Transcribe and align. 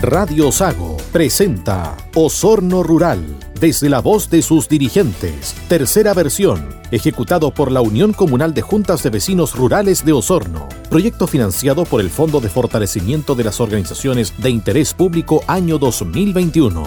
Radio 0.00 0.52
Sago 0.52 0.96
presenta 1.12 1.96
Osorno 2.14 2.84
Rural, 2.84 3.20
desde 3.58 3.88
la 3.88 4.00
voz 4.00 4.30
de 4.30 4.42
sus 4.42 4.68
dirigentes, 4.68 5.56
tercera 5.68 6.14
versión, 6.14 6.68
ejecutado 6.92 7.52
por 7.52 7.72
la 7.72 7.80
Unión 7.80 8.12
Comunal 8.12 8.54
de 8.54 8.62
Juntas 8.62 9.02
de 9.02 9.10
Vecinos 9.10 9.56
Rurales 9.56 10.04
de 10.04 10.12
Osorno, 10.12 10.68
proyecto 10.88 11.26
financiado 11.26 11.84
por 11.84 12.00
el 12.00 12.10
Fondo 12.10 12.40
de 12.40 12.48
Fortalecimiento 12.48 13.34
de 13.34 13.44
las 13.44 13.60
Organizaciones 13.60 14.32
de 14.38 14.50
Interés 14.50 14.94
Público 14.94 15.42
año 15.48 15.78
2021. 15.78 16.84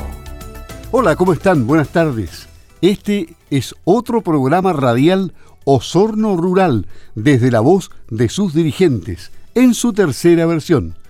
Hola, 0.92 1.18
¿cómo 1.18 1.34
están? 1.34 1.68
Buenas 1.68 1.90
tardes. 1.90 2.48
Este 2.82 3.36
es 3.50 3.76
otro 3.84 4.22
programa 4.22 4.72
radial 4.72 5.34
Osorno 5.66 6.38
Rural, 6.38 6.88
desde 7.16 7.52
la 7.52 7.60
voz 7.60 7.92
de 8.10 8.30
sus 8.30 8.54
dirigentes, 8.54 9.32
en 9.54 9.74
su 9.74 9.92
tercera 9.92 10.46
versión. 10.46 11.01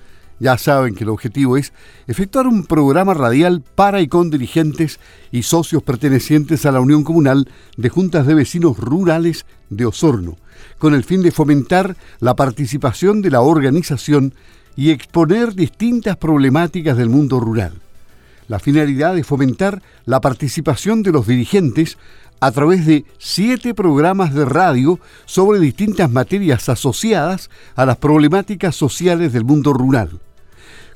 Ya 0.41 0.57
saben 0.57 0.95
que 0.95 1.03
el 1.03 1.11
objetivo 1.11 1.55
es 1.55 1.71
efectuar 2.07 2.47
un 2.47 2.65
programa 2.65 3.13
radial 3.13 3.61
para 3.75 4.01
y 4.01 4.07
con 4.07 4.31
dirigentes 4.31 4.99
y 5.31 5.43
socios 5.43 5.83
pertenecientes 5.83 6.65
a 6.65 6.71
la 6.71 6.81
Unión 6.81 7.03
Comunal 7.03 7.47
de 7.77 7.89
Juntas 7.89 8.25
de 8.25 8.33
Vecinos 8.33 8.79
Rurales 8.79 9.45
de 9.69 9.85
Osorno, 9.85 10.37
con 10.79 10.95
el 10.95 11.03
fin 11.03 11.21
de 11.21 11.29
fomentar 11.29 11.95
la 12.19 12.35
participación 12.35 13.21
de 13.21 13.29
la 13.29 13.41
organización 13.41 14.33
y 14.75 14.89
exponer 14.89 15.53
distintas 15.53 16.17
problemáticas 16.17 16.97
del 16.97 17.09
mundo 17.09 17.39
rural. 17.39 17.73
La 18.47 18.57
finalidad 18.57 19.15
es 19.19 19.27
fomentar 19.27 19.83
la 20.05 20.21
participación 20.21 21.03
de 21.03 21.11
los 21.11 21.27
dirigentes 21.27 21.99
a 22.39 22.51
través 22.51 22.87
de 22.87 23.05
siete 23.19 23.75
programas 23.75 24.33
de 24.33 24.45
radio 24.45 24.99
sobre 25.25 25.59
distintas 25.59 26.09
materias 26.09 26.67
asociadas 26.67 27.51
a 27.75 27.85
las 27.85 27.97
problemáticas 27.97 28.75
sociales 28.75 29.33
del 29.33 29.45
mundo 29.45 29.71
rural 29.71 30.19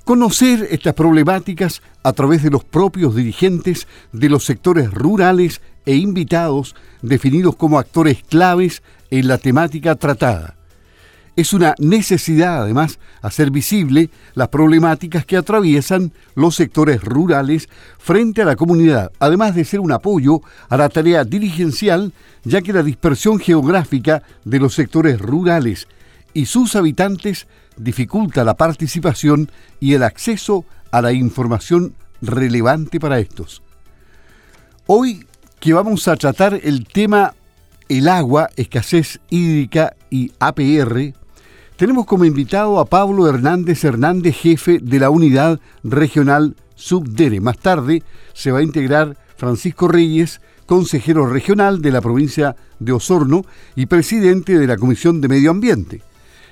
conocer 0.05 0.67
estas 0.69 0.93
problemáticas 0.93 1.81
a 2.03 2.13
través 2.13 2.43
de 2.43 2.51
los 2.51 2.63
propios 2.63 3.15
dirigentes 3.15 3.87
de 4.13 4.29
los 4.29 4.45
sectores 4.45 4.91
rurales 4.91 5.61
e 5.85 5.95
invitados 5.95 6.75
definidos 7.01 7.55
como 7.55 7.79
actores 7.79 8.23
claves 8.23 8.83
en 9.09 9.27
la 9.27 9.39
temática 9.39 9.95
tratada. 9.95 10.55
Es 11.35 11.53
una 11.53 11.75
necesidad, 11.79 12.61
además, 12.61 12.99
hacer 13.21 13.51
visible 13.51 14.09
las 14.35 14.47
problemáticas 14.49 15.25
que 15.25 15.35
atraviesan 15.35 16.13
los 16.35 16.55
sectores 16.55 17.03
rurales 17.03 17.67
frente 17.97 18.43
a 18.43 18.45
la 18.45 18.55
comunidad, 18.55 19.11
además 19.19 19.53
de 19.55 19.65
ser 19.65 19.81
un 19.81 19.91
apoyo 19.91 20.41
a 20.69 20.77
la 20.77 20.87
tarea 20.87 21.25
dirigencial, 21.25 22.13
ya 22.43 22.61
que 22.61 22.71
la 22.71 22.83
dispersión 22.83 23.39
geográfica 23.39 24.23
de 24.45 24.59
los 24.59 24.75
sectores 24.75 25.19
rurales 25.19 25.87
y 26.33 26.45
sus 26.45 26.75
habitantes 26.75 27.47
dificulta 27.77 28.43
la 28.43 28.55
participación 28.55 29.51
y 29.79 29.93
el 29.93 30.03
acceso 30.03 30.65
a 30.91 31.01
la 31.01 31.13
información 31.13 31.93
relevante 32.21 32.99
para 32.99 33.19
estos. 33.19 33.61
Hoy 34.87 35.25
que 35.59 35.73
vamos 35.73 36.07
a 36.07 36.15
tratar 36.15 36.59
el 36.63 36.85
tema 36.87 37.33
el 37.89 38.07
agua, 38.07 38.49
escasez 38.55 39.19
hídrica 39.29 39.95
y 40.09 40.31
APR, 40.39 41.13
tenemos 41.75 42.05
como 42.05 42.25
invitado 42.25 42.79
a 42.79 42.85
Pablo 42.85 43.27
Hernández 43.27 43.83
Hernández, 43.83 44.35
jefe 44.37 44.79
de 44.81 44.99
la 44.99 45.09
unidad 45.09 45.59
regional 45.83 46.55
Subdere. 46.75 47.41
Más 47.41 47.57
tarde 47.57 48.01
se 48.33 48.51
va 48.51 48.59
a 48.59 48.63
integrar 48.63 49.17
Francisco 49.35 49.87
Reyes, 49.87 50.39
consejero 50.65 51.25
regional 51.25 51.81
de 51.81 51.91
la 51.91 52.01
provincia 52.01 52.55
de 52.79 52.93
Osorno 52.93 53.43
y 53.75 53.87
presidente 53.87 54.57
de 54.57 54.67
la 54.67 54.77
Comisión 54.77 55.19
de 55.19 55.27
Medio 55.27 55.51
Ambiente. 55.51 56.01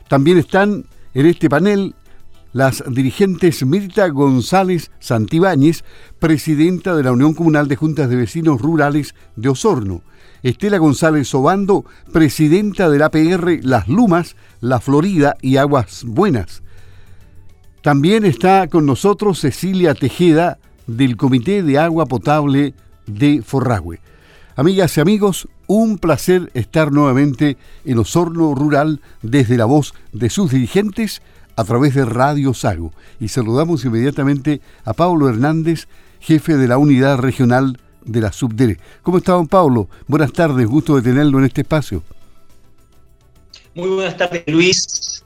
También 0.07 0.37
están 0.37 0.85
en 1.13 1.25
este 1.25 1.49
panel, 1.49 1.95
las 2.53 2.83
dirigentes 2.87 3.65
Mirta 3.65 4.07
González 4.09 4.91
Santibáñez, 4.99 5.83
presidenta 6.19 6.95
de 6.95 7.03
la 7.03 7.11
Unión 7.11 7.33
Comunal 7.33 7.67
de 7.67 7.75
Juntas 7.75 8.09
de 8.09 8.15
Vecinos 8.15 8.61
Rurales 8.61 9.15
de 9.35 9.49
Osorno, 9.49 10.01
Estela 10.43 10.77
González 10.77 11.33
Obando, 11.33 11.85
presidenta 12.11 12.89
del 12.89 13.01
APR 13.01 13.59
Las 13.63 13.87
Lumas, 13.87 14.35
La 14.59 14.79
Florida 14.79 15.35
y 15.41 15.57
Aguas 15.57 16.03
Buenas. 16.05 16.63
También 17.81 18.25
está 18.25 18.67
con 18.67 18.85
nosotros 18.85 19.39
Cecilia 19.39 19.93
Tejeda, 19.93 20.59
del 20.87 21.15
Comité 21.17 21.63
de 21.63 21.79
Agua 21.79 22.05
Potable 22.05 22.73
de 23.07 23.41
Forragüe. 23.41 23.99
Amigas 24.55 24.95
y 24.97 25.01
amigos, 25.01 25.47
un 25.65 25.97
placer 25.97 26.51
estar 26.53 26.91
nuevamente 26.91 27.57
en 27.85 27.97
Osorno 27.97 28.53
Rural 28.53 29.01
desde 29.23 29.57
la 29.57 29.65
voz 29.65 29.95
de 30.11 30.29
sus 30.29 30.51
dirigentes 30.51 31.23
a 31.55 31.63
través 31.63 31.95
de 31.95 32.05
Radio 32.05 32.53
Sago. 32.53 32.93
Y 33.19 33.29
saludamos 33.29 33.83
inmediatamente 33.83 34.61
a 34.85 34.93
Pablo 34.93 35.27
Hernández, 35.27 35.87
jefe 36.19 36.55
de 36.55 36.67
la 36.67 36.77
unidad 36.77 37.17
regional 37.17 37.79
de 38.05 38.21
la 38.21 38.31
Subdere. 38.31 38.77
¿Cómo 39.01 39.17
está, 39.17 39.31
don 39.31 39.47
Pablo? 39.47 39.89
Buenas 40.07 40.31
tardes, 40.31 40.67
gusto 40.67 40.97
de 40.97 41.01
tenerlo 41.01 41.39
en 41.39 41.45
este 41.45 41.61
espacio. 41.61 42.03
Muy 43.73 43.89
buenas 43.89 44.15
tardes, 44.17 44.43
Luis. 44.45 45.23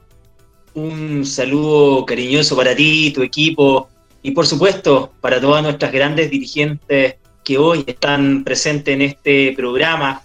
Un 0.72 1.26
saludo 1.26 2.06
cariñoso 2.06 2.56
para 2.56 2.74
ti, 2.74 3.12
tu 3.14 3.22
equipo 3.22 3.90
y, 4.22 4.30
por 4.30 4.46
supuesto, 4.46 5.12
para 5.20 5.38
todas 5.38 5.62
nuestras 5.62 5.92
grandes 5.92 6.30
dirigentes 6.30 7.16
hoy 7.56 7.84
están 7.86 8.44
presentes 8.44 8.94
en 8.94 9.02
este 9.02 9.52
programa. 9.56 10.22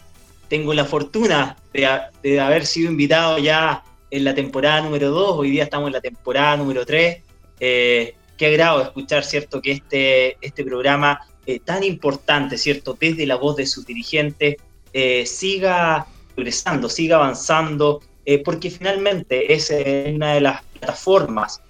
Tengo 0.50 0.74
la 0.74 0.86
fortuna 0.86 1.56
de, 1.72 2.40
haber 2.40 2.66
sido 2.66 2.92
invitado 2.92 3.38
ya 3.38 3.84
en 4.12 4.24
la 4.24 4.36
temporada 4.36 4.82
número 4.82 5.10
2, 5.10 5.40
hoy 5.40 5.52
día 5.52 5.64
estamos 5.64 5.88
en 5.88 5.94
la 5.94 6.02
temporada 6.02 6.58
número 6.58 6.86
3. 6.86 7.18
Eh, 7.60 8.16
qué 8.38 8.46
agrado 8.48 8.82
escuchar, 8.82 9.24
¿cierto?, 9.24 9.62
que 9.62 9.72
este, 9.72 10.38
este 10.42 10.64
programa 10.64 11.22
eh, 11.46 11.60
tan 11.60 11.84
importante, 11.84 12.58
¿cierto?, 12.58 12.96
desde 13.00 13.26
la 13.26 13.36
voz 13.36 13.56
de 13.56 13.66
sus 13.66 13.86
dirigentes, 13.86 14.58
eh, 14.92 15.26
siga 15.26 16.06
progresando, 16.36 16.90
siga 16.90 17.16
avanzando, 17.16 18.02
porque 18.46 18.70
finalmente 18.70 19.54
es 19.54 19.70
una 20.16 20.36
de 20.36 20.42
las 20.42 20.64
plataformas, 20.64 21.62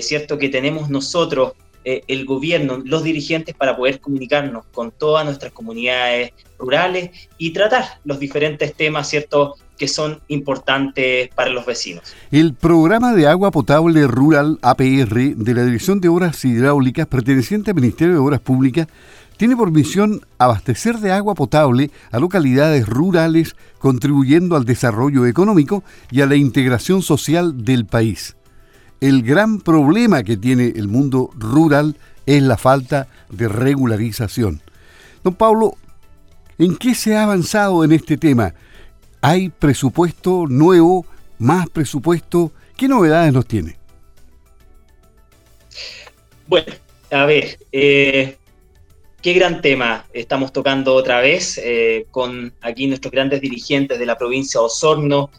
¿cierto?, 0.00 0.38
que 0.38 0.48
tenemos 0.48 0.90
nosotros 0.90 1.52
eh, 1.84 2.02
el 2.08 2.26
gobierno, 2.26 2.82
los 2.84 3.02
dirigentes 3.02 3.54
para 3.54 3.76
poder 3.76 4.00
comunicarnos 4.00 4.64
con 4.72 4.90
todas 4.90 5.24
nuestras 5.24 5.52
comunidades 5.52 6.32
rurales 6.58 7.10
y 7.38 7.52
tratar 7.52 7.84
los 8.04 8.18
diferentes 8.18 8.74
temas, 8.74 9.08
¿cierto?, 9.08 9.56
que 9.78 9.88
son 9.88 10.20
importantes 10.28 11.30
para 11.34 11.48
los 11.50 11.64
vecinos. 11.64 12.14
El 12.30 12.52
programa 12.52 13.14
de 13.14 13.26
agua 13.26 13.50
potable 13.50 14.06
rural 14.06 14.58
APR 14.60 15.34
de 15.34 15.54
la 15.54 15.64
Dirección 15.64 16.02
de 16.02 16.08
Obras 16.10 16.44
Hidráulicas 16.44 17.06
perteneciente 17.06 17.70
al 17.70 17.76
Ministerio 17.76 18.12
de 18.12 18.20
Obras 18.20 18.40
Públicas 18.40 18.88
tiene 19.38 19.56
por 19.56 19.70
misión 19.70 20.20
abastecer 20.36 20.98
de 20.98 21.12
agua 21.12 21.34
potable 21.34 21.90
a 22.10 22.18
localidades 22.18 22.86
rurales, 22.86 23.56
contribuyendo 23.78 24.54
al 24.54 24.66
desarrollo 24.66 25.24
económico 25.24 25.82
y 26.10 26.20
a 26.20 26.26
la 26.26 26.36
integración 26.36 27.00
social 27.00 27.64
del 27.64 27.86
país 27.86 28.36
el 29.00 29.22
gran 29.22 29.60
problema 29.60 30.22
que 30.22 30.36
tiene 30.36 30.72
el 30.76 30.88
mundo 30.88 31.30
rural 31.36 31.96
es 32.26 32.42
la 32.42 32.56
falta 32.56 33.08
de 33.30 33.48
regularización. 33.48 34.60
Don 35.24 35.34
Pablo, 35.34 35.76
¿en 36.58 36.76
qué 36.76 36.94
se 36.94 37.16
ha 37.16 37.24
avanzado 37.24 37.82
en 37.84 37.92
este 37.92 38.16
tema? 38.16 38.54
¿Hay 39.22 39.48
presupuesto 39.48 40.46
nuevo, 40.48 41.06
más 41.38 41.68
presupuesto? 41.68 42.52
¿Qué 42.76 42.88
novedades 42.88 43.32
nos 43.32 43.46
tiene? 43.46 43.76
Bueno, 46.46 46.72
a 47.10 47.24
ver, 47.24 47.58
eh, 47.72 48.36
qué 49.22 49.32
gran 49.32 49.60
tema 49.60 50.06
estamos 50.12 50.52
tocando 50.52 50.94
otra 50.94 51.20
vez 51.20 51.58
eh, 51.62 52.06
con 52.10 52.52
aquí 52.60 52.86
nuestros 52.86 53.12
grandes 53.12 53.40
dirigentes 53.40 53.98
de 53.98 54.06
la 54.06 54.16
provincia 54.16 54.60
de 54.60 54.66
Osorno 54.66 55.30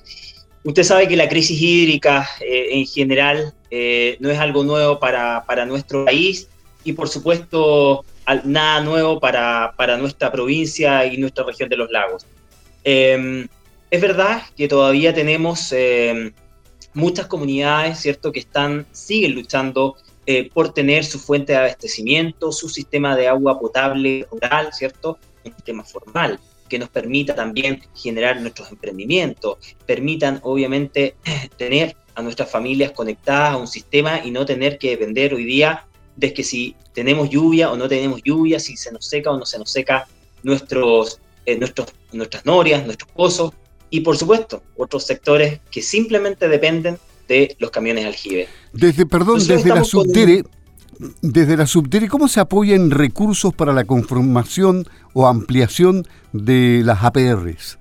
Usted 0.64 0.84
sabe 0.84 1.08
que 1.08 1.16
la 1.16 1.28
crisis 1.28 1.60
hídrica 1.60 2.30
eh, 2.40 2.68
en 2.72 2.86
general 2.86 3.54
eh, 3.72 4.18
no 4.20 4.30
es 4.30 4.38
algo 4.38 4.64
nuevo 4.64 5.00
para, 5.00 5.66
nuestro 5.66 6.06
país 6.06 6.48
y 6.84 6.94
por 6.94 7.10
supuesto 7.10 8.06
nada 8.44 8.82
nuevo 8.82 9.20
para, 9.20 9.74
nuestra 9.98 10.32
provincia 10.32 11.06
y 11.06 11.18
nuestra 11.18 11.44
región 11.46 11.68
de 11.68 11.78
los 11.78 11.90
lagos. 11.90 12.28
Em, 12.84 13.48
es 13.90 14.02
verdad 14.02 14.44
que 14.56 14.68
todavía 14.68 15.14
tenemos 15.14 15.72
em, 15.72 16.32
muchas 16.94 17.26
comunidades, 17.26 18.00
¿cierto?, 18.00 18.32
que 18.32 18.40
están, 18.40 18.86
siguen 18.92 19.34
luchando 19.34 19.96
eh, 20.28 20.50
por 20.54 20.74
tener 20.74 21.04
su 21.04 21.20
fuente 21.20 21.54
de 21.54 21.60
abastecimiento, 21.60 22.52
su 22.52 22.70
sistema 22.70 23.16
de 23.16 23.28
agua 23.28 23.60
potable 23.60 24.28
rural, 24.32 24.72
¿cierto?, 24.74 25.18
un 25.44 25.56
sistema 25.56 25.84
formal 25.84 26.40
que 26.72 26.80
nos 26.80 26.88
permita 26.88 27.36
también 27.36 27.82
generar 27.94 28.40
nuestros 28.40 28.72
emprendimientos, 28.72 29.58
permitan 29.86 30.40
obviamente 30.42 31.16
tener 31.58 31.98
a 32.16 32.22
nuestras 32.22 32.50
familias 32.50 32.92
conectadas 32.94 33.56
a 33.56 33.58
un 33.58 33.68
sistema 33.68 34.22
y 34.24 34.32
no 34.32 34.46
tener 34.46 34.78
que 34.78 34.92
depender 34.92 35.34
hoy 35.34 35.44
día 35.44 35.86
de 36.16 36.34
que 36.34 36.46
si 36.46 36.78
tenemos 36.94 37.30
lluvia 37.30 37.70
o 37.72 37.76
no 37.76 37.90
tenemos 37.90 38.22
lluvia, 38.24 38.58
si 38.58 38.78
se 38.78 38.90
nos 38.90 39.06
seca 39.06 39.32
o 39.32 39.38
no 39.38 39.46
se 39.46 39.60
nos 39.60 39.70
seca 39.70 40.08
nuestros, 40.44 41.20
eh, 41.46 41.58
nuestros, 41.58 41.90
nuestras 42.14 42.46
norias, 42.46 42.86
nuestros 42.86 43.12
pozos 43.12 43.52
y 43.90 44.00
por 44.00 44.18
supuesto 44.18 44.64
otros 44.78 45.06
sectores 45.06 45.60
que 45.70 45.82
simplemente 45.82 46.48
dependen 46.48 46.98
de 47.28 47.54
los 47.60 47.70
camiones 47.70 48.06
aljibe. 48.06 48.48
Desde, 48.72 49.06
perdón, 49.06 49.46
desde 49.46 49.68
la 49.68 49.84
subdere, 49.84 50.44
desde 51.22 51.58
la 51.58 51.66
Subdere, 51.66 52.08
¿cómo 52.08 52.28
se 52.28 52.40
apoyan 52.40 52.92
recursos 52.92 53.54
para 53.54 53.74
la 53.74 53.86
conformación 53.86 54.86
o 55.14 55.28
ampliación 55.28 56.08
de 56.32 56.82
las 56.86 57.04
APRs? 57.04 57.80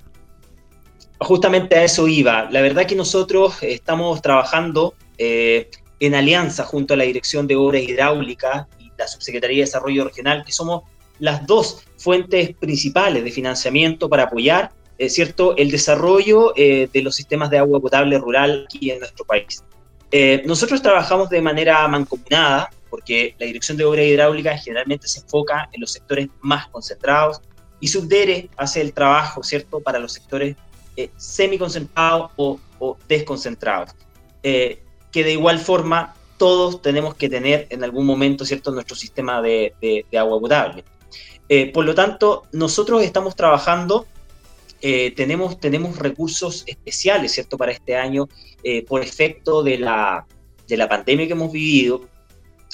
Justamente 1.19 1.77
a 1.77 1.85
eso 1.85 2.09
iba. 2.09 2.51
La 2.51 2.63
verdad 2.63 2.87
que 2.87 2.97
nosotros 2.97 3.63
estamos 3.63 4.23
trabajando 4.23 4.95
eh, 5.19 5.69
en 6.01 6.15
alianza 6.15 6.65
junto 6.65 6.95
a 6.95 6.97
la 6.97 7.05
Dirección 7.05 7.47
de 7.47 7.57
Obras 7.57 7.83
Hidráulicas 7.83 8.67
y 8.79 8.91
la 8.97 9.07
Subsecretaría 9.07 9.59
de 9.59 9.65
Desarrollo 9.65 10.05
Regional, 10.05 10.43
que 10.45 10.53
somos 10.53 10.85
las 11.19 11.47
dos 11.47 11.85
fuentes 11.99 12.55
principales 12.57 13.23
de 13.23 13.31
financiamiento 13.31 14.09
para 14.09 14.23
apoyar 14.25 14.71
eh, 14.97 15.11
¿cierto? 15.11 15.55
el 15.59 15.71
desarrollo 15.71 16.55
eh, 16.57 16.89
de 16.91 17.03
los 17.03 17.17
sistemas 17.17 17.51
de 17.51 17.59
agua 17.59 17.81
potable 17.81 18.17
rural 18.17 18.65
aquí 18.67 18.91
en 18.91 19.01
nuestro 19.01 19.27
país. 19.27 19.63
nosotros 20.47 20.81
trabajamos 20.81 21.29
de 21.29 21.43
manera 21.43 21.87
mancomunada, 21.87 22.71
porque 22.91 23.35
la 23.39 23.47
Dirección 23.47 23.79
de 23.79 23.85
Obras 23.85 24.05
Hidráulicas 24.05 24.65
generalmente 24.65 25.09
se 25.09 25.21
enfoca 25.21 25.69
en 25.73 25.81
los 25.81 25.93
sectores 25.93 26.29
más 26.41 26.69
concentrados 26.69 27.41
y 27.79 27.89
Subdere 27.89 28.51
hace 28.57 28.81
el 28.81 28.93
trabajo, 28.93 29.43
¿cierto?, 29.43 29.81
para 29.81 29.99
los 29.99 30.13
sectores 30.13 30.57
semiconcentrados 31.17 32.33
o, 32.37 32.61
o 32.79 32.99
desconcentrados 33.09 33.95
que 35.11 35.25
de 35.25 35.33
igual 35.33 35.59
forma 35.59 36.15
todos 36.37 36.81
tenemos 36.81 37.15
que 37.15 37.29
tener 37.29 37.67
en 37.71 37.85
algún 37.85 38.07
momento, 38.07 38.45
¿cierto?, 38.45 38.71
nuestro 38.71 38.97
sistema 38.97 39.43
de, 39.43 39.75
agua 40.19 40.41
potable. 40.41 40.85
Eh, 41.49 41.71
por 41.71 41.85
lo 41.85 41.95
tanto, 41.95 42.45
nosotros 42.53 43.03
estamos 43.03 43.37
trabajando, 43.37 44.07
eh, 44.81 45.11
tenemos, 45.15 45.61
tenemos 45.61 45.99
recursos 45.99 46.65
especiales, 46.67 47.33
¿cierto?, 47.33 47.59
para 47.59 47.73
este 47.73 47.97
año, 47.97 48.29
eh, 48.63 48.85
por 48.87 49.03
efecto 49.03 49.63
de 49.63 49.79
la, 49.79 50.27
de 50.67 50.77
la 50.77 50.89
pandemia 50.89 51.27
que 51.27 51.33
hemos 51.33 51.53
vivido. 51.53 52.07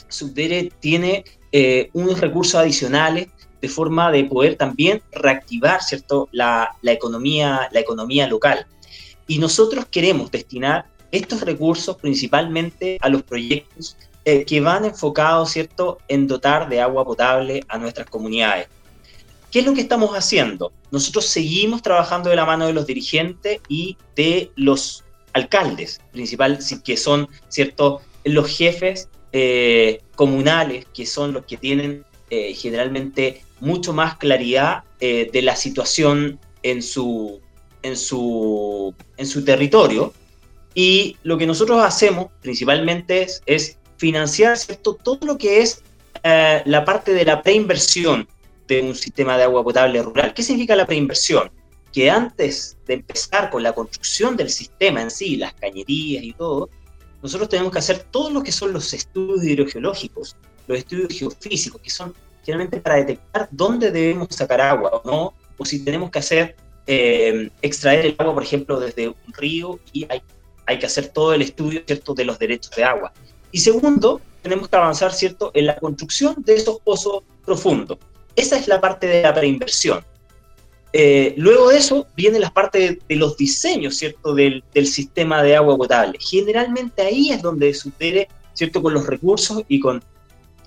Subdere 0.09 0.71
tiene 0.81 1.25
unos 1.95 2.21
recursos 2.21 2.57
adicionales 2.57 3.29
de 3.61 3.69
forma 3.69 4.11
de 4.13 4.25
poder 4.25 4.57
también 4.57 5.03
reactivar, 5.13 5.83
¿cierto?, 5.83 6.29
la, 6.33 6.77
la, 6.83 6.93
economía, 6.93 7.69
la 7.73 7.81
economía 7.81 8.27
local. 8.27 8.67
Y 9.27 9.39
nosotros 9.39 9.87
queremos 9.87 10.31
destinar 10.31 10.87
estos 11.11 11.41
recursos 11.41 11.97
principalmente 11.97 12.99
a 13.01 13.09
los 13.09 13.23
proyectos 13.23 13.97
eh, 14.25 14.45
que 14.45 14.61
van 14.61 14.85
enfocados, 14.85 15.51
¿cierto?, 15.53 15.99
en 16.09 16.27
dotar 16.27 16.69
de 16.69 16.81
agua 16.81 17.05
potable 17.05 17.65
a 17.69 17.79
nuestras 17.79 18.09
comunidades. 18.11 18.69
¿Qué 19.51 19.61
es 19.61 19.67
lo 19.67 19.73
que 19.73 19.81
estamos 19.81 20.11
haciendo? 20.11 20.73
Nosotros 20.91 21.27
seguimos 21.27 21.81
trabajando 21.81 22.29
de 22.29 22.37
la 22.37 22.45
mano 22.45 22.67
de 22.67 22.73
los 22.73 22.87
dirigentes 22.87 23.61
y 23.69 23.97
de 24.15 24.51
los 24.57 25.05
alcaldes, 25.33 26.01
principal, 26.13 26.59
que 26.85 26.97
son, 26.97 27.29
¿cierto?, 27.49 28.03
los 28.25 28.49
jefes 28.49 29.09
eh, 29.39 30.01
comunales, 30.15 30.87
que 30.95 31.05
son 31.05 31.33
los 31.33 31.45
que 31.45 31.57
tienen 31.57 32.05
eh, 32.31 32.55
generalmente 32.55 33.43
mucho 33.61 33.93
más 33.93 34.17
claridad 34.17 34.85
de 34.99 35.43
la 35.43 35.57
situación 35.57 36.41
en 36.63 36.83
su, 36.83 37.39
en 37.83 37.99
su, 37.99 38.95
en 39.19 39.27
su 39.27 39.45
territorio 39.45 40.15
y 40.75 41.17
lo 41.23 41.39
que 41.39 41.47
nosotros 41.47 41.83
hacemos 41.83 42.27
principalmente 42.43 43.27
es, 43.47 43.79
financiar 43.99 44.59
¿cierto? 44.59 44.95
todo 44.95 45.27
lo 45.27 45.39
que 45.39 45.63
es 45.63 45.83
eh, 46.23 46.63
la 46.67 46.85
parte 46.85 47.15
de 47.15 47.25
la 47.25 47.43
preinversión 47.43 48.29
de 48.69 48.83
un 48.83 48.95
sistema 48.95 49.39
de 49.39 49.45
agua 49.45 49.65
potable 49.65 50.03
rural. 50.03 50.35
¿Qué 50.35 50.43
significa 50.43 50.77
la 50.77 50.87
preinversión? 50.87 51.51
Que 51.95 52.11
antes 52.11 52.77
de 52.87 52.95
empezar 52.95 53.49
con 53.49 53.63
la 53.63 53.73
construcción 53.73 54.37
del 54.37 54.51
sistema 54.51 55.01
en 55.01 55.11
sí, 55.11 55.37
las 55.37 55.55
cañerías 55.55 56.25
y 56.25 56.35
todo, 56.35 56.69
nosotros 57.27 57.49
tenemos 57.49 57.73
que 57.73 57.79
hacer 57.79 58.07
todo 58.11 58.31
lo 58.31 58.43
que 58.43 58.53
son 58.53 58.73
los 58.73 58.93
estudios 58.93 59.45
hidrogeológicos, 59.45 60.37
los 60.67 60.79
estudios 60.79 61.09
geofísicos, 61.13 61.81
que 61.81 61.91
son 61.91 62.15
generalmente 62.45 62.81
para 62.81 62.97
detectar 62.97 63.49
dónde 63.51 63.91
debemos 63.91 64.29
sacar 64.31 64.61
agua 64.61 64.91
o 64.91 65.11
no, 65.11 65.35
o 65.59 65.65
si 65.65 65.85
tenemos 65.85 66.11
que 66.11 66.19
hacer, 66.19 66.57
eh, 66.87 67.51
extraer 67.63 68.07
el 68.07 68.15
agua, 68.19 68.35
por 68.35 68.43
ejemplo, 68.43 68.79
desde 68.79 69.09
un 69.09 69.33
río 69.35 69.79
y 69.93 70.07
hay 70.09 70.23
hay 70.67 70.79
que 70.79 70.87
hacer 70.87 71.09
todo 71.09 71.33
el 71.33 71.43
estudio 71.43 71.83
¿cierto? 71.87 72.13
de 72.15 72.25
los 72.25 72.39
derechos 72.39 72.75
de 72.77 72.85
agua. 72.85 73.13
Y 73.53 73.59
segundo, 73.59 74.21
tenemos 74.43 74.69
que 74.69 74.77
avanzar 74.77 75.13
¿cierto? 75.13 75.53
en 75.55 75.67
la 75.67 75.77
construcción 75.77 76.35
de 76.39 76.55
esos 76.55 76.81
pozos 76.81 77.23
profundos. 77.45 77.99
Esa 78.35 78.59
es 78.59 78.69
la 78.69 78.81
parte 78.81 79.07
de 79.07 79.23
la 79.23 79.33
preinversión. 79.33 80.05
Eh, 80.93 81.35
luego 81.37 81.69
de 81.69 81.79
eso 81.79 82.07
viene 82.17 82.39
la 82.39 82.51
parte 82.51 83.01
de, 83.07 83.17
los 83.17 83.37
diseños 83.37 83.97
¿cierto? 83.97 84.35
Del, 84.35 84.63
sistema 84.85 85.43
de 85.43 85.57
agua 85.57 85.77
potable. 85.77 86.19
Generalmente 86.21 87.03
ahí 87.03 87.31
es 87.31 87.43
donde 87.43 87.75
sucede 87.75 88.29
¿cierto? 88.55 88.83
con 88.83 88.95
los 88.95 89.07
recursos 89.07 89.63
y 89.69 89.81
con, 89.81 90.03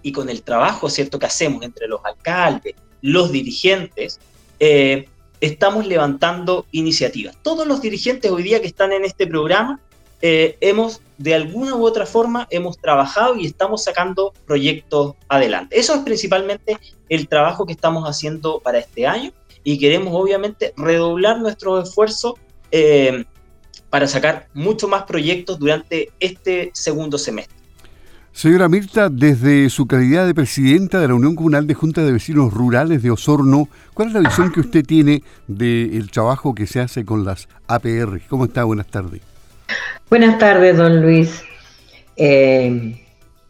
y 0.03 0.11
con 0.11 0.29
el 0.29 0.43
trabajo 0.43 0.89
¿cierto? 0.89 1.17
que 1.17 1.25
hacemos 1.25 1.63
entre 1.63 1.87
los 1.87 2.01
alcaldes, 2.03 2.75
los 3.01 3.31
dirigentes, 3.31 4.19
eh, 4.59 5.07
estamos 5.41 5.87
levantando 5.87 6.65
iniciativas. 6.71 7.37
Todos 7.41 7.65
los 7.65 7.81
dirigentes 7.81 8.29
hoy 8.29 8.43
día 8.43 8.61
que 8.61 8.67
están 8.67 8.91
en 8.91 9.05
este 9.05 9.25
programa 9.25 9.79
eh, 10.21 10.57
hemos, 10.59 11.01
de 11.17 11.33
alguna 11.33 11.75
u 11.75 11.85
otra 11.85 12.05
forma, 12.05 12.45
hemos 12.49 12.77
trabajado 12.77 13.37
y 13.37 13.45
estamos 13.45 13.85
sacando 13.85 14.33
proyectos 14.45 15.15
adelante. 15.29 15.79
Eso 15.79 15.95
es 15.95 16.01
principalmente 16.01 16.77
el 17.07 17.27
trabajo 17.29 17.65
que 17.65 17.71
estamos 17.71 18.03
haciendo 18.03 18.59
para 18.59 18.79
este 18.79 19.07
año 19.07 19.31
y 19.71 19.77
queremos 19.77 20.09
obviamente 20.13 20.73
redoblar 20.77 21.39
nuestro 21.39 21.79
esfuerzo 21.79 22.39
eh, 22.71 23.23
para 23.91 24.07
sacar 24.07 24.47
mucho 24.55 24.87
más 24.87 25.03
proyectos 25.03 25.59
durante 25.59 26.09
este 26.19 26.71
segundo 26.73 27.19
semestre. 27.19 27.55
Señora 28.31 28.67
Mirta, 28.67 29.09
desde 29.09 29.69
su 29.69 29.85
calidad 29.85 30.25
de 30.25 30.33
presidenta 30.33 30.99
de 30.99 31.09
la 31.09 31.13
Unión 31.13 31.35
Comunal 31.35 31.67
de 31.67 31.75
Junta 31.75 32.03
de 32.03 32.11
Vecinos 32.11 32.51
Rurales 32.51 33.03
de 33.03 33.11
Osorno, 33.11 33.69
¿cuál 33.93 34.07
es 34.07 34.15
la 34.15 34.21
visión 34.21 34.51
que 34.51 34.61
usted 34.61 34.83
tiene 34.83 35.21
del 35.45 36.09
trabajo 36.09 36.55
que 36.55 36.65
se 36.65 36.79
hace 36.79 37.05
con 37.05 37.23
las 37.23 37.47
APR? 37.67 38.21
¿Cómo 38.27 38.45
está? 38.45 38.63
Buenas 38.63 38.87
tardes. 38.87 39.21
Buenas 40.09 40.39
tardes, 40.39 40.77
don 40.77 40.99
Luis. 40.99 41.43
Eh, 42.15 42.99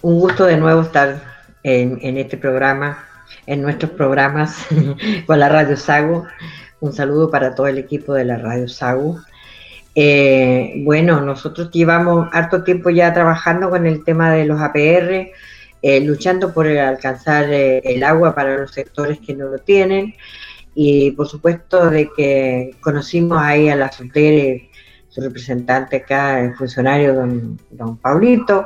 un 0.01 0.19
gusto 0.19 0.43
de 0.43 0.57
nuevo 0.57 0.81
estar 0.81 1.23
en, 1.63 2.17
este 2.17 2.35
programa, 2.35 3.05
en 3.49 3.63
nuestros 3.63 3.91
programas 3.91 4.67
con 5.25 5.39
la 5.39 5.49
Radio 5.49 5.75
Sago. 5.75 6.25
Un 6.79 6.93
saludo 6.93 7.31
para 7.31 7.55
todo 7.55 7.67
el 7.67 7.79
equipo 7.79 8.13
de 8.13 8.23
la 8.23 8.37
Radio 8.37 8.69
Sago. 8.69 9.19
Eh, 9.95 10.75
bueno, 10.85 11.19
nosotros 11.19 11.71
llevamos 11.71 12.29
harto 12.31 12.63
tiempo 12.63 12.91
ya 12.91 13.11
trabajando 13.11 13.71
con 13.71 13.87
el 13.87 14.03
tema 14.03 14.31
de 14.31 14.45
los 14.45 14.61
APR, 14.61 15.31
eh, 15.81 15.99
luchando 16.01 16.53
por 16.53 16.67
alcanzar 16.67 17.51
el 17.51 18.03
agua 18.03 18.35
para 18.35 18.55
los 18.55 18.71
sectores 18.71 19.19
que 19.19 19.33
no 19.33 19.47
lo 19.47 19.57
tienen. 19.57 20.13
Y 20.75 21.11
por 21.11 21.27
supuesto 21.27 21.89
de 21.89 22.07
que 22.15 22.75
conocimos 22.81 23.39
ahí 23.41 23.67
a 23.67 23.75
la 23.75 23.91
solteras 23.91 24.61
su 25.09 25.21
representante 25.21 25.97
acá, 25.97 26.39
el 26.39 26.55
funcionario 26.55 27.15
don, 27.15 27.59
don 27.71 27.97
Paulito, 27.97 28.63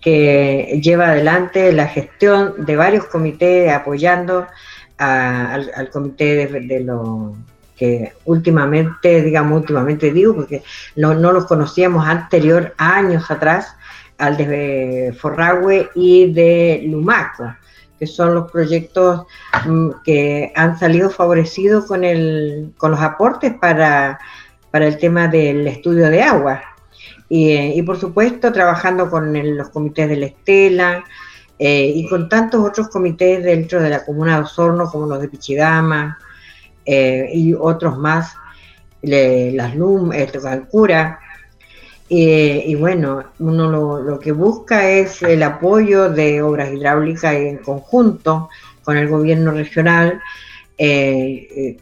que 0.00 0.80
lleva 0.82 1.08
adelante 1.08 1.72
la 1.72 1.86
gestión 1.86 2.54
de 2.64 2.76
varios 2.76 3.06
comités 3.06 3.72
apoyando 3.72 4.46
al, 4.98 5.90
comité 5.92 6.46
de, 6.46 6.80
lo 6.80 7.34
que 7.76 8.12
últimamente, 8.24 9.22
digamos 9.22 9.60
últimamente 9.60 10.12
digo, 10.12 10.34
porque 10.34 10.62
no, 10.96 11.14
no 11.14 11.32
los 11.32 11.46
conocíamos 11.46 12.06
anterior, 12.06 12.74
años 12.76 13.30
atrás, 13.30 13.74
al 14.18 14.36
de 14.36 15.14
Forragüe 15.18 15.88
y 15.94 16.32
de 16.32 16.82
Lumaco, 16.84 17.54
que 17.98 18.06
son 18.06 18.34
los 18.34 18.50
proyectos 18.50 19.26
mm, 19.66 19.90
que 20.04 20.52
han 20.54 20.78
salido 20.78 21.08
favorecidos 21.08 21.86
con, 21.86 22.04
el, 22.04 22.72
con 22.76 22.90
los 22.90 23.00
aportes 23.00 23.54
para 23.54 24.18
para 24.70 24.86
el 24.86 24.98
tema 24.98 25.28
del 25.28 25.66
estudio 25.66 26.08
de 26.08 26.22
agua. 26.22 26.62
Y, 27.30 27.52
eh, 27.52 27.82
por 27.86 27.96
supuesto, 27.96 28.52
trabajando 28.52 29.08
con 29.08 29.32
los 29.56 29.68
comités 29.68 30.08
de 30.08 30.16
la 30.16 30.26
Estela 30.26 31.04
eh, 31.60 31.92
y 31.94 32.08
con 32.08 32.28
tantos 32.28 32.60
otros 32.68 32.88
comités 32.88 33.44
dentro 33.44 33.80
de 33.80 33.88
la 33.88 34.04
comuna 34.04 34.36
de 34.36 34.42
Osorno, 34.42 34.90
como 34.90 35.06
los 35.06 35.20
de 35.20 35.28
Pichigama 35.28 36.18
eh, 36.84 37.30
y 37.32 37.54
otros 37.54 37.96
más, 37.98 38.34
las 39.02 39.76
LUM, 39.76 40.12
el 40.12 40.32
Cancura. 40.32 41.20
y 42.08 42.74
bueno, 42.74 43.22
uno 43.38 44.00
lo, 44.00 44.18
que 44.18 44.32
busca 44.32 44.90
es 44.90 45.22
el 45.22 45.44
apoyo 45.44 46.10
de 46.10 46.42
obras 46.42 46.72
hidráulicas 46.72 47.34
en 47.34 47.58
conjunto 47.58 48.48
con 48.82 48.96
el 48.96 49.06
gobierno 49.08 49.52
regional, 49.52 50.20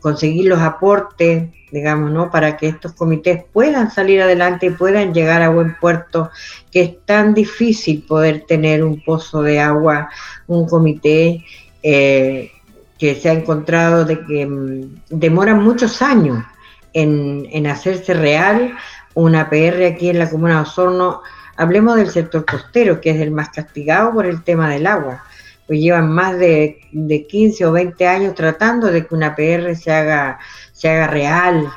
conseguir 0.00 0.46
los 0.46 0.60
aportes 0.60 1.44
digamos, 1.70 2.10
¿no? 2.10 2.30
Para 2.30 2.56
que 2.56 2.68
estos 2.68 2.92
comités 2.92 3.44
puedan 3.52 3.90
salir 3.90 4.22
adelante 4.22 4.66
y 4.66 4.70
puedan 4.70 5.12
llegar 5.12 5.42
a 5.42 5.50
buen 5.50 5.76
puerto, 5.78 6.30
que 6.70 6.80
es 6.82 7.04
tan 7.04 7.34
difícil 7.34 8.02
poder 8.02 8.44
tener 8.46 8.82
un 8.82 9.02
pozo 9.02 9.42
de 9.42 9.60
agua, 9.60 10.08
un 10.46 10.66
comité 10.66 11.44
eh, 11.82 12.50
que 12.98 13.14
se 13.14 13.28
ha 13.28 13.32
encontrado 13.32 14.04
de 14.04 14.24
que 14.24 14.46
mm, 14.46 15.02
demora 15.10 15.54
muchos 15.54 16.02
años 16.02 16.44
en, 16.92 17.46
en, 17.52 17.66
hacerse 17.66 18.14
real 18.14 18.74
una 19.14 19.50
PR 19.50 19.84
aquí 19.84 20.08
en 20.08 20.18
la 20.18 20.30
comuna 20.30 20.56
de 20.56 20.62
Osorno 20.62 21.22
Hablemos 21.58 21.96
del 21.96 22.08
sector 22.08 22.44
costero, 22.44 23.00
que 23.00 23.10
es 23.10 23.20
el 23.20 23.32
más 23.32 23.48
castigado 23.48 24.12
por 24.12 24.26
el 24.26 24.44
tema 24.44 24.70
del 24.70 24.86
agua, 24.86 25.24
pues 25.68 25.80
llevan 25.80 26.10
más 26.10 26.38
de, 26.38 26.80
de 26.92 27.26
15 27.26 27.66
o 27.66 27.72
20 27.72 28.08
años 28.08 28.34
tratando 28.34 28.87
de 28.87 29.06
que 29.06 29.14
una 29.14 29.37
PR 29.37 29.76
se 29.76 29.92
haga, 29.92 30.38
se 30.72 30.88
haga 30.88 31.06
real, 31.08 31.68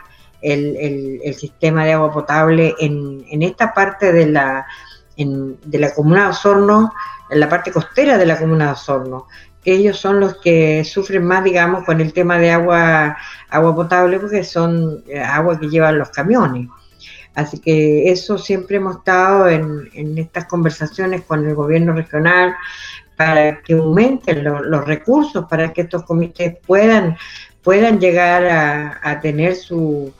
el, 0.42 1.20
el, 1.22 1.36
sistema 1.36 1.86
de 1.86 1.94
agua 1.94 2.12
potable 2.12 2.74
en, 2.80 3.24
en 3.30 3.44
esta 3.44 3.74
parte 3.74 4.12
de 4.12 4.26
la, 4.28 4.66
de 5.18 5.80
la 5.80 5.94
comuna 5.94 6.24
de 6.24 6.30
Osorno, 6.30 6.92
en 7.30 7.40
la 7.40 7.50
parte 7.50 7.72
costera 7.72 8.18
de 8.18 8.26
la 8.26 8.40
comuna 8.40 8.68
de 8.68 8.72
Osorno, 8.72 9.28
que 9.64 9.74
ellos 9.74 9.98
son 9.98 10.20
los 10.20 10.38
que 10.38 10.84
sufren 10.84 11.26
más, 11.26 11.44
digamos, 11.44 11.84
con 11.86 12.02
el 12.02 12.14
tema 12.14 12.38
de 12.40 12.50
agua, 12.50 13.18
agua 13.50 13.76
potable, 13.76 14.20
porque 14.20 14.44
son 14.44 15.04
eh, 15.08 15.20
agua 15.20 15.60
que 15.60 15.70
llevan 15.70 16.00
los 16.00 16.10
camiones. 16.10 16.68
Así 17.36 17.60
que 17.60 18.12
eso 18.12 18.38
siempre 18.38 18.78
hemos 18.78 18.98
estado 18.98 19.48
en, 19.48 19.90
en 19.94 20.18
estas 20.18 20.46
conversaciones 20.46 21.22
con 21.24 21.48
el 21.48 21.56
gobierno 21.56 21.94
regional 21.94 22.56
para 23.24 23.62
que 23.62 23.74
aumenten 23.74 24.44
los 24.44 24.84
recursos, 24.86 25.46
para 25.48 25.72
que 25.72 25.82
estos 25.82 26.04
comités 26.06 26.58
puedan, 26.66 27.16
puedan 27.62 28.00
llegar 28.00 28.44
a, 29.04 29.20
tener 29.22 29.56
su, 29.56 30.12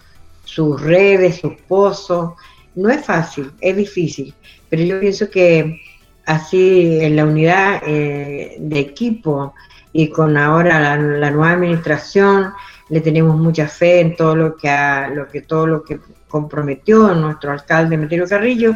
sus 0.46 0.80
redes, 0.80 1.38
sus 1.38 1.54
pozos. 1.68 2.34
No 2.76 2.92
es 2.92 3.04
fácil, 3.04 3.52
es 3.60 3.76
difícil, 3.76 4.36
pero 4.70 4.84
yo 4.84 5.00
pienso 5.00 5.32
que 5.32 5.82
así 6.28 7.00
en 7.02 7.16
la 7.16 7.26
unidad 7.26 7.82
eh, 7.88 8.58
de 8.60 8.80
equipo 8.80 9.56
y 9.92 10.10
con 10.10 10.38
ahora 10.38 10.80
la, 10.80 11.32
nueva 11.32 11.54
administración 11.54 12.54
le 12.90 13.02
tenemos 13.02 13.36
mucha 13.36 13.68
fe 13.68 14.02
en 14.02 14.16
todo 14.16 14.36
lo 14.36 14.56
que 14.56 14.70
ha, 14.70 15.10
lo 15.10 15.28
que 15.28 15.42
todo 15.42 15.66
lo 15.66 15.84
que 15.84 16.00
comprometió 16.28 17.16
nuestro 17.16 17.52
alcalde 17.52 17.98
Meterio 17.98 18.28
Carrillo 18.28 18.76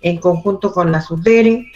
en 0.00 0.18
conjunto 0.18 0.72
con 0.72 0.92
la 0.92 1.00
SUDERE 1.00 1.72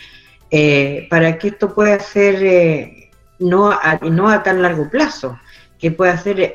eh, 0.51 1.07
para 1.11 1.39
que 1.39 1.49
esto 1.49 1.75
pueda 1.75 1.99
ser 2.01 2.43
eh, 2.43 3.11
no, 3.39 3.71
a, 3.71 3.99
no 4.03 4.29
a 4.29 4.43
tan 4.43 4.63
largo 4.63 4.89
plazo, 4.91 5.39
que 5.79 5.91
pueda 5.91 6.17
ser 6.19 6.55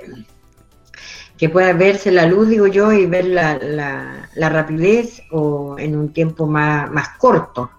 que 1.37 1.49
pueda 1.49 1.73
verse 1.73 2.11
la 2.11 2.25
luz, 2.25 2.49
digo 2.49 2.67
yo, 2.67 2.91
y 2.91 3.05
ver 3.05 3.25
la, 3.25 3.57
la, 3.57 4.49
rapidez 4.49 5.21
o 5.31 5.75
en 5.77 5.97
un 5.97 6.13
tiempo 6.13 6.47
más, 6.47 6.89
más 6.91 7.09
corto. 7.17 7.69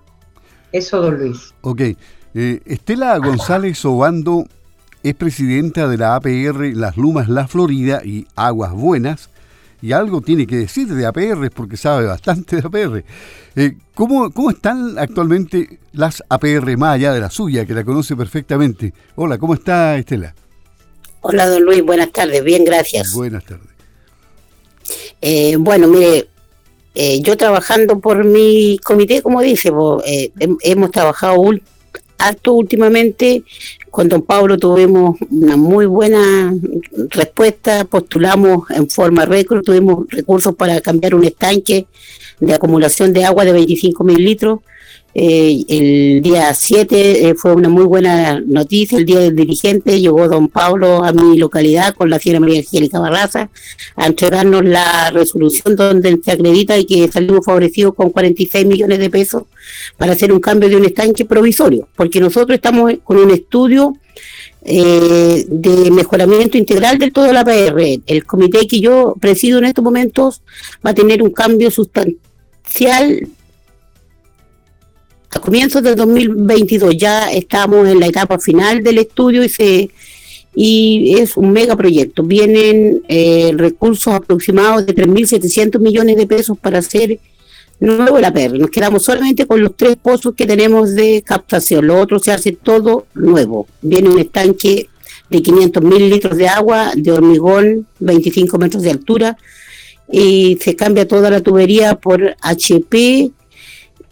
Eso, 0.73 1.01
don 1.01 1.19
Luis. 1.19 1.55
Ok. 1.63 1.81
Eh, 2.35 2.61
Estela 2.67 3.17
González 3.19 3.85
Obando 3.85 4.45
es 5.05 5.15
presidenta 5.15 5.87
de 5.87 5.97
la 5.97 6.17
APR 6.17 6.75
Las 6.75 6.97
Lumas 6.97 7.29
La 7.29 7.47
Florida 7.47 8.03
y 8.05 8.27
Aguas 8.35 8.73
Buenas, 8.73 9.31
y 9.85 9.93
algo 9.93 10.23
tiene 10.23 10.47
que 10.47 10.57
decir 10.57 10.89
de 10.89 11.05
APR 11.05 11.51
porque 11.51 11.77
sabe 11.77 12.07
bastante 12.07 12.57
de 12.57 12.63
APR. 12.67 13.05
Eh, 13.55 13.77
¿cómo, 13.95 14.33
¿Cómo 14.33 14.49
están 14.49 14.99
actualmente 14.99 15.79
las 15.93 16.25
APR 16.27 16.75
más 16.79 16.95
allá 16.95 17.13
de 17.13 17.21
la 17.21 17.29
suya, 17.29 17.67
que 17.67 17.75
la 17.75 17.85
conoce 17.85 18.17
perfectamente? 18.17 18.95
Hola, 19.15 19.37
¿cómo 19.37 19.53
está 19.53 19.99
Estela? 19.99 20.35
Hola, 21.21 21.47
don 21.47 21.65
Luis, 21.65 21.85
buenas 21.85 22.11
tardes, 22.13 22.43
bien, 22.43 22.65
gracias. 22.65 23.13
Buenas 23.13 23.45
tardes. 23.45 23.69
Eh, 25.21 25.57
bueno, 25.59 25.87
mire, 25.89 26.31
eh, 26.95 27.21
yo 27.21 27.37
trabajando 27.37 27.99
por 27.99 28.25
mi 28.25 28.79
comité, 28.83 29.21
como 29.21 29.43
dice, 29.43 29.71
eh, 30.07 30.33
hemos 30.63 30.93
trabajado 30.93 31.41
harto 32.19 32.55
últimamente. 32.55 33.45
Con 33.91 34.09
don 34.09 34.23
Pablo 34.23 34.59
tuvimos 34.59 35.17
una 35.31 35.57
muy 35.57 35.87
buena 35.87 36.53
respuesta, 37.11 37.85
postulamos 37.85 38.71
en 38.71 38.91
forma 38.91 39.25
récord, 39.25 39.63
tuvimos 39.63 40.07
recursos 40.09 40.55
para 40.55 40.81
cambiar 40.81 41.15
un 41.15 41.25
estanque 41.25 41.87
de 42.41 42.55
acumulación 42.55 43.13
de 43.13 43.25
agua 43.25 43.45
de 43.45 43.53
25 43.53 44.03
mil 44.03 44.25
litros 44.25 44.61
eh, 45.17 45.65
el 45.69 46.23
día 46.23 46.53
7 46.53 47.29
eh, 47.29 47.35
fue 47.37 47.55
una 47.55 47.69
muy 47.69 47.85
buena 47.85 48.41
noticia, 48.41 48.99
el 48.99 49.07
día 49.07 49.21
del 49.21 49.37
dirigente, 49.37 50.01
llegó 50.01 50.29
don 50.29 50.49
Pablo 50.49 51.05
a 51.05 51.13
mi 51.13 51.39
localidad 51.39 51.95
con 51.95 52.11
la 52.11 52.19
señora 52.19 52.41
María 52.41 52.59
Angélica 52.59 52.99
Barraza 52.99 53.49
a 53.95 54.07
entregarnos 54.07 54.65
la 54.65 55.11
resolución 55.11 55.77
donde 55.77 56.19
se 56.25 56.33
acredita 56.33 56.77
y 56.77 56.85
que 56.85 57.07
salimos 57.07 57.45
favorecidos 57.45 57.95
con 57.95 58.11
46 58.11 58.67
millones 58.67 58.99
de 58.99 59.09
pesos 59.09 59.45
para 59.97 60.13
hacer 60.13 60.33
un 60.33 60.41
cambio 60.41 60.69
de 60.69 60.77
un 60.77 60.85
estanque 60.85 61.25
provisorio, 61.25 61.89
porque 61.95 62.19
nosotros 62.19 62.57
estamos 62.57 62.93
con 63.05 63.17
un 63.19 63.31
estudio 63.31 63.95
eh, 64.65 65.45
de 65.47 65.91
mejoramiento 65.93 66.59
integral 66.59 66.99
de 66.99 67.13
toda 67.13 67.33
la 67.33 67.45
PR. 67.45 68.01
El 68.05 68.25
comité 68.25 68.67
que 68.67 68.81
yo 68.81 69.15
presido 69.21 69.59
en 69.59 69.67
estos 69.67 69.85
momentos 69.85 70.43
va 70.85 70.91
a 70.91 70.95
tener 70.95 71.23
un 71.23 71.31
cambio 71.31 71.71
sustancial 71.71 73.29
a 75.35 75.41
comienzos 75.41 75.83
del 75.83 75.97
2022 75.97 76.97
ya 76.97 77.31
estamos 77.33 77.89
en 77.89 77.99
la 77.99 78.07
etapa 78.07 78.39
final 78.39 78.83
del 78.83 78.99
estudio 78.99 79.43
y 79.43 79.49
se 79.49 79.91
y 80.57 81.17
es 81.19 81.37
un 81.37 81.51
megaproyecto. 81.51 82.23
Vienen 82.23 83.03
eh, 83.09 83.53
recursos 83.57 84.15
aproximados 84.15 84.87
de 84.87 84.95
3.700 84.95 85.81
millones 85.81 86.17
de 86.17 86.29
pesos 86.29 86.57
para 86.57 86.79
hacer 86.79 87.19
nuevo 87.81 88.21
la 88.21 88.33
PR. 88.33 88.57
Nos 88.57 88.71
quedamos 88.71 89.03
solamente 89.03 89.47
con 89.47 89.61
los 89.61 89.77
tres 89.77 89.97
pozos 89.97 90.35
que 90.37 90.47
tenemos 90.47 90.95
de 90.95 91.23
captación. 91.23 91.89
Lo 91.89 91.99
otro 91.99 92.21
se 92.21 92.31
hace 92.31 92.53
todo 92.53 93.07
nuevo. 93.15 93.67
Viene 93.83 94.11
un 94.11 94.21
estanque 94.21 94.89
de 95.29 95.43
500 95.43 95.83
mil 95.83 96.09
litros 96.09 96.37
de 96.37 96.47
agua, 96.47 96.93
de 96.95 97.11
hormigón, 97.11 97.89
25 97.99 98.57
metros 98.57 98.85
de 98.85 98.91
altura, 98.93 99.37
y 100.09 100.57
se 100.61 100.77
cambia 100.77 101.09
toda 101.09 101.31
la 101.31 101.41
tubería 101.41 101.97
por 101.97 102.37
HP 102.41 103.33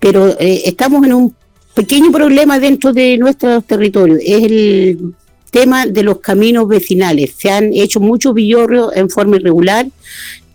pero 0.03 0.37
eh, 0.41 0.63
estamos 0.65 1.07
en 1.07 1.13
un 1.13 1.35
pequeño 1.75 2.11
problema 2.11 2.59
dentro 2.59 2.93
de 2.93 3.17
nuestros 3.19 3.65
territorios, 3.65 4.19
es 4.21 4.43
el 4.43 5.15
tema 5.53 5.87
de 5.87 6.03
los 6.03 6.19
caminos 6.19 6.67
vecinales. 6.67 7.35
Se 7.39 7.51
han 7.51 7.73
hecho 7.73 8.01
muchos 8.01 8.35
villorrios 8.35 8.91
en 8.97 9.09
forma 9.09 9.37
irregular, 9.37 9.87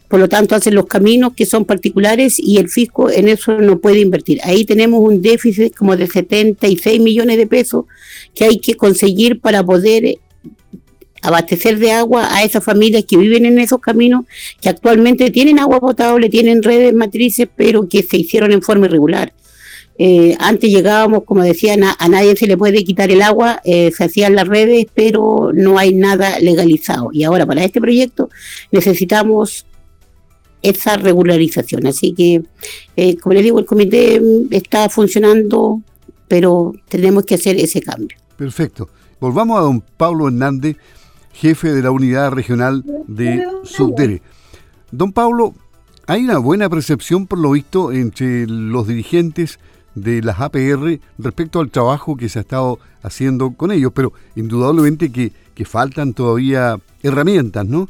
por 0.09 0.19
lo 0.19 0.27
tanto 0.27 0.53
hacen 0.53 0.75
los 0.75 0.87
caminos 0.87 1.31
que 1.33 1.45
son 1.45 1.63
particulares 1.63 2.35
y 2.37 2.57
el 2.57 2.67
fisco 2.67 3.09
en 3.09 3.29
eso 3.29 3.57
no 3.57 3.79
puede 3.79 4.01
invertir. 4.01 4.39
Ahí 4.43 4.65
tenemos 4.65 4.99
un 4.99 5.21
déficit 5.21 5.73
como 5.73 5.95
de 5.95 6.07
76 6.07 6.99
millones 6.99 7.37
de 7.37 7.47
pesos 7.47 7.85
que 8.35 8.43
hay 8.43 8.59
que 8.59 8.75
conseguir 8.75 9.39
para 9.39 9.63
poder 9.63 10.17
abastecer 11.21 11.79
de 11.79 11.91
agua 11.91 12.27
a 12.35 12.43
esas 12.43 12.63
familias 12.63 13.05
que 13.05 13.17
viven 13.17 13.45
en 13.45 13.59
esos 13.59 13.79
caminos, 13.79 14.25
que 14.61 14.69
actualmente 14.69 15.31
tienen 15.31 15.59
agua 15.59 15.79
potable, 15.79 16.29
tienen 16.29 16.63
redes 16.63 16.93
matrices, 16.93 17.47
pero 17.55 17.87
que 17.87 18.03
se 18.03 18.17
hicieron 18.17 18.51
en 18.51 18.61
forma 18.61 18.85
irregular. 18.87 19.33
Eh, 19.99 20.35
antes 20.39 20.69
llegábamos, 20.69 21.23
como 21.23 21.41
decían, 21.41 21.83
a, 21.83 21.95
nadie 22.07 22.35
se 22.35 22.45
le 22.45 22.55
puede 22.55 22.83
quitar 22.83 23.09
el 23.09 23.21
agua, 23.21 23.61
eh, 23.63 23.91
se 23.91 24.03
hacían 24.03 24.35
las 24.35 24.47
redes, 24.47 24.85
pero 24.93 25.51
no 25.53 25.79
hay 25.79 25.93
nada 25.93 26.39
legalizado. 26.39 27.09
Y 27.11 27.23
ahora 27.23 27.45
para 27.45 27.63
este 27.63 27.81
proyecto 27.81 28.29
necesitamos 28.71 29.65
esa 30.61 30.97
regularización. 30.97 31.87
Así 31.87 32.13
que, 32.13 32.43
eh, 32.95 33.17
como 33.17 33.33
les 33.33 33.43
digo, 33.43 33.59
el 33.59 33.65
comité 33.65 34.21
está 34.51 34.87
funcionando, 34.89 35.81
pero 36.27 36.73
tenemos 36.89 37.25
que 37.25 37.35
hacer 37.35 37.57
ese 37.57 37.81
cambio. 37.81 38.17
Perfecto. 38.37 38.89
Volvamos 39.19 39.57
a 39.57 39.61
don 39.61 39.81
Pablo 39.81 40.27
Hernández, 40.27 40.77
jefe 41.37 41.71
de 41.71 41.83
la 41.83 41.91
unidad 41.91 42.31
regional 42.31 42.83
de 43.07 43.45
Subdere. 43.63 44.21
Don 44.91 45.13
Pablo, 45.13 45.53
hay 46.07 46.23
una 46.23 46.39
buena 46.39 46.67
percepción, 46.69 47.27
por 47.27 47.37
lo 47.37 47.51
visto, 47.51 47.91
entre 47.91 48.47
los 48.47 48.87
dirigentes 48.87 49.59
de 49.93 50.21
las 50.23 50.39
APR 50.39 50.99
respecto 51.17 51.59
al 51.59 51.69
trabajo 51.69 52.17
que 52.17 52.29
se 52.29 52.39
ha 52.39 52.41
estado 52.41 52.79
haciendo 53.03 53.53
con 53.53 53.71
ellos, 53.71 53.91
pero 53.93 54.13
indudablemente 54.35 55.11
que, 55.11 55.31
faltan 55.65 56.13
todavía 56.13 56.79
herramientas, 57.01 57.65
¿no? 57.65 57.89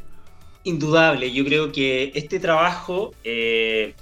Indudable, 0.64 1.32
yo 1.32 1.44
creo 1.46 1.72
que 1.72 2.12
este 2.16 2.40
trabajo 2.40 3.14
eh, 3.26 3.94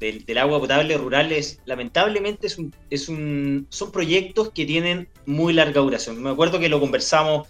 del, 0.00 0.38
agua 0.38 0.58
potable 0.60 0.96
rural 0.96 1.30
es, 1.30 1.60
lamentablemente, 1.66 2.46
es 2.46 2.58
un, 2.58 2.74
es 2.90 3.08
un, 3.08 3.66
son 3.68 3.92
proyectos 3.92 4.50
que 4.50 4.64
tienen 4.64 5.08
muy 5.26 5.52
larga 5.52 5.80
duración. 5.80 6.22
Me 6.22 6.30
acuerdo 6.30 6.58
que 6.58 6.70
lo 6.70 6.80
conversamos 6.80 7.48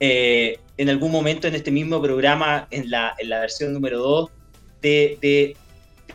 eh, 0.00 0.58
en 0.76 0.88
algún 0.88 1.10
momento 1.10 1.48
en 1.48 1.54
este 1.54 1.70
mismo 1.70 2.00
programa, 2.00 2.68
en 2.70 2.90
la, 2.90 3.14
en 3.18 3.28
la 3.30 3.40
versión 3.40 3.72
número 3.72 3.98
2, 3.98 4.30
de, 4.80 5.18
de, 5.20 5.56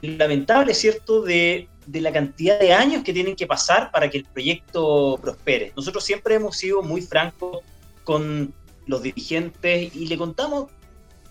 lamentable, 0.02 0.74
¿cierto?, 0.74 1.22
de, 1.22 1.68
de, 1.86 2.02
la 2.02 2.12
cantidad 2.12 2.60
de 2.60 2.74
años 2.74 3.04
que 3.04 3.14
tienen 3.14 3.36
que 3.36 3.46
pasar 3.46 3.92
para 3.92 4.10
que 4.10 4.20
el 4.20 4.26
proyecto 4.26 5.20
prospere. 5.22 5.74
Nosotros 5.76 6.04
siempre 6.04 6.36
hemos 6.36 6.58
sido 6.58 6.82
muy 6.82 7.02
francos 7.02 7.60
con 8.04 8.54
los 8.86 9.02
dirigentes 9.02 9.96
y 9.96 10.08
le 10.08 10.18
contamos 10.18 10.68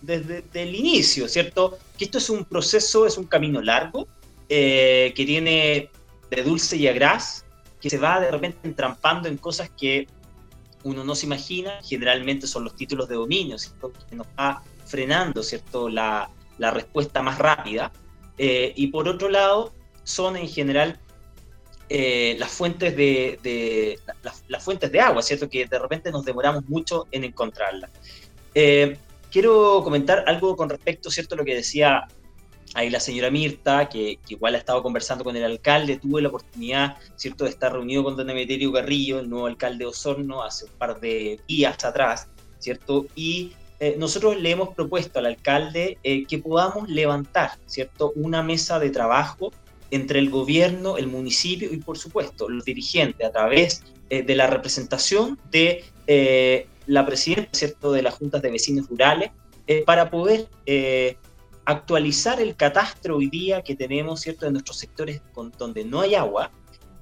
desde, 0.02 0.44
el 0.54 0.74
inicio, 0.74 1.28
¿cierto?, 1.28 1.78
que 1.96 2.04
esto 2.04 2.18
es 2.18 2.28
un 2.28 2.44
proceso, 2.44 3.06
es 3.06 3.16
un 3.16 3.24
camino 3.24 3.62
largo, 3.62 4.06
eh, 4.48 5.12
que 5.16 5.24
tiene 5.24 5.90
de 6.30 6.42
dulce 6.42 6.76
y 6.76 6.88
a 6.88 6.92
gras, 6.92 7.44
que 7.80 7.88
se 7.88 7.98
va 7.98 8.20
de 8.20 8.30
repente 8.30 8.58
entrampando 8.64 9.28
en 9.28 9.36
cosas 9.36 9.70
que 9.70 10.06
uno 10.84 11.04
no 11.04 11.14
se 11.14 11.26
imagina, 11.26 11.78
generalmente 11.82 12.46
son 12.46 12.64
los 12.64 12.74
títulos 12.76 13.08
de 13.08 13.14
dominio, 13.16 13.56
que 14.08 14.16
nos 14.16 14.26
va 14.38 14.62
frenando 14.84 15.42
¿cierto? 15.42 15.88
La, 15.88 16.28
la 16.58 16.70
respuesta 16.70 17.22
más 17.22 17.38
rápida. 17.38 17.92
Eh, 18.38 18.72
y 18.76 18.88
por 18.88 19.08
otro 19.08 19.28
lado, 19.28 19.72
son 20.04 20.36
en 20.36 20.48
general 20.48 20.98
eh, 21.88 22.36
las 22.38 22.50
fuentes 22.50 22.96
de, 22.96 23.98
las, 24.48 24.64
fuentes 24.64 24.90
de 24.90 25.00
agua, 25.00 25.22
¿cierto? 25.22 25.48
Que 25.48 25.66
de 25.66 25.78
repente 25.78 26.10
nos 26.10 26.24
demoramos 26.24 26.64
mucho 26.68 27.06
en 27.10 27.24
encontrarlas. 27.24 27.90
Eh, 28.54 28.96
quiero 29.30 29.82
comentar 29.82 30.24
algo 30.26 30.56
con 30.56 30.68
respecto, 30.68 31.10
¿cierto? 31.10 31.34
A 31.34 31.38
lo 31.38 31.44
que 31.44 31.54
decía 31.54 32.06
ahí 32.74 32.90
la 32.90 33.00
señora 33.00 33.30
Mirta, 33.30 33.88
que, 33.88 34.18
igual 34.28 34.54
ha 34.54 34.58
estado 34.58 34.82
conversando 34.82 35.24
con 35.24 35.36
el 35.36 35.44
alcalde, 35.44 35.98
tuve 35.98 36.22
la 36.22 36.28
oportunidad, 36.28 36.96
¿cierto?, 37.16 37.44
de 37.44 37.50
estar 37.50 37.72
reunido 37.72 38.04
con 38.04 38.16
don 38.16 38.28
Emeterio 38.30 38.72
Garrillo, 38.72 39.20
el 39.20 39.28
nuevo 39.28 39.46
alcalde 39.46 39.78
de 39.78 39.86
Osorno, 39.86 40.42
hace 40.42 40.64
un 40.66 40.72
par 40.72 41.00
de 41.00 41.40
días 41.46 41.84
atrás, 41.84 42.28
¿cierto? 42.58 43.06
Y 43.14 43.52
eh, 43.80 43.96
nosotros 43.98 44.40
le 44.40 44.50
hemos 44.50 44.74
propuesto 44.74 45.18
al 45.18 45.26
alcalde 45.26 45.98
que 46.02 46.38
podamos 46.38 46.88
levantar, 46.88 47.52
¿cierto?, 47.66 48.12
una 48.16 48.42
mesa 48.42 48.78
de 48.78 48.90
trabajo 48.90 49.52
entre 49.92 50.18
el 50.18 50.30
gobierno, 50.30 50.96
el 50.96 51.06
municipio 51.06 51.72
y 51.72 51.76
por 51.76 51.98
supuesto 51.98 52.48
los 52.48 52.64
dirigentes 52.64 53.24
a 53.24 53.30
través 53.30 53.84
eh, 54.08 54.22
de 54.22 54.34
la 54.34 54.46
representación 54.46 55.38
de 55.50 55.84
eh, 56.06 56.66
la 56.86 57.06
presidenta 57.06 57.50
¿cierto? 57.52 57.92
de 57.92 58.02
las 58.02 58.14
juntas 58.14 58.40
de 58.40 58.50
vecinos 58.50 58.88
rurales 58.88 59.30
eh, 59.66 59.84
para 59.84 60.10
poder 60.10 60.48
actualizar 61.64 62.40
el 62.40 62.56
catastro 62.56 63.16
hoy 63.16 63.28
día 63.28 63.62
que 63.62 63.76
tenemos 63.76 64.20
¿cierto? 64.20 64.46
de 64.46 64.52
nuestros 64.52 64.78
sectores 64.78 65.22
con, 65.32 65.52
donde 65.58 65.84
no 65.84 66.00
hay 66.00 66.14
agua 66.14 66.50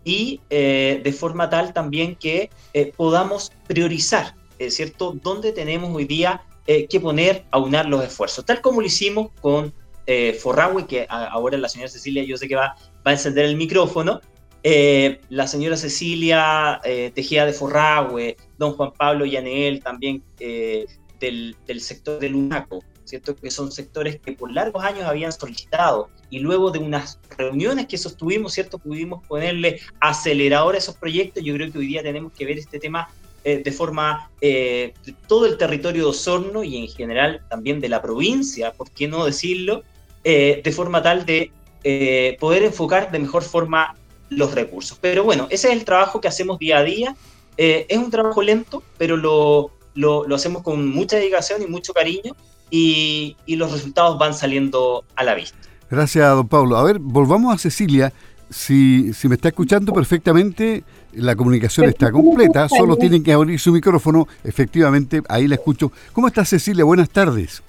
y 0.02 0.40
de 0.48 1.14
forma 1.16 1.50
tal 1.50 1.74
también 1.74 2.16
que 2.16 2.48
podamos 2.96 3.52
priorizar 3.68 4.34
¿cierto? 4.68 5.14
dónde 5.22 5.52
tenemos 5.52 5.94
hoy 5.94 6.06
día 6.06 6.42
que 6.66 7.00
poner, 7.00 7.44
aunar 7.50 7.86
los 7.86 8.02
esfuerzos, 8.02 8.46
tal 8.46 8.62
como 8.62 8.80
lo 8.80 8.86
hicimos 8.86 9.30
con 9.42 9.74
eh, 10.06 10.34
Forragüe, 10.34 10.86
que 10.86 11.06
ahora 11.08 11.56
la 11.56 11.68
señora 11.68 11.88
Cecilia 11.88 12.24
yo 12.24 12.36
sé 12.36 12.48
que 12.48 12.56
va, 12.56 12.74
va 13.06 13.10
a 13.10 13.12
encender 13.12 13.44
el 13.44 13.56
micrófono, 13.56 14.20
eh, 14.62 15.20
la 15.28 15.46
señora 15.46 15.76
Cecilia 15.76 16.80
eh, 16.84 17.12
Tejía 17.14 17.46
de 17.46 17.52
Forragüe, 17.52 18.36
don 18.58 18.72
Juan 18.72 18.92
Pablo 18.92 19.24
Yaneel 19.24 19.82
también 19.82 20.22
eh, 20.40 20.86
del, 21.20 21.56
del, 21.66 21.80
sector 21.80 22.18
del 22.18 22.34
UNACO, 22.34 22.82
¿cierto? 23.10 23.36
que 23.36 23.50
son 23.50 23.70
sectores 23.70 24.18
que 24.20 24.32
por 24.32 24.52
largos 24.52 24.82
años 24.82 25.04
habían 25.04 25.32
solicitado 25.32 26.08
y 26.30 26.38
luego 26.38 26.70
de 26.70 26.78
unas 26.78 27.18
reuniones 27.36 27.86
que 27.86 27.98
sostuvimos, 27.98 28.54
¿cierto? 28.54 28.78
pudimos 28.78 29.26
ponerle 29.26 29.80
acelerador 30.00 30.74
a 30.74 30.78
esos 30.78 30.96
proyectos. 30.96 31.42
Yo 31.42 31.54
creo 31.54 31.70
que 31.70 31.78
hoy 31.78 31.86
día 31.86 32.02
tenemos 32.02 32.32
que 32.32 32.46
ver 32.46 32.58
este 32.58 32.78
tema 32.78 33.08
de 33.42 33.72
forma 33.72 34.30
de 34.40 34.92
todo 35.26 35.46
el 35.46 35.56
territorio 35.56 36.02
de 36.02 36.08
Osorno 36.10 36.62
y 36.62 36.76
en 36.76 36.88
general 36.88 37.40
también 37.48 37.80
de 37.80 37.88
la 37.88 38.02
provincia, 38.02 38.70
¿por 38.72 38.90
qué 38.90 39.08
no 39.08 39.24
decirlo? 39.24 39.82
Eh, 40.22 40.60
de 40.62 40.72
forma 40.72 41.02
tal 41.02 41.24
de 41.24 41.50
eh, 41.82 42.36
poder 42.38 42.62
enfocar 42.62 43.10
de 43.10 43.18
mejor 43.18 43.42
forma 43.42 43.96
los 44.28 44.54
recursos. 44.54 44.98
Pero 45.00 45.24
bueno, 45.24 45.46
ese 45.50 45.68
es 45.68 45.74
el 45.74 45.84
trabajo 45.86 46.20
que 46.20 46.28
hacemos 46.28 46.58
día 46.58 46.78
a 46.78 46.84
día. 46.84 47.16
Eh, 47.56 47.86
es 47.88 47.96
un 47.96 48.10
trabajo 48.10 48.42
lento, 48.42 48.82
pero 48.98 49.16
lo, 49.16 49.70
lo, 49.94 50.34
hacemos 50.34 50.62
con 50.62 50.86
mucha 50.88 51.16
dedicación 51.16 51.62
y 51.62 51.66
mucho 51.66 51.94
cariño 51.94 52.36
y, 52.70 53.36
y, 53.46 53.56
los 53.56 53.72
resultados 53.72 54.18
van 54.18 54.34
saliendo 54.34 55.04
a 55.16 55.24
la 55.24 55.34
vista. 55.34 55.58
Gracias, 55.90 56.28
don 56.28 56.48
Pablo. 56.48 56.76
A 56.76 56.84
ver, 56.84 56.98
volvamos 56.98 57.54
a 57.54 57.58
Cecilia. 57.58 58.12
Si, 58.48 59.12
si 59.12 59.28
me 59.28 59.36
está 59.36 59.48
escuchando 59.48 59.92
perfectamente, 59.92 60.84
la 61.12 61.36
comunicación 61.36 61.88
está 61.88 62.10
completa, 62.10 62.68
solo 62.68 62.96
tienen 62.96 63.22
que 63.22 63.32
abrir 63.32 63.58
su 63.58 63.72
micrófono. 63.72 64.26
Efectivamente, 64.44 65.22
ahí 65.28 65.48
la 65.48 65.56
escucho. 65.56 65.92
¿Cómo 66.12 66.28
está 66.28 66.44
Cecilia? 66.44 66.84
Buenas 66.84 67.10
tardes. 67.10 67.62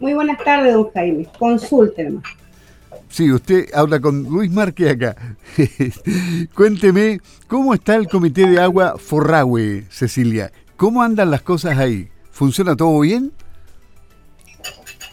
Muy 0.00 0.14
buenas 0.14 0.42
tardes, 0.42 0.74
don 0.74 0.90
Jaime. 0.92 1.26
Consúltenme. 1.38 2.20
Sí, 3.08 3.30
usted 3.30 3.68
habla 3.74 4.00
con 4.00 4.24
Luis 4.24 4.50
Márquez 4.50 4.92
acá. 4.92 5.16
Cuénteme, 6.54 7.20
¿cómo 7.46 7.72
está 7.74 7.94
el 7.94 8.08
Comité 8.08 8.48
de 8.48 8.60
Agua 8.60 8.96
Forragüe, 8.98 9.84
Cecilia? 9.88 10.50
¿Cómo 10.76 11.02
andan 11.02 11.30
las 11.30 11.42
cosas 11.42 11.78
ahí? 11.78 12.08
¿Funciona 12.32 12.74
todo 12.74 12.98
bien? 13.00 13.32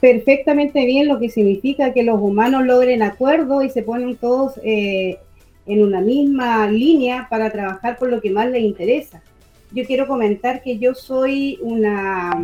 Perfectamente 0.01 0.83
bien, 0.83 1.07
lo 1.07 1.19
que 1.19 1.29
significa 1.29 1.93
que 1.93 2.01
los 2.01 2.19
humanos 2.19 2.65
logren 2.65 3.03
acuerdo 3.03 3.61
y 3.61 3.69
se 3.69 3.83
ponen 3.83 4.15
todos 4.15 4.59
eh, 4.63 5.19
en 5.67 5.83
una 5.83 6.01
misma 6.01 6.67
línea 6.71 7.27
para 7.29 7.51
trabajar 7.51 7.99
por 7.99 8.09
lo 8.09 8.19
que 8.19 8.31
más 8.31 8.49
les 8.49 8.63
interesa. 8.63 9.21
Yo 9.71 9.85
quiero 9.85 10.07
comentar 10.07 10.63
que 10.63 10.79
yo 10.79 10.95
soy 10.95 11.59
una 11.61 12.41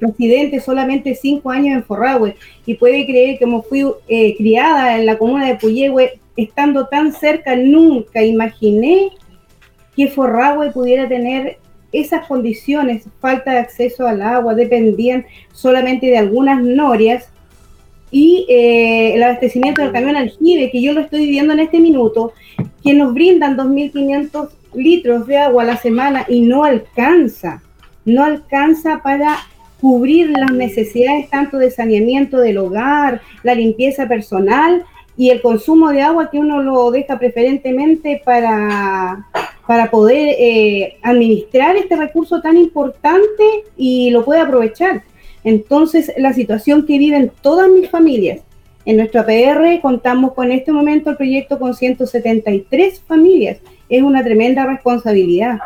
residente 0.00 0.58
solamente 0.58 1.14
cinco 1.14 1.50
años 1.50 1.76
en 1.76 1.84
Forragüe 1.84 2.34
y 2.64 2.74
puede 2.74 3.04
creer 3.04 3.38
que 3.38 3.44
como 3.44 3.62
fui 3.62 3.84
eh, 4.08 4.34
criada 4.38 4.98
en 4.98 5.04
la 5.04 5.18
comuna 5.18 5.46
de 5.46 5.56
Puyehue, 5.56 6.18
estando 6.34 6.86
tan 6.86 7.12
cerca, 7.12 7.56
nunca 7.56 8.24
imaginé 8.24 9.10
que 9.94 10.08
Forragüe 10.08 10.70
pudiera 10.70 11.06
tener 11.06 11.58
esas 11.92 12.26
condiciones, 12.26 13.04
falta 13.20 13.52
de 13.52 13.58
acceso 13.58 14.06
al 14.06 14.22
agua, 14.22 14.54
dependían 14.54 15.26
solamente 15.52 16.06
de 16.06 16.18
algunas 16.18 16.62
norias 16.62 17.30
y 18.10 18.46
eh, 18.48 19.14
el 19.14 19.22
abastecimiento 19.22 19.82
del 19.82 19.92
camión 19.92 20.16
aljibe, 20.16 20.70
que 20.70 20.82
yo 20.82 20.92
lo 20.92 21.00
estoy 21.00 21.20
viviendo 21.20 21.52
en 21.52 21.60
este 21.60 21.80
minuto, 21.80 22.32
que 22.82 22.94
nos 22.94 23.12
brindan 23.12 23.56
2.500 23.56 24.48
litros 24.74 25.26
de 25.26 25.38
agua 25.38 25.62
a 25.62 25.66
la 25.66 25.76
semana 25.76 26.24
y 26.28 26.42
no 26.42 26.64
alcanza, 26.64 27.62
no 28.04 28.24
alcanza 28.24 29.00
para 29.02 29.38
cubrir 29.80 30.30
las 30.30 30.52
necesidades 30.52 31.28
tanto 31.28 31.58
de 31.58 31.70
saneamiento 31.70 32.38
del 32.38 32.58
hogar, 32.58 33.20
la 33.42 33.54
limpieza 33.54 34.08
personal 34.08 34.84
y 35.16 35.30
el 35.30 35.40
consumo 35.40 35.90
de 35.90 36.02
agua 36.02 36.30
que 36.30 36.38
uno 36.38 36.62
lo 36.62 36.90
deja 36.90 37.18
preferentemente 37.18 38.20
para, 38.24 39.26
para 39.66 39.90
poder 39.90 40.36
eh, 40.38 40.98
administrar 41.02 41.76
este 41.76 41.96
recurso 41.96 42.40
tan 42.40 42.56
importante 42.56 43.64
y 43.76 44.10
lo 44.10 44.24
puede 44.24 44.40
aprovechar. 44.40 45.02
Entonces, 45.42 46.12
la 46.18 46.32
situación 46.32 46.86
que 46.86 46.98
viven 46.98 47.32
todas 47.40 47.68
mis 47.68 47.88
familias, 47.88 48.40
en 48.84 48.98
nuestro 48.98 49.20
APR 49.20 49.80
contamos 49.80 50.32
con 50.34 50.52
este 50.52 50.70
momento 50.70 51.10
el 51.10 51.16
proyecto 51.16 51.58
con 51.58 51.74
173 51.74 53.00
familias 53.00 53.58
es 53.88 54.02
una 54.02 54.22
tremenda 54.22 54.64
responsabilidad. 54.64 55.58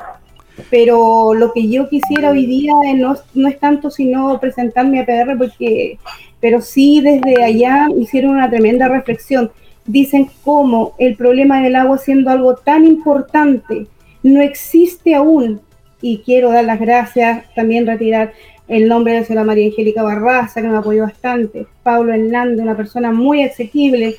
Pero 0.68 1.34
lo 1.34 1.52
que 1.52 1.68
yo 1.68 1.88
quisiera 1.88 2.30
hoy 2.30 2.46
día 2.46 2.72
no, 2.96 3.16
no 3.34 3.48
es 3.48 3.58
tanto 3.58 3.90
sino 3.90 4.38
presentarme 4.40 5.00
a 5.00 5.06
PR, 5.06 5.36
porque, 5.38 5.98
pero 6.40 6.60
sí 6.60 7.00
desde 7.00 7.42
allá 7.42 7.88
hicieron 7.96 8.32
una 8.32 8.50
tremenda 8.50 8.88
reflexión. 8.88 9.50
Dicen 9.86 10.28
cómo 10.44 10.94
el 10.98 11.16
problema 11.16 11.62
del 11.62 11.76
agua 11.76 11.98
siendo 11.98 12.30
algo 12.30 12.54
tan 12.56 12.84
importante 12.84 13.86
no 14.22 14.40
existe 14.40 15.14
aún. 15.14 15.60
Y 16.02 16.18
quiero 16.18 16.50
dar 16.50 16.64
las 16.64 16.80
gracias, 16.80 17.44
también 17.54 17.86
retirar 17.86 18.32
el 18.68 18.88
nombre 18.88 19.12
de 19.12 19.20
la 19.20 19.26
señora 19.26 19.44
María 19.44 19.66
Angélica 19.66 20.02
Barraza, 20.02 20.62
que 20.62 20.68
me 20.68 20.76
apoyó 20.76 21.02
bastante. 21.02 21.66
Pablo 21.82 22.14
Hernández, 22.14 22.60
una 22.60 22.76
persona 22.76 23.10
muy 23.10 23.42
asequible, 23.42 24.16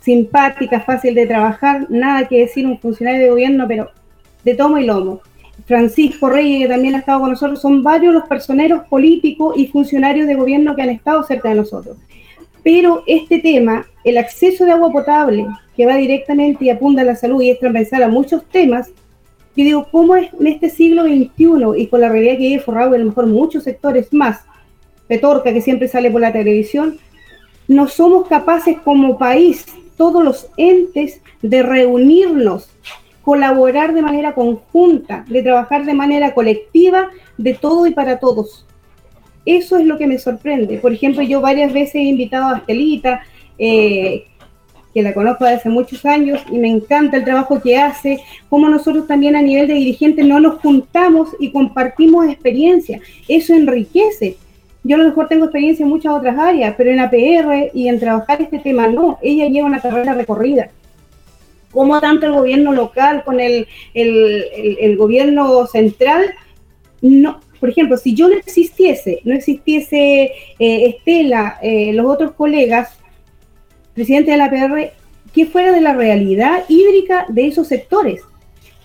simpática, 0.00 0.80
fácil 0.80 1.14
de 1.14 1.26
trabajar, 1.26 1.86
nada 1.88 2.28
que 2.28 2.40
decir 2.40 2.66
un 2.66 2.78
funcionario 2.78 3.22
de 3.22 3.30
gobierno, 3.30 3.66
pero 3.66 3.90
de 4.44 4.54
tomo 4.54 4.78
y 4.78 4.84
lomo. 4.84 5.20
Francisco 5.66 6.28
Reyes, 6.28 6.62
que 6.62 6.68
también 6.68 6.94
ha 6.94 6.98
estado 6.98 7.20
con 7.20 7.30
nosotros, 7.30 7.60
son 7.60 7.82
varios 7.82 8.14
los 8.14 8.28
personeros 8.28 8.86
políticos 8.88 9.54
y 9.56 9.66
funcionarios 9.66 10.26
de 10.26 10.34
gobierno 10.34 10.74
que 10.74 10.82
han 10.82 10.90
estado 10.90 11.22
cerca 11.22 11.48
de 11.48 11.56
nosotros. 11.56 11.96
Pero 12.62 13.02
este 13.06 13.38
tema, 13.38 13.86
el 14.04 14.18
acceso 14.18 14.64
de 14.64 14.72
agua 14.72 14.92
potable, 14.92 15.46
que 15.76 15.86
va 15.86 15.96
directamente 15.96 16.64
y 16.64 16.70
apunta 16.70 17.02
a 17.02 17.04
la 17.04 17.16
salud 17.16 17.40
y 17.40 17.50
es 17.50 17.58
transversal 17.58 18.02
a 18.02 18.08
muchos 18.08 18.44
temas, 18.46 18.88
yo 19.56 19.64
digo, 19.64 19.88
¿cómo 19.90 20.16
es 20.16 20.32
en 20.38 20.46
este 20.46 20.70
siglo 20.70 21.04
XXI 21.04 21.76
y 21.76 21.86
con 21.88 22.00
la 22.00 22.08
realidad 22.08 22.38
que 22.38 22.46
hay 22.46 22.58
forrado 22.58 22.94
a 22.94 22.98
lo 22.98 23.06
mejor 23.06 23.26
muchos 23.26 23.64
sectores 23.64 24.12
más, 24.12 24.44
Petorca, 25.08 25.52
que 25.52 25.60
siempre 25.60 25.88
sale 25.88 26.10
por 26.10 26.20
la 26.20 26.32
televisión, 26.32 26.98
no 27.66 27.88
somos 27.88 28.28
capaces 28.28 28.78
como 28.84 29.18
país 29.18 29.64
todos 29.96 30.22
los 30.22 30.48
entes 30.56 31.20
de 31.42 31.62
reunirnos, 31.62 32.70
colaborar 33.22 33.94
de 33.94 34.02
manera 34.02 34.34
conjunta, 34.34 35.24
de 35.28 35.42
trabajar 35.42 35.84
de 35.84 35.94
manera 35.94 36.34
colectiva, 36.34 37.10
de 37.36 37.54
todo 37.54 37.86
y 37.86 37.92
para 37.92 38.18
todos. 38.18 38.66
Eso 39.46 39.78
es 39.78 39.86
lo 39.86 39.98
que 39.98 40.06
me 40.06 40.18
sorprende. 40.18 40.78
Por 40.78 40.92
ejemplo, 40.92 41.22
yo 41.22 41.40
varias 41.40 41.72
veces 41.72 41.96
he 41.96 42.02
invitado 42.02 42.54
a 42.54 42.58
Estelita, 42.58 43.22
eh, 43.58 44.24
que 44.92 45.02
la 45.02 45.14
conozco 45.14 45.44
desde 45.44 45.58
hace 45.58 45.68
muchos 45.68 46.04
años 46.04 46.40
y 46.50 46.58
me 46.58 46.68
encanta 46.68 47.16
el 47.16 47.24
trabajo 47.24 47.60
que 47.60 47.76
hace, 47.76 48.20
como 48.48 48.68
nosotros 48.68 49.06
también 49.06 49.36
a 49.36 49.42
nivel 49.42 49.68
de 49.68 49.74
dirigente 49.74 50.24
no 50.24 50.40
nos 50.40 50.60
juntamos 50.60 51.30
y 51.38 51.52
compartimos 51.52 52.26
experiencia. 52.26 53.00
Eso 53.28 53.54
enriquece. 53.54 54.36
Yo 54.82 54.96
a 54.96 54.98
lo 54.98 55.04
mejor 55.04 55.28
tengo 55.28 55.44
experiencia 55.44 55.84
en 55.84 55.90
muchas 55.90 56.12
otras 56.12 56.38
áreas, 56.38 56.74
pero 56.76 56.90
en 56.90 57.00
APR 57.00 57.70
y 57.74 57.88
en 57.88 58.00
trabajar 58.00 58.40
este 58.42 58.58
tema 58.58 58.88
no. 58.88 59.18
Ella 59.22 59.46
lleva 59.46 59.68
una 59.68 59.80
carrera 59.80 60.14
recorrida. 60.14 60.70
Como 61.72 62.00
tanto 62.00 62.26
el 62.26 62.32
gobierno 62.32 62.72
local 62.72 63.22
con 63.24 63.38
el, 63.38 63.66
el, 63.94 64.96
gobierno 64.96 65.66
central, 65.66 66.34
no, 67.00 67.40
por 67.60 67.68
ejemplo, 67.68 67.96
si 67.96 68.14
yo 68.14 68.28
no 68.28 68.34
existiese, 68.34 69.20
no 69.24 69.34
existiese 69.34 70.32
eh, 70.58 70.86
Estela, 70.86 71.58
eh, 71.62 71.92
los 71.92 72.06
otros 72.06 72.32
colegas, 72.32 72.98
presidente 73.94 74.32
de 74.32 74.36
la 74.38 74.46
APR, 74.46 74.92
que 75.32 75.46
fuera 75.46 75.70
de 75.72 75.80
la 75.80 75.92
realidad 75.92 76.64
hídrica 76.68 77.26
de 77.28 77.46
esos 77.46 77.68
sectores. 77.68 78.22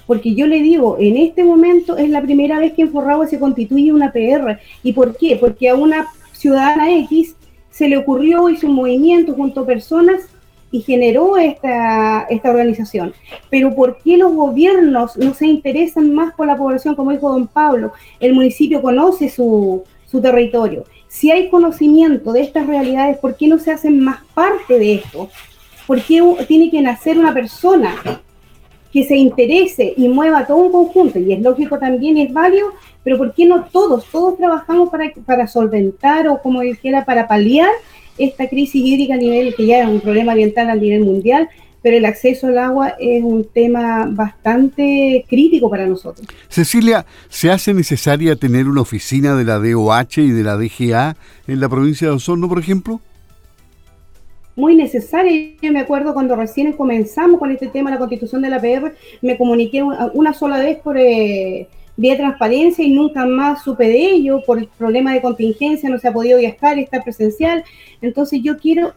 Porque 0.05 0.35
yo 0.35 0.45
le 0.45 0.61
digo, 0.61 0.97
en 0.99 1.17
este 1.17 1.43
momento 1.43 1.97
es 1.97 2.09
la 2.09 2.21
primera 2.21 2.59
vez 2.59 2.73
que 2.73 2.83
en 2.83 2.91
Forragua 2.91 3.25
se 3.25 3.39
constituye 3.39 3.91
una 3.91 4.11
PR. 4.11 4.59
¿Y 4.83 4.93
por 4.93 5.17
qué? 5.17 5.37
Porque 5.37 5.69
a 5.69 5.75
una 5.75 6.07
ciudadana 6.33 6.95
X 6.99 7.35
se 7.71 7.89
le 7.89 7.97
ocurrió, 7.97 8.49
hizo 8.49 8.67
un 8.67 8.75
movimiento 8.75 9.33
junto 9.33 9.61
a 9.61 9.65
personas 9.65 10.29
y 10.75 10.81
generó 10.81 11.37
esta, 11.37 12.23
esta 12.29 12.49
organización. 12.49 13.13
Pero 13.49 13.73
¿por 13.73 13.97
qué 14.03 14.17
los 14.17 14.33
gobiernos 14.33 15.15
no 15.15 15.33
se 15.33 15.47
interesan 15.47 16.13
más 16.13 16.33
por 16.33 16.47
la 16.47 16.57
población, 16.57 16.95
como 16.95 17.11
dijo 17.11 17.31
don 17.31 17.47
Pablo? 17.47 17.93
El 18.19 18.33
municipio 18.33 18.81
conoce 18.81 19.29
su, 19.29 19.85
su 20.05 20.19
territorio. 20.19 20.83
Si 21.07 21.31
hay 21.31 21.49
conocimiento 21.49 22.33
de 22.33 22.41
estas 22.41 22.67
realidades, 22.67 23.17
¿por 23.19 23.37
qué 23.37 23.47
no 23.47 23.57
se 23.57 23.71
hacen 23.71 24.01
más 24.01 24.17
parte 24.33 24.77
de 24.77 24.95
esto? 24.95 25.29
¿Por 25.87 26.01
qué 26.01 26.21
tiene 26.45 26.69
que 26.69 26.81
nacer 26.81 27.17
una 27.17 27.33
persona 27.33 27.95
que 28.91 29.05
se 29.05 29.15
interese 29.15 29.93
y 29.95 30.09
mueva 30.09 30.45
todo 30.45 30.57
un 30.57 30.73
conjunto? 30.73 31.19
Y 31.19 31.31
es 31.31 31.41
lógico 31.41 31.79
también, 31.79 32.17
es 32.17 32.33
válido, 32.33 32.67
pero 33.01 33.17
¿por 33.17 33.33
qué 33.33 33.45
no 33.45 33.63
todos? 33.63 34.03
Todos 34.11 34.35
trabajamos 34.35 34.89
para, 34.89 35.09
para 35.25 35.47
solventar 35.47 36.27
o 36.27 36.41
como 36.41 36.59
dijera, 36.59 37.05
para 37.05 37.29
paliar 37.29 37.69
esta 38.17 38.47
crisis 38.47 38.83
hídrica 38.83 39.15
a 39.15 39.17
nivel, 39.17 39.55
que 39.55 39.65
ya 39.65 39.81
es 39.81 39.87
un 39.87 40.01
problema 40.01 40.33
ambiental 40.33 40.69
a 40.69 40.75
nivel 40.75 41.01
mundial, 41.01 41.49
pero 41.85 41.97
el 41.97 42.05
acceso 42.05 42.47
al 42.47 42.57
agua 42.57 42.95
es 42.99 43.23
un 43.23 43.43
tema 43.43 44.07
bastante 44.09 45.23
crítico 45.29 45.69
para 45.69 45.85
nosotros. 45.85 46.27
Cecilia, 46.49 47.05
¿se 47.29 47.51
hace 47.51 47.75
necesaria 47.75 48.35
tener 48.35 48.67
una 48.67 48.81
oficina 48.81 49.35
de 49.35 49.43
la 49.43 49.59
DOH 49.59 50.21
y 50.21 50.31
de 50.31 50.43
la 50.43 50.57
DGA 50.57 51.15
en 51.47 51.59
la 51.59 51.69
provincia 51.69 52.07
de 52.07 52.15
Osorno, 52.15 52.49
por 52.49 52.57
ejemplo? 52.57 53.01
Muy 54.55 54.73
necesaria. 54.73 55.51
Yo 55.61 55.71
me 55.71 55.79
acuerdo 55.79 56.13
cuando 56.13 56.35
recién 56.35 56.73
comenzamos 56.73 57.39
con 57.39 57.51
este 57.51 57.67
tema 57.67 57.91
la 57.91 57.99
constitución 57.99 58.41
de 58.41 58.49
la 58.49 58.59
PR, 58.59 58.95
me 59.21 59.37
comuniqué 59.37 59.83
una 59.83 60.33
sola 60.33 60.57
vez 60.57 60.79
por... 60.79 60.97
Eh, 60.97 61.67
vía 61.97 62.17
transparencia 62.17 62.83
y 62.83 62.91
nunca 62.91 63.25
más 63.25 63.63
supe 63.63 63.87
de 63.87 64.11
ello, 64.11 64.41
por 64.45 64.59
el 64.59 64.67
problema 64.67 65.13
de 65.13 65.21
contingencia 65.21 65.89
no 65.89 65.97
se 65.97 66.07
ha 66.07 66.13
podido 66.13 66.39
viajar, 66.39 66.77
estar 66.77 67.03
presencial. 67.03 67.63
Entonces 68.01 68.41
yo 68.43 68.57
quiero, 68.57 68.93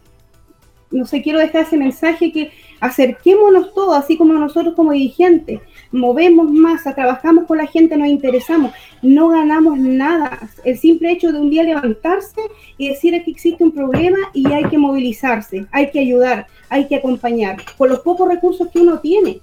no 0.91 1.05
sé, 1.05 1.21
quiero 1.21 1.39
dejar 1.39 1.63
ese 1.63 1.77
mensaje 1.77 2.31
que 2.31 2.51
acerquémonos 2.79 3.73
todos, 3.73 3.97
así 3.97 4.17
como 4.17 4.33
nosotros 4.33 4.73
como 4.73 4.91
dirigentes, 4.91 5.59
movemos 5.91 6.49
masa, 6.49 6.95
trabajamos 6.95 7.45
con 7.45 7.57
la 7.57 7.67
gente, 7.67 7.97
nos 7.97 8.07
interesamos, 8.07 8.71
no 9.01 9.29
ganamos 9.29 9.77
nada. 9.77 10.49
El 10.63 10.77
simple 10.77 11.11
hecho 11.11 11.31
de 11.31 11.39
un 11.39 11.49
día 11.49 11.63
levantarse 11.63 12.41
y 12.77 12.89
decir 12.89 13.21
que 13.23 13.31
existe 13.31 13.63
un 13.63 13.71
problema 13.71 14.17
y 14.33 14.51
hay 14.51 14.63
que 14.65 14.77
movilizarse, 14.77 15.65
hay 15.71 15.91
que 15.91 15.99
ayudar, 15.99 16.47
hay 16.69 16.87
que 16.87 16.95
acompañar, 16.95 17.57
con 17.77 17.89
los 17.89 17.99
pocos 17.99 18.29
recursos 18.29 18.69
que 18.69 18.79
uno 18.79 18.99
tiene. 18.99 19.41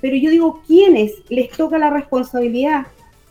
Pero 0.00 0.16
yo 0.16 0.30
digo, 0.30 0.62
¿quiénes 0.66 1.12
les 1.28 1.50
toca 1.50 1.78
la 1.78 1.90
responsabilidad 1.90 2.86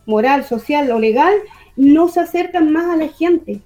moral, 0.06 0.44
social 0.44 0.90
o 0.92 1.00
legal, 1.00 1.34
no 1.76 2.08
se 2.08 2.20
acercan 2.20 2.72
más 2.72 2.86
a 2.86 2.98
la 2.98 3.08
gente. 3.10 3.62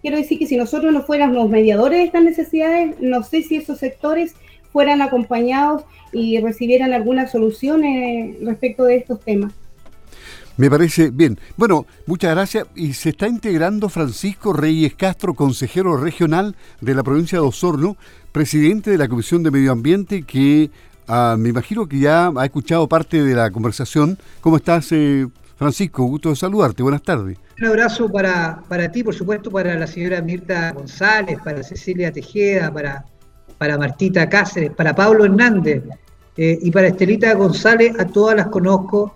Quiero 0.00 0.16
decir 0.16 0.38
que 0.38 0.46
si 0.46 0.56
nosotros 0.56 0.92
no 0.92 1.02
fuéramos 1.02 1.48
mediadores 1.48 1.98
de 1.98 2.04
estas 2.04 2.24
necesidades, 2.24 2.96
no 3.00 3.22
sé 3.22 3.42
si 3.42 3.56
esos 3.56 3.78
sectores 3.78 4.34
fueran 4.72 5.02
acompañados 5.02 5.84
y 6.12 6.40
recibieran 6.40 6.92
algunas 6.92 7.30
soluciones 7.30 8.36
respecto 8.42 8.84
de 8.84 8.96
estos 8.96 9.20
temas. 9.20 9.52
Me 10.56 10.68
parece 10.68 11.10
bien. 11.10 11.38
Bueno, 11.56 11.86
muchas 12.06 12.32
gracias. 12.32 12.66
Y 12.74 12.92
se 12.92 13.10
está 13.10 13.26
integrando 13.26 13.88
Francisco 13.88 14.52
Reyes 14.52 14.94
Castro, 14.94 15.34
consejero 15.34 15.96
regional 15.96 16.56
de 16.80 16.94
la 16.94 17.02
provincia 17.02 17.38
de 17.38 17.46
Osorno, 17.46 17.96
presidente 18.32 18.90
de 18.90 18.98
la 18.98 19.08
Comisión 19.08 19.42
de 19.42 19.50
Medio 19.50 19.72
Ambiente, 19.72 20.24
que 20.24 20.70
ah, 21.08 21.36
me 21.38 21.48
imagino 21.48 21.86
que 21.86 22.00
ya 22.00 22.30
ha 22.36 22.44
escuchado 22.44 22.86
parte 22.86 23.22
de 23.22 23.34
la 23.34 23.50
conversación. 23.50 24.18
¿Cómo 24.40 24.56
estás, 24.56 24.92
eh, 24.92 25.26
Francisco, 25.56 26.04
gusto 26.04 26.30
de 26.30 26.36
saludarte, 26.36 26.82
buenas 26.82 27.02
tardes. 27.02 27.38
Un 27.60 27.66
abrazo 27.66 28.10
para, 28.10 28.62
para 28.68 28.90
ti, 28.90 29.04
por 29.04 29.14
supuesto, 29.14 29.50
para 29.50 29.74
la 29.78 29.86
señora 29.86 30.20
Mirta 30.20 30.72
González, 30.72 31.38
para 31.44 31.62
Cecilia 31.62 32.10
Tejeda, 32.10 32.72
para, 32.72 33.04
para 33.58 33.78
Martita 33.78 34.28
Cáceres, 34.28 34.70
para 34.72 34.94
Pablo 34.94 35.24
Hernández 35.24 35.84
eh, 36.36 36.58
y 36.60 36.70
para 36.70 36.88
Estelita 36.88 37.34
González, 37.34 37.94
a 37.98 38.06
todas 38.06 38.36
las 38.36 38.48
conozco 38.48 39.14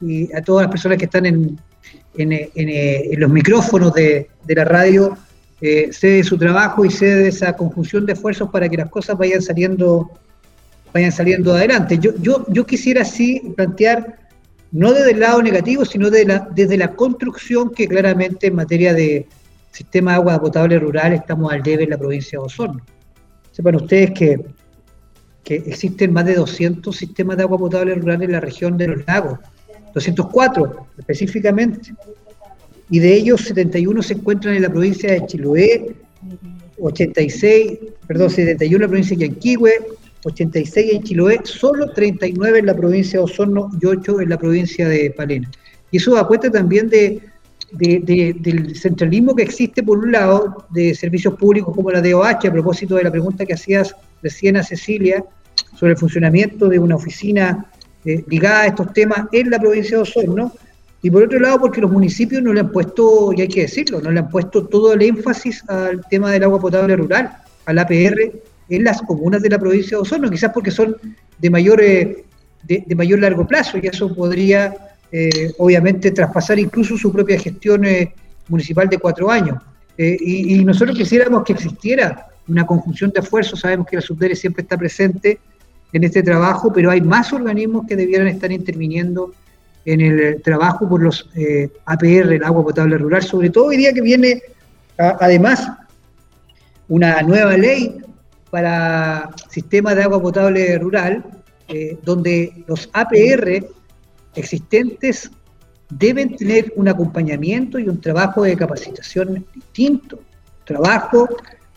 y 0.00 0.32
a 0.32 0.42
todas 0.42 0.64
las 0.64 0.70
personas 0.70 0.98
que 0.98 1.06
están 1.06 1.26
en, 1.26 1.58
en, 2.16 2.32
en, 2.32 3.20
los 3.20 3.30
micrófonos 3.30 3.92
de, 3.94 4.28
de 4.44 4.54
la 4.54 4.64
radio, 4.64 5.16
eh, 5.60 5.88
sé 5.92 6.08
de 6.08 6.24
su 6.24 6.38
trabajo 6.38 6.84
y 6.84 6.90
sé 6.90 7.06
de 7.06 7.28
esa 7.28 7.54
conjunción 7.54 8.06
de 8.06 8.12
esfuerzos 8.12 8.50
para 8.50 8.68
que 8.68 8.76
las 8.76 8.90
cosas 8.90 9.18
vayan 9.18 9.42
saliendo, 9.42 10.10
vayan 10.92 11.10
saliendo 11.10 11.52
adelante. 11.52 11.98
Yo, 11.98 12.12
yo, 12.20 12.44
yo 12.48 12.64
quisiera 12.64 13.02
así 13.02 13.52
plantear 13.56 14.27
no 14.72 14.92
desde 14.92 15.12
el 15.12 15.20
lado 15.20 15.42
negativo, 15.42 15.84
sino 15.84 16.10
desde 16.10 16.76
la 16.76 16.94
construcción 16.94 17.70
que 17.70 17.88
claramente 17.88 18.48
en 18.48 18.56
materia 18.56 18.92
de 18.92 19.26
sistema 19.72 20.12
de 20.12 20.16
agua 20.16 20.40
potable 20.40 20.78
rural 20.78 21.12
estamos 21.12 21.52
al 21.52 21.62
debe 21.62 21.84
en 21.84 21.90
la 21.90 21.98
provincia 21.98 22.38
de 22.38 22.44
Osorno. 22.44 22.84
Sepan 23.52 23.76
ustedes 23.76 24.10
que, 24.12 24.40
que 25.42 25.56
existen 25.56 26.12
más 26.12 26.26
de 26.26 26.34
200 26.34 26.94
sistemas 26.94 27.36
de 27.36 27.44
agua 27.44 27.58
potable 27.58 27.94
rural 27.94 28.22
en 28.22 28.32
la 28.32 28.40
región 28.40 28.76
de 28.76 28.88
los 28.88 29.06
lagos, 29.06 29.38
204 29.94 30.86
específicamente, 30.98 31.94
y 32.90 32.98
de 32.98 33.14
ellos 33.14 33.42
71 33.42 34.02
se 34.02 34.14
encuentran 34.14 34.54
en 34.54 34.62
la 34.62 34.70
provincia 34.70 35.12
de 35.12 35.26
Chiloé, 35.26 35.94
86, 36.80 37.78
perdón, 38.06 38.30
71 38.30 38.76
en 38.76 38.82
la 38.82 38.88
provincia 38.88 39.16
de 39.16 39.28
Yanquihue, 39.28 39.72
86 40.28 40.92
en 40.92 41.02
Chiloé, 41.02 41.40
solo 41.44 41.90
39 41.92 42.60
en 42.60 42.66
la 42.66 42.74
provincia 42.74 43.18
de 43.18 43.24
Osorno 43.24 43.70
y 43.80 43.86
8 43.86 44.20
en 44.20 44.28
la 44.28 44.38
provincia 44.38 44.88
de 44.88 45.10
Palena. 45.10 45.50
Y 45.90 45.96
eso 45.96 46.14
da 46.14 46.26
cuenta 46.26 46.50
también 46.50 46.88
de, 46.88 47.20
del 47.72 48.76
centralismo 48.76 49.34
que 49.34 49.42
existe, 49.42 49.82
por 49.82 49.98
un 49.98 50.12
lado, 50.12 50.66
de 50.70 50.94
servicios 50.94 51.34
públicos 51.34 51.74
como 51.74 51.90
la 51.90 52.02
DOH, 52.02 52.48
a 52.48 52.52
propósito 52.52 52.96
de 52.96 53.04
la 53.04 53.10
pregunta 53.10 53.46
que 53.46 53.54
hacías 53.54 53.94
recién 54.22 54.56
a 54.56 54.62
Cecilia 54.62 55.24
sobre 55.74 55.92
el 55.92 55.98
funcionamiento 55.98 56.68
de 56.68 56.78
una 56.78 56.96
oficina 56.96 57.66
eh, 58.04 58.24
ligada 58.28 58.62
a 58.62 58.66
estos 58.66 58.92
temas 58.92 59.26
en 59.32 59.50
la 59.50 59.58
provincia 59.58 59.96
de 59.96 60.02
Osorno, 60.02 60.52
y 61.00 61.10
por 61.10 61.22
otro 61.22 61.38
lado, 61.38 61.60
porque 61.60 61.80
los 61.80 61.92
municipios 61.92 62.42
no 62.42 62.52
le 62.52 62.60
han 62.60 62.72
puesto, 62.72 63.32
y 63.32 63.40
hay 63.40 63.48
que 63.48 63.62
decirlo, 63.62 64.00
no 64.00 64.10
le 64.10 64.18
han 64.18 64.28
puesto 64.28 64.66
todo 64.66 64.92
el 64.92 65.02
énfasis 65.02 65.62
al 65.68 66.04
tema 66.08 66.32
del 66.32 66.42
agua 66.42 66.60
potable 66.60 66.96
rural, 66.96 67.30
al 67.66 67.78
APR, 67.78 68.32
en 68.68 68.84
las 68.84 69.00
comunas 69.02 69.42
de 69.42 69.50
la 69.50 69.58
provincia 69.58 69.96
de 69.96 70.02
Osorno, 70.02 70.30
quizás 70.30 70.52
porque 70.52 70.70
son 70.70 70.96
de 71.38 71.50
mayor, 71.50 71.80
eh, 71.80 72.24
de, 72.64 72.94
mayor 72.94 73.20
largo 73.20 73.46
plazo 73.46 73.78
y 73.78 73.86
eso 73.86 74.14
podría 74.14 74.74
eh, 75.10 75.52
obviamente 75.58 76.10
traspasar 76.10 76.58
incluso 76.58 76.96
su 76.96 77.10
propia 77.12 77.38
gestión 77.38 77.84
eh, 77.84 78.12
municipal 78.48 78.88
de 78.88 78.98
cuatro 78.98 79.30
años. 79.30 79.58
Y, 80.00 80.64
nosotros 80.64 80.96
quisiéramos 80.96 81.42
que 81.42 81.54
existiera 81.54 82.28
una 82.46 82.64
conjunción 82.64 83.10
de 83.10 83.18
esfuerzos, 83.18 83.58
sabemos 83.58 83.84
que 83.88 83.96
la 83.96 84.02
Subdere 84.02 84.36
siempre 84.36 84.62
está 84.62 84.76
presente 84.76 85.40
en 85.92 86.04
este 86.04 86.22
trabajo, 86.22 86.72
pero 86.72 86.92
hay 86.92 87.00
más 87.00 87.32
organismos 87.32 87.84
que 87.88 87.96
debieran 87.96 88.28
estar 88.28 88.52
interviniendo 88.52 89.32
en 89.84 90.00
el 90.00 90.40
trabajo 90.42 90.88
por 90.88 91.02
los 91.02 91.28
APR, 91.84 92.32
el 92.32 92.44
agua 92.44 92.62
potable 92.62 92.96
rural, 92.96 93.24
sobre 93.24 93.50
todo 93.50 93.66
hoy 93.66 93.76
día 93.76 93.92
que 93.92 94.00
viene 94.00 94.40
además 94.96 95.68
una 96.86 97.20
nueva 97.22 97.56
ley 97.56 98.00
para 98.50 99.30
sistemas 99.50 99.96
de 99.96 100.02
agua 100.02 100.20
potable 100.20 100.78
rural, 100.78 101.24
eh, 101.68 101.98
donde 102.02 102.64
los 102.66 102.88
APR 102.92 103.66
existentes 104.34 105.30
deben 105.90 106.36
tener 106.36 106.72
un 106.76 106.88
acompañamiento 106.88 107.78
y 107.78 107.88
un 107.88 108.00
trabajo 108.00 108.42
de 108.42 108.56
capacitación 108.56 109.46
distinto, 109.54 110.20
trabajo 110.64 111.28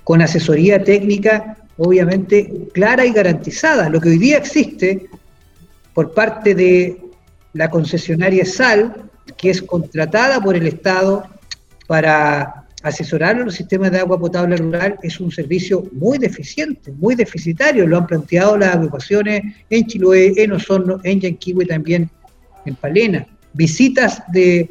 con 0.04 0.22
asesoría 0.22 0.84
técnica 0.84 1.58
obviamente 1.78 2.68
clara 2.74 3.06
y 3.06 3.12
garantizada. 3.12 3.90
Lo 3.90 4.00
que 4.00 4.10
hoy 4.10 4.18
día 4.18 4.38
existe 4.38 5.10
por 5.94 6.14
parte 6.14 6.54
de 6.54 7.02
la 7.54 7.70
concesionaria 7.70 8.46
SAL, 8.46 9.10
que 9.38 9.50
es 9.50 9.62
contratada 9.62 10.40
por 10.42 10.56
el 10.56 10.68
Estado 10.68 11.24
para 11.88 12.61
asesorar 12.84 13.36
a 13.36 13.46
los 13.46 13.56
sistemas 13.56 13.92
de 13.92 14.00
agua 14.00 14.20
potable 14.20 14.58
rural 14.58 14.98
es 15.04 15.20
un 15.20 15.32
servicio 15.32 15.88
muy 15.92 16.18
deficiente, 16.18 16.92
muy 16.92 17.16
deficitario. 17.16 17.86
Lo 17.86 17.98
han 17.98 18.08
planteado 18.08 18.58
las 18.58 18.76
agrupaciones 18.76 19.44
en 19.70 19.86
Chiloé, 19.86 20.34
en 20.38 20.54
Osorno, 20.54 21.00
en 21.04 21.20
Yanquihue 21.20 21.66
también 21.66 22.10
en 22.66 22.76
Palena. 22.76 23.26
Visitas 23.54 24.24
de, 24.32 24.70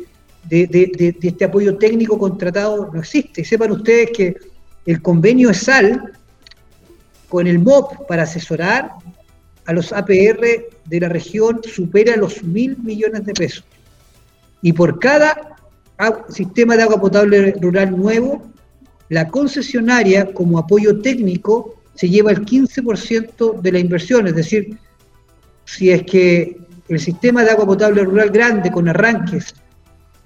este 0.50 1.44
apoyo 1.44 1.76
técnico 1.76 2.18
contratado 2.18 2.90
no 2.92 3.00
existe. 3.00 3.44
sepan 3.44 3.72
ustedes 3.72 4.10
que 4.16 4.36
el 4.86 5.00
convenio 5.02 5.52
SAL 5.54 6.12
con 7.28 7.46
el 7.46 7.60
MOP 7.60 8.06
para 8.08 8.24
asesorar 8.24 8.90
a 9.66 9.72
los 9.72 9.92
APR 9.92 10.40
de 10.86 11.00
la 11.00 11.08
región 11.08 11.60
supera 11.62 12.16
los 12.16 12.42
mil 12.42 12.76
millones 12.78 13.24
de 13.24 13.34
pesos. 13.34 13.64
Y 14.62 14.72
por 14.72 14.98
cada 14.98 15.56
sistema 16.28 16.76
de 16.76 16.82
agua 16.82 17.00
potable 17.00 17.52
rural 17.60 17.96
nuevo, 17.96 18.50
la 19.08 19.28
concesionaria 19.28 20.32
como 20.32 20.58
apoyo 20.58 21.00
técnico 21.00 21.82
se 21.94 22.08
lleva 22.08 22.30
el 22.30 22.44
15% 22.44 23.60
de 23.60 23.72
la 23.72 23.78
inversión, 23.78 24.26
es 24.26 24.34
decir, 24.34 24.78
si 25.64 25.90
es 25.90 26.02
que 26.04 26.56
el 26.88 26.98
sistema 26.98 27.44
de 27.44 27.50
agua 27.50 27.66
potable 27.66 28.04
rural 28.04 28.30
grande 28.30 28.70
con 28.70 28.88
arranques 28.88 29.54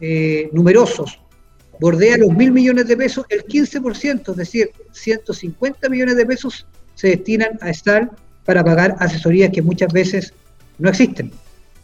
eh, 0.00 0.48
numerosos 0.52 1.18
bordea 1.80 2.16
los 2.18 2.32
mil 2.32 2.52
millones 2.52 2.86
de 2.86 2.96
pesos, 2.96 3.26
el 3.28 3.44
15%, 3.44 4.30
es 4.30 4.36
decir, 4.36 4.70
150 4.92 5.88
millones 5.88 6.16
de 6.16 6.26
pesos 6.26 6.66
se 6.94 7.08
destinan 7.08 7.58
a 7.60 7.70
estar 7.70 8.10
para 8.44 8.62
pagar 8.64 8.96
asesorías 8.98 9.50
que 9.50 9.62
muchas 9.62 9.92
veces 9.92 10.32
no 10.78 10.88
existen. 10.88 11.32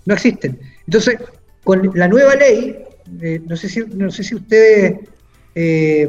No 0.06 0.14
existen. 0.14 0.58
Entonces, 0.86 1.18
con 1.64 1.90
la 1.94 2.08
nueva 2.08 2.34
ley, 2.34 2.84
eh, 3.20 3.42
no, 3.46 3.56
sé 3.56 3.68
si, 3.68 3.80
no 3.80 4.10
sé 4.10 4.24
si 4.24 4.34
ustedes 4.34 4.98
eh, 5.54 6.08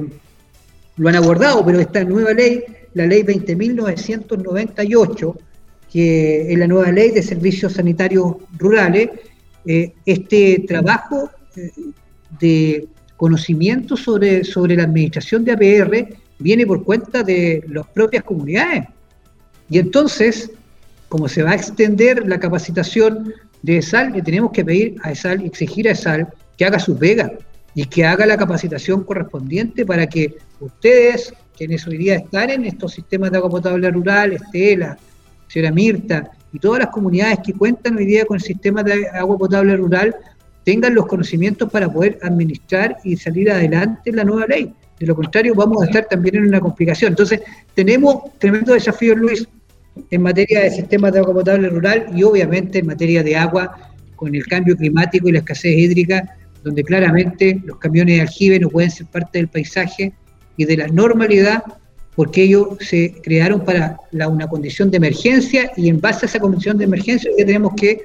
lo 0.98 1.10
han 1.10 1.16
abordado, 1.16 1.66
pero 1.66 1.80
esta 1.80 2.04
nueva 2.04 2.34
ley, 2.34 2.64
la 2.94 3.06
ley 3.06 3.22
20.998, 3.24 5.36
que 5.92 6.52
es 6.52 6.60
la 6.60 6.68
nueva 6.68 6.92
ley 6.92 7.12
de 7.12 7.24
servicios 7.24 7.74
sanitarios 7.74 8.36
rurales, 8.58 9.10
eh, 9.66 9.94
este 10.06 10.64
trabajo 10.68 11.30
de 12.40 12.88
conocimiento 13.18 13.98
sobre, 13.98 14.44
sobre 14.44 14.76
la 14.76 14.84
administración 14.84 15.46
de 15.46 15.52
APR 15.52 16.08
viene 16.40 16.66
por 16.66 16.84
cuenta 16.84 17.22
de 17.24 17.64
las 17.68 17.86
propias 17.88 18.24
comunidades. 18.24 18.86
Y 19.70 19.78
entonces, 19.80 20.52
como 21.08 21.28
se 21.28 21.44
va 21.44 21.52
a 21.52 21.56
extender 21.56 22.28
la 22.28 22.40
capacitación 22.40 23.34
de 23.62 23.78
ESAL, 23.78 24.14
le 24.14 24.22
tenemos 24.22 24.52
que 24.52 24.66
pedir 24.66 24.96
a 25.04 25.12
ESAL 25.12 25.46
exigir 25.46 25.88
a 25.88 25.92
ESAL 25.92 26.34
que 26.62 26.66
haga 26.66 26.78
su 26.78 26.96
pega 26.96 27.32
y 27.74 27.86
que 27.86 28.06
haga 28.06 28.24
la 28.24 28.38
capacitación 28.38 29.04
correspondiente 29.04 29.84
para 29.84 30.06
que 30.06 30.38
ustedes, 30.60 31.34
quienes 31.58 31.88
hoy 31.88 31.98
día 31.98 32.18
están 32.18 32.52
en 32.52 32.66
estos 32.66 32.94
sistemas 32.94 33.32
de 33.32 33.38
agua 33.38 33.50
potable 33.50 33.90
rural, 33.90 34.34
Estela, 34.34 34.96
señora 35.48 35.72
Mirta, 35.72 36.30
y 36.54 36.60
todas 36.60 36.82
las 36.82 36.90
comunidades 36.90 37.40
que 37.44 37.54
cuentan 37.54 37.98
hoy 37.98 38.06
día 38.06 38.26
con 38.26 38.36
el 38.36 38.44
sistema 38.44 38.84
de 38.84 39.08
agua 39.08 39.40
potable 39.40 39.76
rural, 39.76 40.16
tengan 40.64 40.94
los 40.94 41.08
conocimientos 41.08 41.68
para 41.72 41.92
poder 41.92 42.20
administrar 42.22 42.98
y 43.04 43.18
salir 43.18 43.50
adelante 43.50 44.12
la 44.12 44.24
nueva 44.24 44.46
ley. 44.46 44.72
De 45.00 45.08
lo 45.08 45.16
contrario, 45.16 45.56
vamos 45.56 45.82
a 45.82 45.86
estar 45.88 46.06
también 46.06 46.36
en 46.36 46.48
una 46.48 46.60
complicación. 46.60 47.14
Entonces, 47.14 47.42
tenemos 47.74 48.38
tremendo 48.38 48.74
desafío, 48.74 49.16
Luis, 49.16 49.48
en 50.12 50.22
materia 50.22 50.60
de 50.60 50.70
sistemas 50.70 51.12
de 51.12 51.22
agua 51.22 51.34
potable 51.34 51.70
rural 51.70 52.06
y 52.16 52.22
obviamente 52.22 52.78
en 52.78 52.86
materia 52.86 53.24
de 53.24 53.36
agua 53.36 53.94
con 54.16 54.36
el 54.36 54.46
cambio 54.46 54.78
climático 54.78 55.28
y 55.28 55.32
la 55.32 55.40
escasez 55.40 55.76
hídrica, 55.76 56.38
donde 56.64 56.84
claramente 56.84 57.62
los 57.66 57.78
camiones 57.78 58.16
de 58.16 58.22
aljibe 58.22 58.60
no 58.60 58.70
pueden 58.70 58.92
ser 58.92 59.08
parte 59.08 59.40
del 59.40 59.48
paisaje 59.48 60.14
y 60.58 60.66
de 60.66 60.78
la 60.78 60.88
normalidad 60.88 61.64
porque 62.16 62.44
ellos 62.44 62.68
se 62.82 63.14
crearon 63.24 63.64
para 63.64 63.98
una 64.12 64.48
condición 64.48 64.92
de 64.92 64.98
emergencia 64.98 65.72
y 65.78 65.90
en 65.90 66.02
base 66.02 66.26
a 66.26 66.30
esa 66.30 66.40
condición 66.40 66.78
de 66.78 66.84
emergencia 66.84 67.32
que 67.36 67.46
tenemos 67.46 67.74
que 67.76 68.02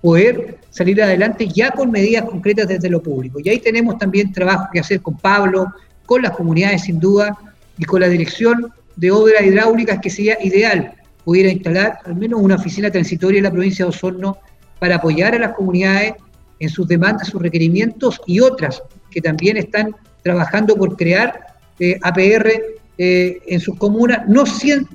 poder 0.00 0.58
salir 0.70 1.02
adelante 1.02 1.46
ya 1.46 1.70
con 1.70 1.90
medidas 1.90 2.24
concretas 2.24 2.66
desde 2.66 2.88
lo 2.88 3.02
público. 3.02 3.38
Y 3.44 3.50
ahí 3.50 3.58
tenemos 3.58 3.98
también 3.98 4.32
trabajo 4.32 4.68
que 4.72 4.80
hacer 4.80 5.02
con 5.02 5.16
Pablo, 5.18 5.66
con 6.06 6.22
las 6.22 6.32
comunidades 6.32 6.84
sin 6.84 6.98
duda 6.98 7.36
y 7.76 7.84
con 7.84 8.00
la 8.00 8.08
dirección 8.08 8.72
de 8.96 9.10
obras 9.10 9.42
hidráulicas 9.42 9.98
que 10.00 10.10
sería 10.10 10.38
ideal 10.42 10.94
pudiera 11.24 11.50
instalar 11.50 11.98
al 12.04 12.16
menos 12.16 12.40
una 12.40 12.56
oficina 12.56 12.90
transitoria 12.90 13.38
en 13.38 13.44
la 13.44 13.50
provincia 13.50 13.84
de 13.84 13.90
Osorno 13.90 14.38
para 14.78 14.96
apoyar 14.96 15.34
a 15.34 15.38
las 15.38 15.52
comunidades 15.52 16.14
en 16.60 16.68
sus 16.68 16.86
demandas, 16.86 17.28
sus 17.28 17.42
requerimientos 17.42 18.20
y 18.26 18.40
otras 18.40 18.82
que 19.10 19.20
también 19.20 19.56
están 19.56 19.96
trabajando 20.22 20.76
por 20.76 20.96
crear 20.96 21.46
eh, 21.78 21.98
APR 22.02 22.52
eh, 22.98 23.40
en 23.46 23.60
sus 23.60 23.76
comunas, 23.76 24.28
no, 24.28 24.44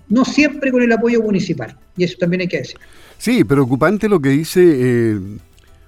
no 0.09 0.25
siempre 0.25 0.71
con 0.71 0.83
el 0.83 0.91
apoyo 0.91 1.21
municipal. 1.21 1.75
Y 1.97 2.03
eso 2.03 2.15
también 2.19 2.41
hay 2.41 2.47
que 2.47 2.59
decir. 2.59 2.77
Sí, 3.17 3.43
preocupante 3.43 4.07
lo 4.07 4.19
que 4.19 4.29
dice 4.29 4.61
eh, 4.63 5.19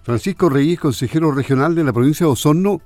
Francisco 0.03 0.49
Reyes, 0.49 0.79
consejero 0.79 1.31
regional 1.31 1.75
de 1.75 1.83
la 1.83 1.93
provincia 1.93 2.25
de 2.25 2.31
Osorno, 2.31 2.81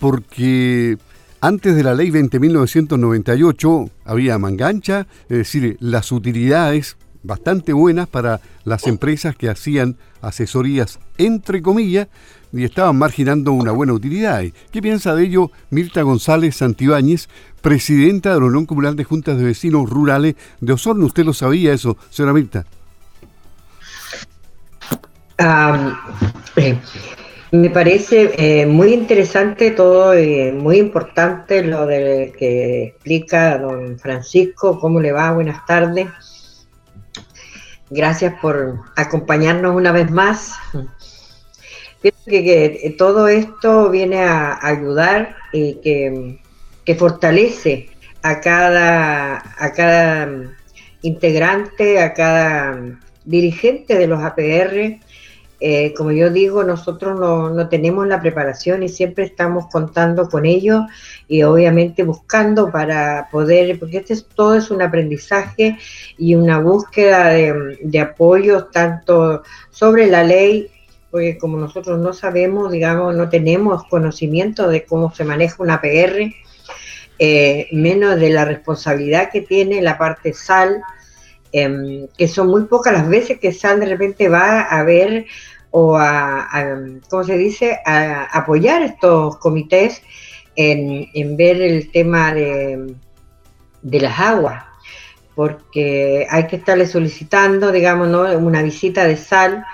porque 0.00 0.98
antes 1.40 1.76
de 1.76 1.84
la 1.84 1.94
ley 1.94 2.10
20.998 2.10 3.90
había 4.04 4.38
mangancha, 4.38 5.06
es 5.28 5.38
decir, 5.38 5.76
las 5.80 6.10
utilidades 6.10 6.96
bastante 7.26 7.72
buenas 7.72 8.08
para 8.08 8.40
las 8.64 8.86
empresas 8.86 9.36
que 9.36 9.48
hacían 9.48 9.96
asesorías 10.22 10.98
entre 11.18 11.60
comillas 11.62 12.08
y 12.52 12.64
estaban 12.64 12.96
marginando 12.96 13.52
una 13.52 13.72
buena 13.72 13.92
utilidad. 13.92 14.42
¿Qué 14.70 14.80
piensa 14.80 15.14
de 15.14 15.24
ello 15.24 15.50
Mirta 15.70 16.02
González 16.02 16.56
Santibáñez, 16.56 17.28
presidenta 17.60 18.32
de 18.32 18.40
la 18.40 18.46
Unión 18.46 18.66
Comunal 18.66 18.96
de 18.96 19.04
Juntas 19.04 19.36
de 19.38 19.44
Vecinos 19.44 19.90
Rurales 19.90 20.36
de 20.60 20.72
Osorno? 20.72 21.06
¿Usted 21.06 21.24
lo 21.24 21.34
sabía 21.34 21.72
eso, 21.72 21.96
señora 22.10 22.32
Mirta? 22.32 22.64
Eh, 26.56 26.78
me 27.52 27.70
parece 27.70 28.32
eh, 28.38 28.66
muy 28.66 28.94
interesante 28.94 29.72
todo 29.72 30.18
y 30.18 30.52
muy 30.52 30.78
importante 30.78 31.62
lo 31.62 31.86
de 31.86 32.32
que 32.38 32.84
explica 32.84 33.58
don 33.58 33.98
Francisco. 33.98 34.78
¿Cómo 34.80 35.00
le 35.00 35.12
va? 35.12 35.32
Buenas 35.32 35.64
tardes. 35.66 36.08
Gracias 37.90 38.34
por 38.40 38.80
acompañarnos 38.96 39.74
una 39.76 39.92
vez 39.92 40.10
más. 40.10 40.54
Pienso 42.02 42.24
que, 42.26 42.94
todo 42.98 43.28
esto 43.28 43.90
viene 43.90 44.22
a 44.22 44.58
ayudar 44.60 45.36
y 45.52 45.74
que, 45.76 46.40
que 46.84 46.94
fortalece 46.94 47.90
a 48.22 48.40
cada, 48.40 49.36
a 49.58 49.72
cada 49.72 50.28
integrante, 51.02 52.00
a 52.00 52.12
cada 52.12 52.98
dirigente 53.24 53.96
de 53.96 54.06
los 54.06 54.22
APR 54.22 55.00
eh, 55.58 55.94
como 55.94 56.12
yo 56.12 56.30
digo, 56.30 56.64
nosotros 56.64 57.18
no, 57.18 57.68
tenemos 57.68 58.06
la 58.06 58.20
preparación 58.20 58.82
y 58.82 58.88
siempre 58.88 59.24
estamos 59.24 59.66
contando 59.66 60.28
con 60.28 60.44
ellos 60.44 60.82
y 61.28 61.42
obviamente 61.42 62.02
buscando 62.02 62.70
para 62.70 63.28
poder, 63.30 63.78
porque 63.78 63.98
este 63.98 64.12
es, 64.12 64.26
todo 64.26 64.54
es 64.54 64.70
un 64.70 64.82
aprendizaje 64.82 65.78
y 66.18 66.34
una 66.34 66.58
búsqueda 66.58 67.28
de, 67.28 67.78
de 67.82 68.00
apoyos 68.00 68.70
tanto 68.70 69.42
sobre 69.70 70.06
la 70.06 70.22
ley, 70.22 70.70
porque 71.10 71.38
como 71.38 71.56
nosotros 71.56 71.98
no 71.98 72.12
sabemos, 72.12 72.70
digamos, 72.70 73.14
no 73.14 73.28
tenemos 73.28 73.84
conocimiento 73.84 74.68
de 74.68 74.84
cómo 74.84 75.14
se 75.14 75.24
maneja 75.24 75.62
una 75.62 75.80
PR, 75.80 76.34
eh, 77.18 77.68
menos 77.72 78.20
de 78.20 78.28
la 78.28 78.44
responsabilidad 78.44 79.30
que 79.30 79.40
tiene 79.40 79.80
la 79.80 79.96
parte 79.96 80.34
SAL, 80.34 80.82
Em, 81.58 82.06
que 82.18 82.28
son 82.28 82.48
muy 82.48 82.64
pocas 82.64 82.92
las 82.92 83.08
veces 83.08 83.38
que 83.38 83.50
SAL 83.50 83.80
de 83.80 83.86
repente 83.86 84.28
va 84.28 84.60
a 84.60 84.82
ver 84.82 85.24
o 85.70 85.96
a, 85.96 86.46
¿cómo 87.08 87.24
se 87.24 87.38
dice?, 87.38 87.78
a 87.86 88.24
apoyar 88.24 88.82
estos 88.82 89.38
comités 89.38 90.02
en, 90.54 91.36
ver 91.38 91.62
el 91.62 91.90
tema 91.90 92.34
de, 92.34 92.94
de, 93.80 94.00
las 94.00 94.20
aguas, 94.20 94.64
porque 95.34 96.26
hay 96.28 96.46
que 96.46 96.56
estarle 96.56 96.86
solicitando, 96.86 97.72
digamos, 97.72 98.08
una 98.36 98.62
visita 98.62 99.06
de 99.06 99.16
sal 99.16 99.64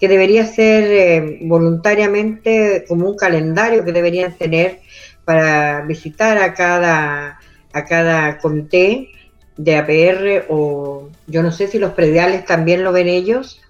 que 0.00 0.08
debería 0.08 0.44
ser 0.44 0.84
eh, 0.90 1.38
voluntariamente 1.42 2.84
como 2.88 3.08
un 3.08 3.16
calendario 3.16 3.84
que 3.84 3.92
deberían 3.92 4.36
tener 4.36 4.80
para 5.24 5.82
visitar 5.82 6.36
a 6.38 6.52
cada, 6.54 7.38
a 7.72 7.84
cada 7.84 8.38
comité 8.38 9.12
de 9.58 9.76
APR 9.76 10.46
o 10.48 11.10
yo 11.26 11.42
no 11.42 11.52
sé 11.52 11.66
si 11.66 11.78
los 11.78 11.92
prediales 11.92 12.46
también 12.46 12.82
lo 12.82 12.92
ven 12.92 13.08
ellos. 13.08 13.60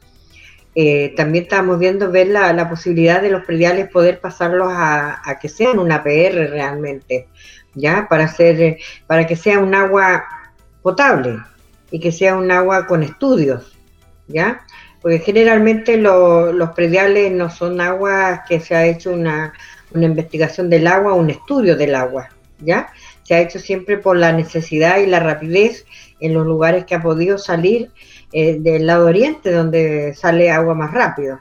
Eh, 0.74 1.14
también 1.16 1.44
estamos 1.44 1.78
viendo 1.80 2.12
ver 2.12 2.28
la, 2.28 2.68
posibilidad 2.68 3.20
de 3.20 3.30
los 3.30 3.44
prediales 3.44 3.90
poder 3.90 4.20
pasarlos 4.20 4.68
a, 4.70 5.38
que 5.40 5.48
sean 5.48 5.80
un 5.80 5.90
APR 5.90 6.50
realmente, 6.50 7.26
ya 7.74 8.06
para 8.08 8.24
hacer 8.24 8.78
para 9.06 9.26
que 9.26 9.34
sea 9.34 9.58
un 9.58 9.74
agua 9.74 10.24
potable 10.82 11.38
y 11.90 11.98
que 11.98 12.12
sea 12.12 12.36
un 12.36 12.52
agua 12.52 12.86
con 12.86 13.02
estudios, 13.02 13.76
ya 14.28 14.60
porque 15.00 15.18
generalmente 15.18 15.96
los 15.96 16.70
prediales 16.76 17.32
no 17.32 17.50
son 17.50 17.80
aguas 17.80 18.42
que 18.48 18.60
se 18.60 18.76
ha 18.76 18.86
hecho 18.86 19.10
una, 19.10 19.54
una 19.92 20.04
investigación 20.04 20.70
del 20.70 20.86
agua, 20.86 21.14
un 21.14 21.30
estudio 21.30 21.76
del 21.76 21.94
agua, 21.94 22.28
ya 22.60 22.92
se 23.28 23.34
ha 23.34 23.40
hecho 23.40 23.58
siempre 23.58 23.98
por 23.98 24.16
la 24.16 24.32
necesidad 24.32 25.00
y 25.00 25.06
la 25.06 25.20
rapidez 25.20 25.84
en 26.18 26.32
los 26.32 26.46
lugares 26.46 26.86
que 26.86 26.94
ha 26.94 27.02
podido 27.02 27.36
salir 27.36 27.90
eh, 28.32 28.56
del 28.58 28.86
lado 28.86 29.04
oriente, 29.04 29.52
donde 29.52 30.14
sale 30.14 30.50
agua 30.50 30.72
más 30.72 30.94
rápido. 30.94 31.38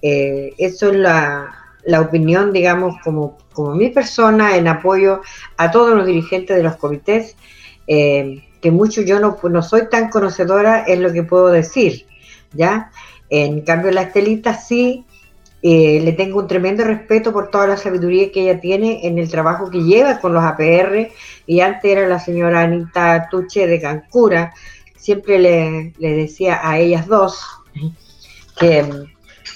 Eh, 0.00 0.54
eso 0.56 0.90
es 0.90 0.96
la, 0.96 1.54
opinión, 2.00 2.54
digamos, 2.54 2.96
como, 3.04 3.36
como 3.52 3.74
mi 3.74 3.90
persona 3.90 4.56
en 4.56 4.66
apoyo 4.66 5.20
a 5.58 5.70
todos 5.70 5.94
los 5.94 6.06
dirigentes 6.06 6.56
de 6.56 6.62
los 6.62 6.76
comités, 6.76 7.36
eh, 7.86 8.42
que 8.62 8.70
mucho 8.70 9.02
yo 9.02 9.20
no, 9.20 9.36
no 9.42 9.62
soy 9.62 9.90
tan 9.90 10.08
conocedora, 10.08 10.84
es 10.84 11.00
lo 11.00 11.12
que 11.12 11.22
puedo 11.22 11.48
decir, 11.48 12.06
¿ya? 12.54 12.90
En 13.28 13.60
cambio, 13.60 13.90
la 13.90 14.02
Estelita 14.02 14.54
sí 14.54 15.04
eh, 15.62 16.00
le 16.02 16.12
tengo 16.12 16.38
un 16.38 16.46
tremendo 16.46 16.84
respeto 16.84 17.32
por 17.34 17.50
toda 17.50 17.66
la 17.66 17.76
sabiduría 17.76 18.32
que 18.32 18.42
ella 18.42 18.60
tiene 18.60 19.06
en 19.06 19.18
el 19.18 19.30
trabajo 19.30 19.70
que 19.70 19.82
lleva 19.82 20.18
con 20.18 20.32
los 20.32 20.42
APR 20.42 21.10
y 21.46 21.60
antes 21.60 21.84
era 21.84 22.08
la 22.08 22.18
señora 22.18 22.62
Anita 22.62 23.28
Tuche 23.30 23.66
de 23.66 23.78
Cancura, 23.78 24.54
siempre 24.96 25.38
le, 25.38 25.92
decía 25.98 26.60
a 26.62 26.78
ellas 26.78 27.06
dos 27.06 27.44
que 28.58 28.86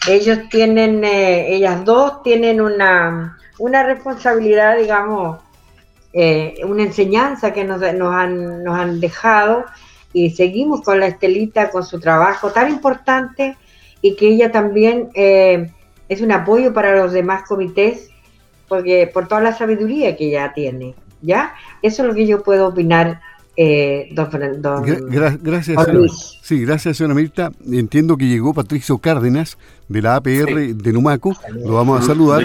ellos 0.08 0.40
tienen, 0.50 1.04
eh, 1.04 1.54
ellas 1.54 1.82
dos 1.86 2.22
tienen 2.22 2.60
una, 2.60 3.38
una 3.58 3.82
responsabilidad, 3.82 4.76
digamos, 4.76 5.38
eh, 6.12 6.56
una 6.64 6.82
enseñanza 6.82 7.54
que 7.54 7.64
nos, 7.64 7.82
han, 7.82 8.62
nos 8.62 8.78
han 8.78 9.00
dejado. 9.00 9.64
Y 10.12 10.30
seguimos 10.30 10.82
con 10.82 11.00
la 11.00 11.06
Estelita, 11.06 11.70
con 11.70 11.84
su 11.84 11.98
trabajo 11.98 12.50
tan 12.50 12.70
importante 12.70 13.56
y 14.00 14.14
que 14.14 14.28
ella 14.28 14.52
también 14.52 15.10
es 16.08 16.20
un 16.20 16.32
apoyo 16.32 16.72
para 16.72 16.96
los 16.96 17.12
demás 17.12 17.44
comités 17.48 18.10
porque 18.68 19.10
por 19.12 19.28
toda 19.28 19.40
la 19.40 19.54
sabiduría 19.54 20.16
que 20.16 20.28
ella 20.28 20.52
tiene, 20.54 20.94
¿ya? 21.22 21.54
Eso 21.82 22.02
es 22.02 22.08
lo 22.08 22.14
que 22.14 22.26
yo 22.26 22.42
puedo 22.42 22.68
opinar 22.68 23.20
eh, 23.56 24.08
gracias, 24.12 25.78
sí, 26.42 26.64
gracias, 26.64 26.96
señora 26.96 27.14
Mirta. 27.14 27.52
Entiendo 27.70 28.16
que 28.16 28.26
llegó 28.26 28.52
Patricio 28.52 28.98
Cárdenas 28.98 29.58
de 29.88 30.02
la 30.02 30.16
APR 30.16 30.74
de 30.74 30.92
Numaco. 30.92 31.36
Lo 31.64 31.74
vamos 31.74 32.02
a 32.02 32.06
saludar. 32.06 32.44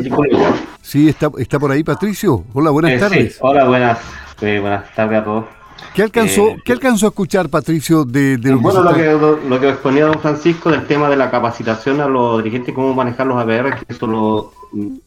Sí, 0.82 1.10
está, 1.10 1.32
está 1.38 1.60
por 1.60 1.72
ahí 1.72 1.84
Patricio. 1.84 2.43
Hola, 2.54 2.69
buenas 2.69 2.91
eh, 2.91 3.00
tardes. 3.00 3.38
Hola, 3.41 3.65
buenas, 3.65 4.00
eh, 4.41 4.60
buenas 4.60 4.93
tardes 4.93 5.22
a 5.22 5.24
todos. 5.24 5.59
¿Qué 5.93 6.04
alcanzó, 6.04 6.56
¿qué 6.63 6.71
alcanzó 6.71 7.08
a 7.08 7.10
escuchar, 7.10 7.49
Patricio, 7.49 8.06
de, 8.06 8.38
de 8.38 8.52
lo 8.52 8.60
Bueno, 8.60 8.84
lo 8.84 8.93
que, 8.93 9.47
lo, 9.47 9.60
que 9.60 9.69
exponía 9.69 10.06
don 10.06 10.19
Francisco 10.19 10.69
del 10.71 10.86
tema 10.88 11.10
de 11.10 11.15
la 11.15 11.30
capacitación 11.30 11.99
a 12.02 12.08
los 12.08 12.43
dirigentes, 12.43 12.73
cómo 12.73 12.93
manejar 12.93 13.28
los 13.28 13.38
APR, 13.38 13.75
que 13.75 13.86
eso 13.93 14.06
es 14.06 14.12
lo, 14.12 14.54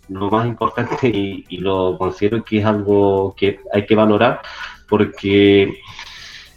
lo 0.08 0.30
más 0.30 0.46
importante 0.46 1.08
y, 1.08 1.44
y, 1.48 1.58
lo 1.58 1.96
considero 1.98 2.44
que 2.44 2.58
es 2.58 2.64
algo 2.64 3.34
que 3.36 3.60
hay 3.72 3.86
que 3.86 3.94
valorar, 3.94 4.40
porque 4.88 5.80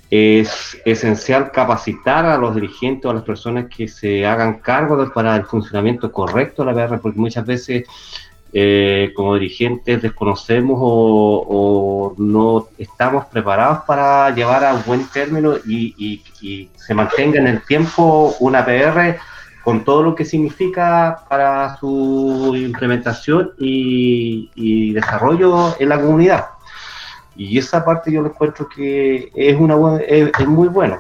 es 0.10 0.80
esencial 0.86 1.52
capacitar 1.52 2.26
a 2.26 2.38
los 2.38 2.56
dirigentes 2.56 3.06
o 3.06 3.10
a 3.10 3.16
las 3.16 3.24
personas 3.24 3.66
que 3.76 3.88
se 3.88 4.26
hagan 4.26 4.60
cargo 4.60 5.12
para 5.14 5.36
el 5.36 5.46
funcionamiento 5.46 6.12
correcto 6.12 6.64
de 6.64 6.74
la 6.74 6.88
PR, 6.88 7.00
porque 7.00 7.20
muchas 7.20 7.46
veces 7.46 7.86
eh, 8.58 9.12
como 9.14 9.34
dirigentes 9.34 10.02
desconocemos 10.02 10.78
o, 10.82 12.16
no 12.18 12.68
estamos 12.78 13.26
preparados 13.26 13.80
para 13.86 14.34
llevar 14.34 14.64
a 14.64 14.74
buen 14.86 15.06
término 15.08 15.56
y, 15.66 16.22
se 16.76 16.94
mantenga 16.94 17.40
en 17.40 17.48
el 17.48 17.62
tiempo 17.64 18.36
una 18.40 18.64
PR 18.64 19.18
con 19.64 19.84
todo 19.84 20.04
lo 20.04 20.16
que 20.16 20.24
significa 20.24 21.24
para 21.28 21.76
su 21.78 22.54
implementación 22.56 23.52
y 23.58 24.94
desarrollo 24.94 25.76
en 25.80 25.90
la 25.90 26.00
comunidad. 26.00 26.46
Y 27.36 27.58
esa 27.58 27.84
parte 27.84 28.12
yo 28.12 28.22
le 28.22 28.30
encuentro 28.30 28.68
que 28.70 29.32
es, 29.36 29.60
una 29.60 30.00
es, 30.08 30.48
muy 30.48 30.70
bueno. 30.70 30.98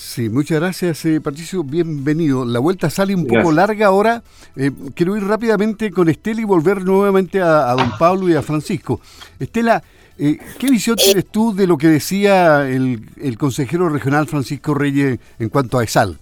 Sí, 0.00 0.30
muchas 0.30 0.60
gracias, 0.60 1.04
eh, 1.04 1.20
Patricio. 1.20 1.62
Bienvenido. 1.62 2.44
La 2.46 2.58
vuelta 2.58 2.88
sale 2.88 3.14
un 3.14 3.26
poco 3.26 3.52
larga 3.52 3.86
ahora. 3.86 4.22
Eh, 4.56 4.70
quiero 4.94 5.14
ir 5.16 5.24
rápidamente 5.24 5.90
con 5.90 6.08
Estela 6.08 6.40
y 6.40 6.44
volver 6.44 6.82
nuevamente 6.82 7.40
a, 7.40 7.74
don 7.74 7.98
Pablo 7.98 8.28
y 8.28 8.34
a 8.34 8.42
Francisco. 8.42 9.00
Estela, 9.38 9.82
eh, 10.18 10.38
¿qué 10.58 10.70
visión 10.70 10.96
tienes 10.96 11.26
tú 11.26 11.54
de 11.54 11.66
lo 11.66 11.76
que 11.76 11.88
decía 11.88 12.66
el, 12.68 13.02
el 13.20 13.36
consejero 13.36 13.90
regional 13.90 14.26
Francisco 14.26 14.72
Reyes 14.72 15.18
en 15.38 15.48
cuanto 15.50 15.78
a 15.78 15.84
ESAL? 15.84 16.18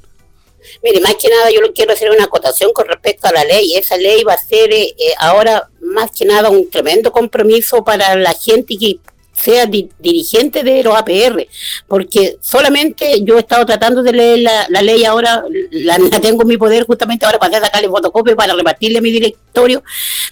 Mire, 0.82 1.00
más 1.00 1.14
que 1.16 1.28
nada 1.28 1.50
yo 1.50 1.60
lo 1.60 1.72
quiero 1.72 1.92
hacer 1.92 2.10
una 2.10 2.24
acotación 2.24 2.72
con 2.72 2.86
respecto 2.86 3.28
a 3.28 3.32
la 3.32 3.44
ley. 3.44 3.76
Esa 3.76 3.96
ley 3.96 4.22
va 4.24 4.34
a 4.34 4.38
ser 4.38 4.72
eh, 4.72 4.94
eh, 4.98 5.14
ahora 5.18 5.68
más 5.80 6.10
que 6.10 6.24
nada 6.24 6.50
un 6.50 6.68
tremendo 6.68 7.12
compromiso 7.12 7.84
para 7.84 8.16
la 8.16 8.34
gente 8.34 8.76
que 8.76 8.98
sea 9.40 9.66
dirigente 9.66 10.62
de 10.62 10.82
los 10.82 10.94
APR, 10.94 11.46
porque 11.86 12.38
solamente 12.40 13.22
yo 13.22 13.36
he 13.36 13.40
estado 13.40 13.64
tratando 13.66 14.02
de 14.02 14.12
leer 14.12 14.38
la, 14.68 14.82
ley 14.82 15.04
ahora, 15.04 15.44
la, 15.70 15.98
tengo 16.20 16.42
en 16.42 16.48
mi 16.48 16.56
poder 16.56 16.84
justamente 16.84 17.24
ahora 17.24 17.38
para 17.38 17.60
sacarle 17.60 17.88
fotocopia 17.88 18.36
para 18.36 18.54
repartirle 18.54 18.98
a 18.98 19.02
mi 19.02 19.10
directorio, 19.10 19.82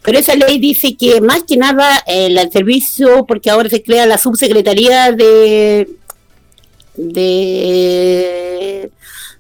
pero 0.03 0.19
esa 0.19 0.35
ley 0.35 0.59
dice 0.59 0.97
que 0.97 1.21
más 1.21 1.43
que 1.45 1.57
nada 1.57 2.03
eh, 2.07 2.27
el 2.27 2.51
servicio, 2.51 3.25
porque 3.27 3.51
ahora 3.51 3.69
se 3.69 3.83
crea 3.83 4.07
la 4.07 4.19
subsecretaría 4.19 5.13
de 5.13 5.89
de 6.97 8.91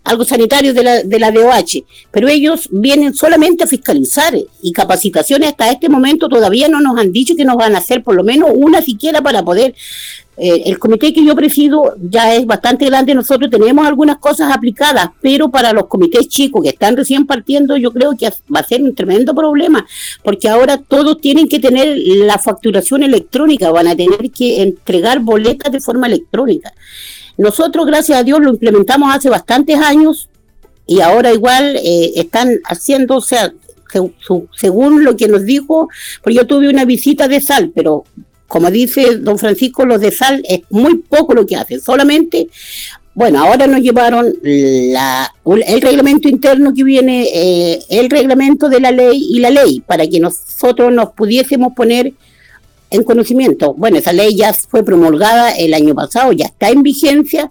algo 0.06 0.24
sanitario 0.24 0.72
de 0.72 0.82
la, 0.82 1.02
de 1.02 1.18
la 1.18 1.30
DOH, 1.30 1.84
pero 2.10 2.28
ellos 2.28 2.68
vienen 2.70 3.14
solamente 3.14 3.64
a 3.64 3.66
fiscalizar 3.66 4.34
y 4.62 4.72
capacitaciones 4.72 5.50
hasta 5.50 5.70
este 5.70 5.88
momento 5.88 6.28
todavía 6.28 6.68
no 6.68 6.80
nos 6.80 6.98
han 6.98 7.12
dicho 7.12 7.34
que 7.36 7.44
nos 7.44 7.56
van 7.56 7.74
a 7.74 7.78
hacer 7.78 8.02
por 8.02 8.14
lo 8.14 8.22
menos 8.22 8.50
una 8.54 8.80
siquiera 8.80 9.20
para 9.20 9.42
poder 9.42 9.74
eh, 10.38 10.64
el 10.66 10.78
comité 10.78 11.14
que 11.14 11.24
yo 11.24 11.34
presido 11.34 11.94
ya 11.98 12.34
es 12.34 12.44
bastante 12.44 12.84
grande, 12.84 13.14
nosotros 13.14 13.50
tenemos 13.50 13.86
algunas 13.86 14.18
cosas 14.18 14.52
aplicadas, 14.52 15.08
pero 15.22 15.50
para 15.50 15.72
los 15.72 15.86
comités 15.86 16.28
chicos 16.28 16.62
que 16.62 16.68
están 16.68 16.96
recién 16.96 17.26
partiendo, 17.26 17.76
yo 17.76 17.90
creo 17.90 18.14
que 18.16 18.28
va 18.54 18.60
a 18.60 18.66
ser 18.66 18.82
un 18.82 18.94
tremendo 18.94 19.34
problema, 19.34 19.86
porque 20.22 20.48
ahora 20.48 20.76
todos 20.76 21.20
tienen 21.20 21.48
que 21.48 21.58
tener 21.58 21.96
la 21.96 22.38
facturación 22.38 23.02
electrónica, 23.02 23.70
van 23.70 23.88
a 23.88 23.96
tener 23.96 24.30
que 24.30 24.62
entregar 24.62 25.20
boletas 25.20 25.72
de 25.72 25.80
forma 25.80 26.06
electrónica. 26.06 26.72
Nosotros, 27.38 27.86
gracias 27.86 28.18
a 28.18 28.22
Dios, 28.22 28.40
lo 28.40 28.50
implementamos 28.50 29.14
hace 29.14 29.28
bastantes 29.28 29.76
años 29.78 30.28
y 30.86 31.00
ahora 31.00 31.32
igual 31.32 31.76
eh, 31.76 32.12
están 32.16 32.60
haciendo, 32.64 33.16
o 33.16 33.20
sea, 33.20 33.52
según 34.52 35.04
lo 35.04 35.16
que 35.16 35.28
nos 35.28 35.44
dijo, 35.44 35.88
pues 36.22 36.34
yo 36.34 36.46
tuve 36.46 36.68
una 36.68 36.84
visita 36.84 37.28
de 37.28 37.40
sal, 37.40 37.72
pero 37.74 38.04
como 38.46 38.70
dice 38.70 39.16
don 39.16 39.38
Francisco, 39.38 39.84
los 39.84 40.00
de 40.00 40.12
sal 40.12 40.42
es 40.48 40.60
muy 40.70 40.98
poco 40.98 41.34
lo 41.34 41.46
que 41.46 41.56
hacen, 41.56 41.80
solamente, 41.80 42.48
bueno, 43.14 43.42
ahora 43.42 43.66
nos 43.66 43.80
llevaron 43.80 44.34
la, 44.42 45.32
el 45.44 45.80
reglamento 45.80 46.28
interno 46.28 46.74
que 46.74 46.84
viene, 46.84 47.26
eh, 47.32 47.80
el 47.88 48.10
reglamento 48.10 48.68
de 48.68 48.80
la 48.80 48.90
ley 48.90 49.28
y 49.30 49.38
la 49.40 49.50
ley, 49.50 49.80
para 49.80 50.06
que 50.06 50.20
nosotros 50.20 50.92
nos 50.92 51.12
pudiésemos 51.12 51.72
poner 51.74 52.12
en 52.90 53.02
conocimiento. 53.02 53.74
Bueno, 53.74 53.98
esa 53.98 54.12
ley 54.12 54.36
ya 54.36 54.52
fue 54.52 54.84
promulgada 54.84 55.50
el 55.50 55.74
año 55.74 55.94
pasado, 55.94 56.32
ya 56.32 56.46
está 56.46 56.70
en 56.70 56.82
vigencia 56.82 57.50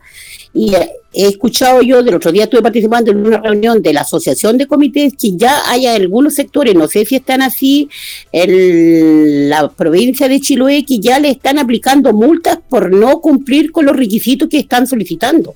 y 0.53 0.73
he 0.73 1.27
escuchado 1.27 1.81
yo, 1.81 2.01
del 2.01 2.15
otro 2.15 2.31
día 2.31 2.45
estuve 2.45 2.61
participando 2.61 3.11
en 3.11 3.25
una 3.25 3.39
reunión 3.39 3.81
de 3.81 3.91
la 3.91 4.01
Asociación 4.01 4.57
de 4.57 4.67
Comités 4.67 5.13
que 5.19 5.35
ya 5.35 5.69
hay 5.69 5.85
algunos 5.85 6.35
sectores, 6.35 6.75
no 6.75 6.87
sé 6.87 7.05
si 7.05 7.15
están 7.15 7.41
así, 7.41 7.89
en 8.31 9.49
la 9.49 9.69
provincia 9.69 10.29
de 10.29 10.39
Chiloé, 10.39 10.85
que 10.85 10.99
ya 10.99 11.19
le 11.19 11.29
están 11.29 11.59
aplicando 11.59 12.13
multas 12.13 12.59
por 12.69 12.91
no 12.91 13.19
cumplir 13.19 13.71
con 13.71 13.85
los 13.85 13.95
requisitos 13.95 14.47
que 14.47 14.59
están 14.59 14.87
solicitando. 14.87 15.53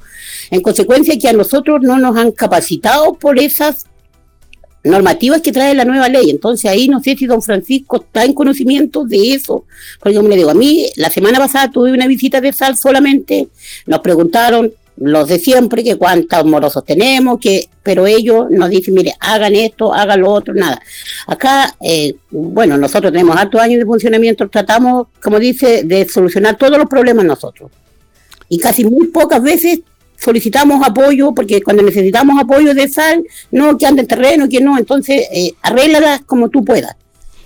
En 0.52 0.62
consecuencia 0.62 1.18
que 1.18 1.30
a 1.30 1.34
nosotros 1.34 1.82
no 1.82 1.98
nos 1.98 2.18
han 2.18 2.32
capacitado 2.32 3.13
por 3.13 3.39
esas 3.39 3.86
normativas 4.84 5.42
que 5.42 5.52
trae 5.52 5.74
la 5.74 5.86
nueva 5.86 6.10
ley. 6.10 6.30
Entonces 6.30 6.70
ahí 6.70 6.88
no 6.88 7.02
sé 7.02 7.15
si 7.15 7.26
don 7.26 7.42
Francisco 7.42 7.98
está 7.98 8.24
en 8.24 8.34
conocimiento 8.34 9.06
de 9.06 9.34
eso. 9.34 9.65
Porque 10.00 10.15
como 10.15 10.30
le 10.30 10.36
digo, 10.36 10.50
a 10.50 10.56
mí 10.56 10.88
la 10.96 11.10
semana 11.10 11.39
pasada 11.39 11.70
tuve 11.72 11.92
una 11.92 12.08
visita 12.08 12.42
de 12.42 12.54
sal 12.54 12.78
solamente, 12.78 13.50
nos 13.86 14.00
preguntaron 14.00 14.72
los 15.00 15.30
de 15.30 15.39
siempre 15.39 15.84
que 15.84 15.96
cuántos 15.96 16.44
morosos 16.46 16.84
tenemos, 16.84 17.39
que 17.39 17.70
pero 17.82 18.06
ellos 18.06 18.48
nos 18.52 18.70
dicen, 18.70 18.94
mire, 18.94 19.13
hagan 19.20 19.56
esto, 19.56 19.94
hagan 19.94 20.22
lo 20.22 20.32
otro, 20.32 20.54
nada. 20.54 20.82
Acá, 21.26 21.76
eh, 21.82 22.15
bueno, 22.30 22.78
nosotros 22.78 23.12
tenemos 23.12 23.36
altos 23.38 23.62
años 23.62 23.80
de 23.80 23.86
funcionamiento, 23.86 24.50
tratamos, 24.50 25.08
como 25.24 25.39
dice, 25.39 25.84
de 25.84 26.08
solucionar 26.08 26.58
todos 26.58 26.78
los 26.78 26.88
problemas 26.88 27.26
nosotros. 27.26 27.72
Y 28.50 28.60
casi 28.60 28.84
muy 28.84 29.08
pocas 29.08 29.42
veces 29.42 29.80
solicitamos 30.19 30.86
apoyo, 30.86 31.34
porque 31.34 31.62
cuando 31.62 31.84
necesitamos 31.84 32.41
apoyo 32.41 32.73
de 32.73 32.88
sal, 32.88 33.23
no, 33.51 33.77
que 33.77 33.86
anda 33.86 34.01
en 34.01 34.08
terreno, 34.08 34.49
que 34.49 34.62
no, 34.62 34.77
entonces 34.77 35.27
eh, 35.32 35.53
arréglalas 35.62 36.21
como 36.25 36.49
tú 36.49 36.63
puedas. 36.63 36.95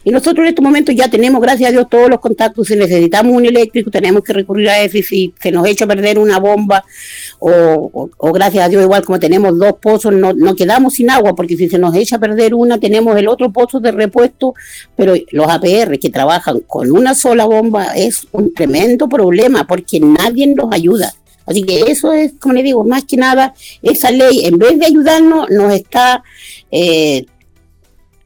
Y 0.05 0.11
nosotros 0.11 0.39
en 0.39 0.49
estos 0.49 0.63
momentos 0.63 0.93
ya 0.93 1.09
tenemos, 1.09 1.41
gracias 1.41 1.69
a 1.69 1.71
Dios, 1.71 1.87
todos 1.89 2.09
los 2.09 2.19
contactos. 2.19 2.67
Si 2.67 2.75
necesitamos 2.75 3.33
un 3.33 3.45
eléctrico, 3.45 3.89
tenemos 3.89 4.21
que 4.21 4.33
recurrir 4.33 4.67
a 4.69 4.81
ese. 4.81 5.01
Si 5.01 5.33
se 5.39 5.49
nos 5.49 5.65
echa 5.65 5.85
a 5.85 5.87
perder 5.87 6.19
una 6.19 6.39
bomba, 6.39 6.83
o, 7.39 8.09
gracias 8.33 8.65
a 8.65 8.69
Dios, 8.69 8.83
igual 8.83 9.05
como 9.05 9.17
tenemos 9.17 9.57
dos 9.57 9.75
pozos, 9.81 10.13
no, 10.13 10.33
no, 10.33 10.55
quedamos 10.55 10.95
sin 10.95 11.09
agua, 11.09 11.35
porque 11.35 11.55
si 11.55 11.69
se 11.69 11.79
nos 11.79 11.95
echa 11.95 12.17
a 12.17 12.19
perder 12.19 12.53
una, 12.53 12.79
tenemos 12.79 13.17
el 13.17 13.29
otro 13.29 13.51
pozo 13.53 13.79
de 13.79 13.91
repuesto. 13.91 14.53
Pero 14.97 15.13
los 15.31 15.47
APR 15.47 15.97
que 15.97 16.09
trabajan 16.09 16.59
con 16.67 16.91
una 16.91 17.15
sola 17.15 17.45
bomba 17.45 17.95
es 17.95 18.27
un 18.33 18.53
tremendo 18.53 19.07
problema, 19.07 19.65
porque 19.65 20.01
nadie 20.01 20.47
nos 20.47 20.73
ayuda. 20.73 21.13
Así 21.45 21.63
que 21.63 21.81
eso 21.91 22.13
es, 22.13 22.33
como 22.39 22.53
le 22.53 22.63
digo, 22.63 22.83
más 22.83 23.05
que 23.05 23.17
nada, 23.17 23.53
esa 23.81 24.11
ley, 24.11 24.45
en 24.45 24.57
vez 24.57 24.79
de 24.79 24.85
ayudarnos, 24.85 25.49
nos 25.49 25.73
está 25.73 26.23
eh, 26.71 27.25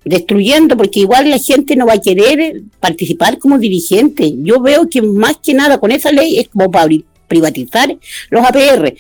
destruyendo, 0.05 0.77
porque 0.77 1.01
igual 1.01 1.29
la 1.29 1.39
gente 1.39 1.75
no 1.75 1.85
va 1.85 1.93
a 1.93 2.01
querer 2.01 2.61
participar 2.79 3.39
como 3.39 3.57
dirigente. 3.57 4.33
Yo 4.37 4.61
veo 4.61 4.87
que 4.89 5.01
más 5.01 5.37
que 5.37 5.53
nada 5.53 5.79
con 5.79 5.91
esa 5.91 6.11
ley 6.11 6.39
es 6.39 6.47
como 6.49 6.71
para 6.71 6.87
privatizar 7.27 7.95
los 8.29 8.45
APR. 8.45 8.93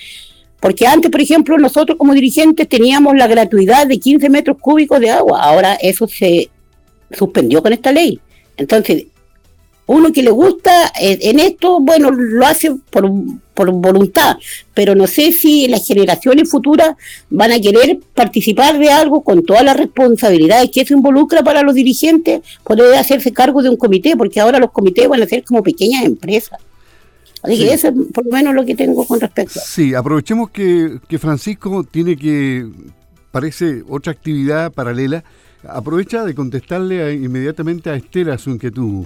Porque 0.59 0.87
antes, 0.87 1.11
por 1.11 1.21
ejemplo, 1.21 1.57
nosotros 1.57 1.97
como 1.97 2.13
dirigentes 2.13 2.67
teníamos 2.67 3.15
la 3.15 3.27
gratuidad 3.27 3.87
de 3.87 3.99
15 3.99 4.29
metros 4.29 4.57
cúbicos 4.59 4.99
de 4.99 5.11
agua. 5.11 5.41
Ahora 5.41 5.75
eso 5.75 6.07
se 6.07 6.49
suspendió 7.11 7.61
con 7.61 7.73
esta 7.73 7.91
ley. 7.91 8.19
Entonces, 8.57 9.05
uno 9.87 10.11
que 10.11 10.21
le 10.21 10.31
gusta 10.31 10.91
eh, 11.01 11.17
en 11.21 11.39
esto, 11.39 11.79
bueno, 11.79 12.11
lo 12.11 12.45
hace 12.45 12.75
por, 12.89 13.09
por 13.53 13.71
voluntad, 13.71 14.37
pero 14.73 14.95
no 14.95 15.07
sé 15.07 15.31
si 15.31 15.67
las 15.67 15.87
generaciones 15.87 16.49
futuras 16.49 16.95
van 17.29 17.53
a 17.53 17.59
querer 17.59 17.97
participar 18.13 18.77
de 18.77 18.89
algo 18.89 19.23
con 19.23 19.43
todas 19.43 19.63
las 19.63 19.77
responsabilidades 19.77 20.69
que 20.71 20.81
eso 20.81 20.93
involucra 20.93 21.41
para 21.41 21.63
los 21.63 21.73
dirigentes, 21.73 22.41
poder 22.63 22.95
hacerse 22.95 23.31
cargo 23.31 23.63
de 23.63 23.69
un 23.69 23.77
comité, 23.77 24.15
porque 24.17 24.41
ahora 24.41 24.59
los 24.59 24.71
comités 24.71 25.07
van 25.07 25.23
a 25.23 25.25
ser 25.25 25.43
como 25.45 25.63
pequeñas 25.63 26.03
empresas. 26.03 26.59
Así 27.41 27.57
que 27.57 27.73
eso 27.73 27.87
es 27.87 27.93
por 28.13 28.25
lo 28.25 28.31
menos 28.31 28.53
lo 28.53 28.65
que 28.65 28.75
tengo 28.75 29.05
con 29.05 29.21
respecto. 29.21 29.59
Sí, 29.63 29.93
aprovechemos 29.93 30.49
que, 30.49 30.99
que 31.07 31.17
Francisco 31.17 31.85
tiene 31.89 32.17
que, 32.17 32.67
parece, 33.31 33.83
otra 33.87 34.11
actividad 34.11 34.71
paralela. 34.73 35.23
Aprovecha 35.63 36.25
de 36.25 36.35
contestarle 36.35 37.13
inmediatamente 37.13 37.89
a 37.89 37.95
Estela 37.95 38.37
su 38.37 38.49
inquietud. 38.49 39.05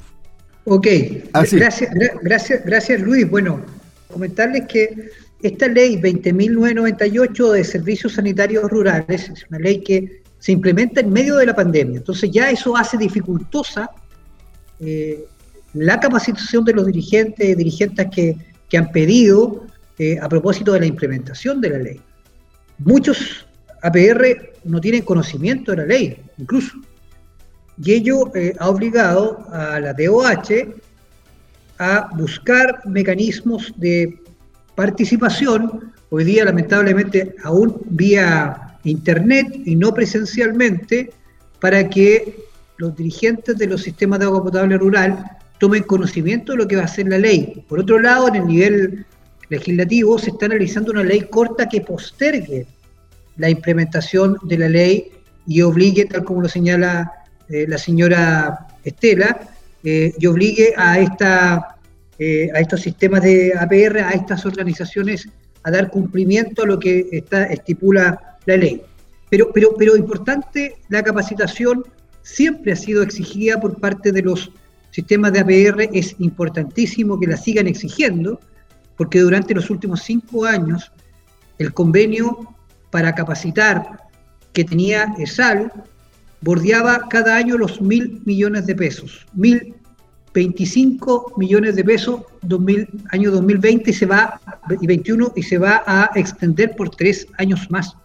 Ok, 0.65 0.87
ah, 1.33 1.43
gracias, 1.51 1.89
gracias, 2.21 2.65
gracias 2.65 3.01
Luis. 3.01 3.29
Bueno, 3.29 3.65
comentarles 4.11 4.67
que 4.67 5.09
esta 5.41 5.67
ley 5.67 5.97
20.998 5.99 7.51
de 7.51 7.63
servicios 7.63 8.13
sanitarios 8.13 8.69
rurales 8.69 9.29
es 9.29 9.45
una 9.49 9.59
ley 9.59 9.81
que 9.81 10.21
se 10.37 10.51
implementa 10.51 11.01
en 11.01 11.11
medio 11.11 11.35
de 11.37 11.47
la 11.47 11.55
pandemia. 11.55 11.97
Entonces 11.97 12.29
ya 12.31 12.51
eso 12.51 12.77
hace 12.77 12.97
dificultosa 12.97 13.89
eh, 14.79 15.25
la 15.73 15.99
capacitación 15.99 16.65
de 16.65 16.73
los 16.73 16.85
dirigentes, 16.85 17.47
y 17.47 17.55
dirigentes 17.55 18.07
que, 18.13 18.77
han 18.77 18.91
pedido 18.91 19.67
eh, 19.99 20.17
a 20.21 20.29
propósito 20.29 20.71
de 20.71 20.79
la 20.79 20.85
implementación 20.85 21.59
de 21.59 21.69
la 21.69 21.77
ley. 21.77 21.99
Muchos 22.79 23.45
APR 23.81 24.53
no 24.63 24.79
tienen 24.79 25.01
conocimiento 25.01 25.71
de 25.71 25.77
la 25.77 25.85
ley, 25.85 26.17
incluso. 26.37 26.77
Y 27.83 27.93
ello 27.93 28.35
eh, 28.35 28.55
ha 28.59 28.69
obligado 28.69 29.45
a 29.51 29.79
la 29.79 29.93
DOH 29.93 30.73
a 31.79 32.09
buscar 32.15 32.81
mecanismos 32.85 33.73
de 33.77 34.19
participación, 34.75 35.91
hoy 36.09 36.23
día 36.23 36.45
lamentablemente 36.45 37.35
aún 37.43 37.81
vía 37.89 38.77
internet 38.83 39.47
y 39.65 39.75
no 39.75 39.93
presencialmente, 39.93 41.11
para 41.59 41.87
que 41.89 42.45
los 42.77 42.95
dirigentes 42.95 43.57
de 43.57 43.67
los 43.67 43.83
sistemas 43.83 44.19
de 44.19 44.25
agua 44.25 44.43
potable 44.43 44.77
rural 44.77 45.23
tomen 45.59 45.83
conocimiento 45.83 46.53
de 46.53 46.57
lo 46.57 46.67
que 46.67 46.75
va 46.75 46.83
a 46.83 46.87
ser 46.87 47.07
la 47.07 47.19
ley. 47.19 47.63
Por 47.69 47.79
otro 47.79 47.99
lado, 47.99 48.27
en 48.27 48.35
el 48.35 48.47
nivel 48.47 49.05
legislativo 49.49 50.17
se 50.17 50.31
está 50.31 50.47
analizando 50.47 50.91
una 50.91 51.03
ley 51.03 51.27
corta 51.29 51.69
que 51.69 51.81
postergue 51.81 52.65
la 53.37 53.49
implementación 53.49 54.37
de 54.43 54.57
la 54.57 54.69
ley 54.69 55.11
y 55.45 55.61
obligue, 55.61 56.05
tal 56.05 56.23
como 56.23 56.41
lo 56.41 56.49
señala 56.49 57.11
eh, 57.51 57.65
la 57.67 57.77
señora 57.77 58.67
Estela, 58.83 59.41
eh, 59.83 60.13
y 60.17 60.27
obligue 60.27 60.73
a, 60.77 60.99
esta, 60.99 61.75
eh, 62.17 62.49
a 62.53 62.59
estos 62.59 62.81
sistemas 62.81 63.23
de 63.23 63.53
APR, 63.57 63.99
a 63.99 64.11
estas 64.11 64.45
organizaciones, 64.45 65.27
a 65.63 65.71
dar 65.71 65.89
cumplimiento 65.89 66.63
a 66.63 66.65
lo 66.65 66.79
que 66.79 67.07
está, 67.11 67.43
estipula 67.45 68.37
la 68.45 68.57
ley. 68.57 68.81
Pero, 69.29 69.51
pero, 69.53 69.75
pero 69.77 69.95
importante, 69.95 70.77
la 70.89 71.03
capacitación 71.03 71.83
siempre 72.21 72.73
ha 72.73 72.75
sido 72.75 73.03
exigida 73.03 73.59
por 73.59 73.79
parte 73.79 74.11
de 74.11 74.21
los 74.21 74.51
sistemas 74.91 75.33
de 75.33 75.39
APR 75.39 75.89
es 75.93 76.15
importantísimo 76.19 77.19
que 77.19 77.27
la 77.27 77.37
sigan 77.37 77.67
exigiendo, 77.67 78.39
porque 78.97 79.19
durante 79.19 79.53
los 79.53 79.69
últimos 79.69 80.03
cinco 80.03 80.45
años 80.45 80.91
el 81.57 81.73
convenio 81.73 82.55
para 82.91 83.15
capacitar 83.15 83.99
que 84.53 84.63
tenía 84.63 85.13
ESAL 85.17 85.71
bordeaba 86.41 87.07
cada 87.09 87.35
año 87.35 87.57
los 87.57 87.81
mil 87.81 88.21
millones 88.25 88.65
de 88.65 88.75
pesos, 88.75 89.25
mil 89.33 89.75
25 90.33 91.33
millones 91.37 91.75
de 91.75 91.83
pesos 91.83 92.21
2000, 92.43 92.87
año 93.11 93.31
2020 93.31 93.89
y 93.89 93.93
se 93.93 94.05
va 94.05 94.39
y 94.79 94.87
21 94.87 95.33
y 95.35 95.43
se 95.43 95.57
va 95.57 95.83
a 95.85 96.09
extender 96.15 96.75
por 96.75 96.89
tres 96.89 97.27
años 97.37 97.69
más, 97.69 97.95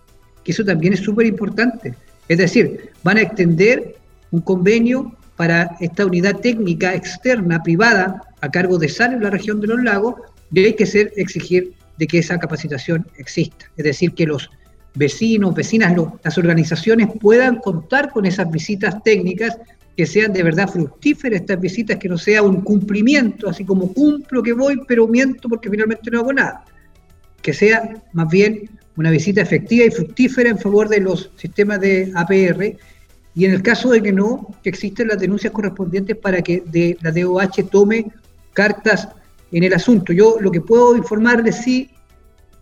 que 0.44 0.52
eso 0.52 0.64
también 0.64 0.92
es 0.92 1.00
súper 1.00 1.26
importante. 1.26 1.94
Es 2.28 2.38
decir, 2.38 2.90
van 3.04 3.18
a 3.18 3.22
extender 3.22 3.96
un 4.32 4.40
convenio 4.40 5.14
para 5.36 5.76
esta 5.80 6.04
unidad 6.06 6.36
técnica 6.40 6.94
externa, 6.94 7.62
privada, 7.62 8.22
a 8.40 8.50
cargo 8.50 8.78
de 8.78 8.88
SAL 8.88 9.14
en 9.14 9.22
la 9.22 9.30
región 9.30 9.60
de 9.60 9.68
los 9.68 9.82
lagos, 9.82 10.14
y 10.52 10.64
hay 10.64 10.74
que 10.74 10.86
ser, 10.86 11.12
exigir 11.16 11.74
de 11.98 12.06
que 12.06 12.18
esa 12.18 12.38
capacitación 12.38 13.06
exista. 13.18 13.70
Es 13.76 13.84
decir, 13.84 14.12
que 14.14 14.26
los 14.26 14.50
vecinos, 14.96 15.54
vecinas, 15.54 15.94
las 16.22 16.38
organizaciones 16.38 17.08
puedan 17.20 17.56
contar 17.56 18.10
con 18.10 18.26
esas 18.26 18.50
visitas 18.50 19.02
técnicas, 19.04 19.56
que 19.96 20.06
sean 20.06 20.32
de 20.32 20.42
verdad 20.42 20.68
fructíferas 20.68 21.40
estas 21.40 21.60
visitas, 21.60 21.98
que 21.98 22.08
no 22.08 22.18
sea 22.18 22.42
un 22.42 22.62
cumplimiento, 22.62 23.48
así 23.48 23.64
como 23.64 23.92
cumplo 23.92 24.42
que 24.42 24.52
voy, 24.52 24.80
pero 24.88 25.06
miento 25.06 25.48
porque 25.48 25.70
finalmente 25.70 26.10
no 26.10 26.20
hago 26.20 26.32
nada. 26.32 26.64
Que 27.40 27.52
sea 27.52 28.02
más 28.12 28.28
bien 28.28 28.68
una 28.96 29.10
visita 29.10 29.40
efectiva 29.40 29.84
y 29.84 29.90
fructífera 29.90 30.50
en 30.50 30.58
favor 30.58 30.88
de 30.88 31.00
los 31.00 31.30
sistemas 31.36 31.80
de 31.80 32.12
APR 32.14 32.76
y 33.34 33.44
en 33.44 33.52
el 33.52 33.62
caso 33.62 33.90
de 33.90 34.02
que 34.02 34.12
no, 34.12 34.54
que 34.62 34.70
existen 34.70 35.08
las 35.08 35.18
denuncias 35.18 35.52
correspondientes 35.52 36.16
para 36.16 36.40
que 36.40 36.62
de, 36.66 36.96
la 37.02 37.12
DOH 37.12 37.68
tome 37.70 38.06
cartas 38.54 39.08
en 39.52 39.62
el 39.62 39.74
asunto. 39.74 40.12
Yo 40.12 40.38
lo 40.40 40.50
que 40.50 40.62
puedo 40.62 40.96
informarles, 40.96 41.56
sí, 41.56 41.90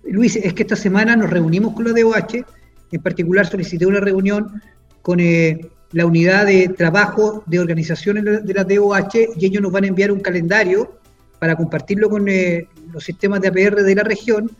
Luis, 0.06 0.36
es 0.36 0.52
que 0.54 0.62
esta 0.62 0.76
semana 0.76 1.16
nos 1.16 1.30
reunimos 1.30 1.74
con 1.74 1.84
la 1.84 1.92
DOH, 1.92 2.44
en 2.92 3.02
particular 3.02 3.46
solicité 3.46 3.86
una 3.86 4.00
reunión 4.00 4.62
con 5.02 5.20
eh, 5.20 5.68
la 5.92 6.06
unidad 6.06 6.46
de 6.46 6.68
trabajo 6.68 7.42
de 7.46 7.60
organizaciones 7.60 8.24
de 8.44 8.54
la 8.54 8.64
DOH 8.64 9.34
y 9.36 9.46
ellos 9.46 9.62
nos 9.62 9.72
van 9.72 9.84
a 9.84 9.88
enviar 9.88 10.12
un 10.12 10.20
calendario 10.20 10.98
para 11.38 11.56
compartirlo 11.56 12.08
con 12.08 12.28
eh, 12.28 12.68
los 12.92 13.04
sistemas 13.04 13.40
de 13.40 13.48
APR 13.48 13.82
de 13.82 13.94
la 13.94 14.02
región 14.02 14.50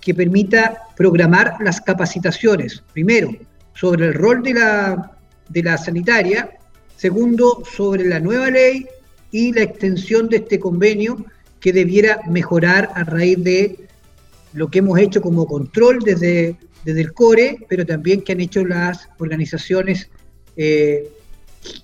que 0.00 0.14
permita 0.14 0.78
programar 0.96 1.56
las 1.60 1.80
capacitaciones, 1.80 2.82
primero, 2.92 3.30
sobre 3.74 4.06
el 4.06 4.14
rol 4.14 4.42
de 4.42 4.54
la 4.54 5.12
de 5.48 5.62
la 5.62 5.76
sanitaria, 5.76 6.50
segundo, 6.96 7.62
sobre 7.64 8.04
la 8.04 8.20
nueva 8.20 8.50
ley 8.50 8.86
y 9.30 9.52
la 9.52 9.62
extensión 9.62 10.28
de 10.28 10.38
este 10.38 10.58
convenio 10.58 11.24
que 11.60 11.72
debiera 11.72 12.20
mejorar 12.28 12.90
a 12.94 13.04
raíz 13.04 13.42
de 13.42 13.86
lo 14.52 14.68
que 14.68 14.80
hemos 14.80 14.98
hecho 14.98 15.20
como 15.20 15.46
control 15.46 16.00
desde, 16.00 16.56
desde 16.84 17.00
el 17.00 17.12
CORE, 17.12 17.58
pero 17.68 17.86
también 17.86 18.22
que 18.22 18.32
han 18.32 18.40
hecho 18.40 18.64
las 18.64 19.08
organizaciones 19.18 20.10
eh, 20.56 21.08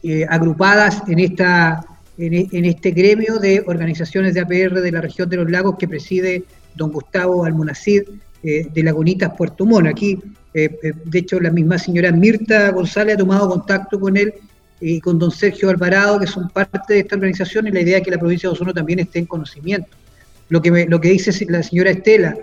eh, 0.02 0.26
agrupadas 0.28 1.02
en, 1.08 1.18
esta, 1.20 1.86
en, 2.18 2.64
este 2.64 2.90
gremio 2.90 3.38
de 3.38 3.62
organizaciones 3.66 4.34
de 4.34 4.40
APR 4.40 4.80
de 4.80 4.92
la 4.92 5.00
región 5.00 5.28
de 5.28 5.36
los 5.36 5.50
lagos 5.50 5.76
que 5.78 5.88
preside 5.88 6.44
don 6.74 6.92
Gustavo 6.92 7.44
Almonacid 7.44 8.02
eh, 8.42 8.68
de 8.72 8.82
Lagunitas 8.82 9.32
Puerto 9.36 9.64
Montt. 9.64 9.88
Aquí 9.88 10.18
de 10.52 11.18
hecho, 11.18 11.38
la 11.38 11.52
misma 11.52 11.78
señora 11.78 12.10
Mirta 12.10 12.70
González 12.72 13.14
ha 13.14 13.18
tomado 13.18 13.48
contacto 13.48 14.00
con 14.00 14.16
él 14.16 14.34
y 14.80 15.00
con 15.00 15.18
don 15.18 15.30
Sergio 15.30 15.70
Alvarado, 15.70 16.18
que 16.20 16.26
son 16.26 16.48
parte 16.48 16.94
de 16.94 17.00
esta 17.00 17.16
organización, 17.16 17.66
y 17.66 17.70
la 17.70 17.80
idea 17.80 17.98
es 17.98 18.04
que 18.04 18.10
la 18.10 18.18
provincia 18.18 18.48
de 18.48 18.54
Osorno 18.54 18.72
también 18.72 19.00
esté 19.00 19.18
en 19.18 19.26
conocimiento. 19.26 19.88
Lo 20.48 20.62
que, 20.62 20.86
lo 20.86 21.00
que 21.00 21.10
dice 21.10 21.46
la 21.48 21.62
señora 21.62 21.90
Estela, 21.90 22.36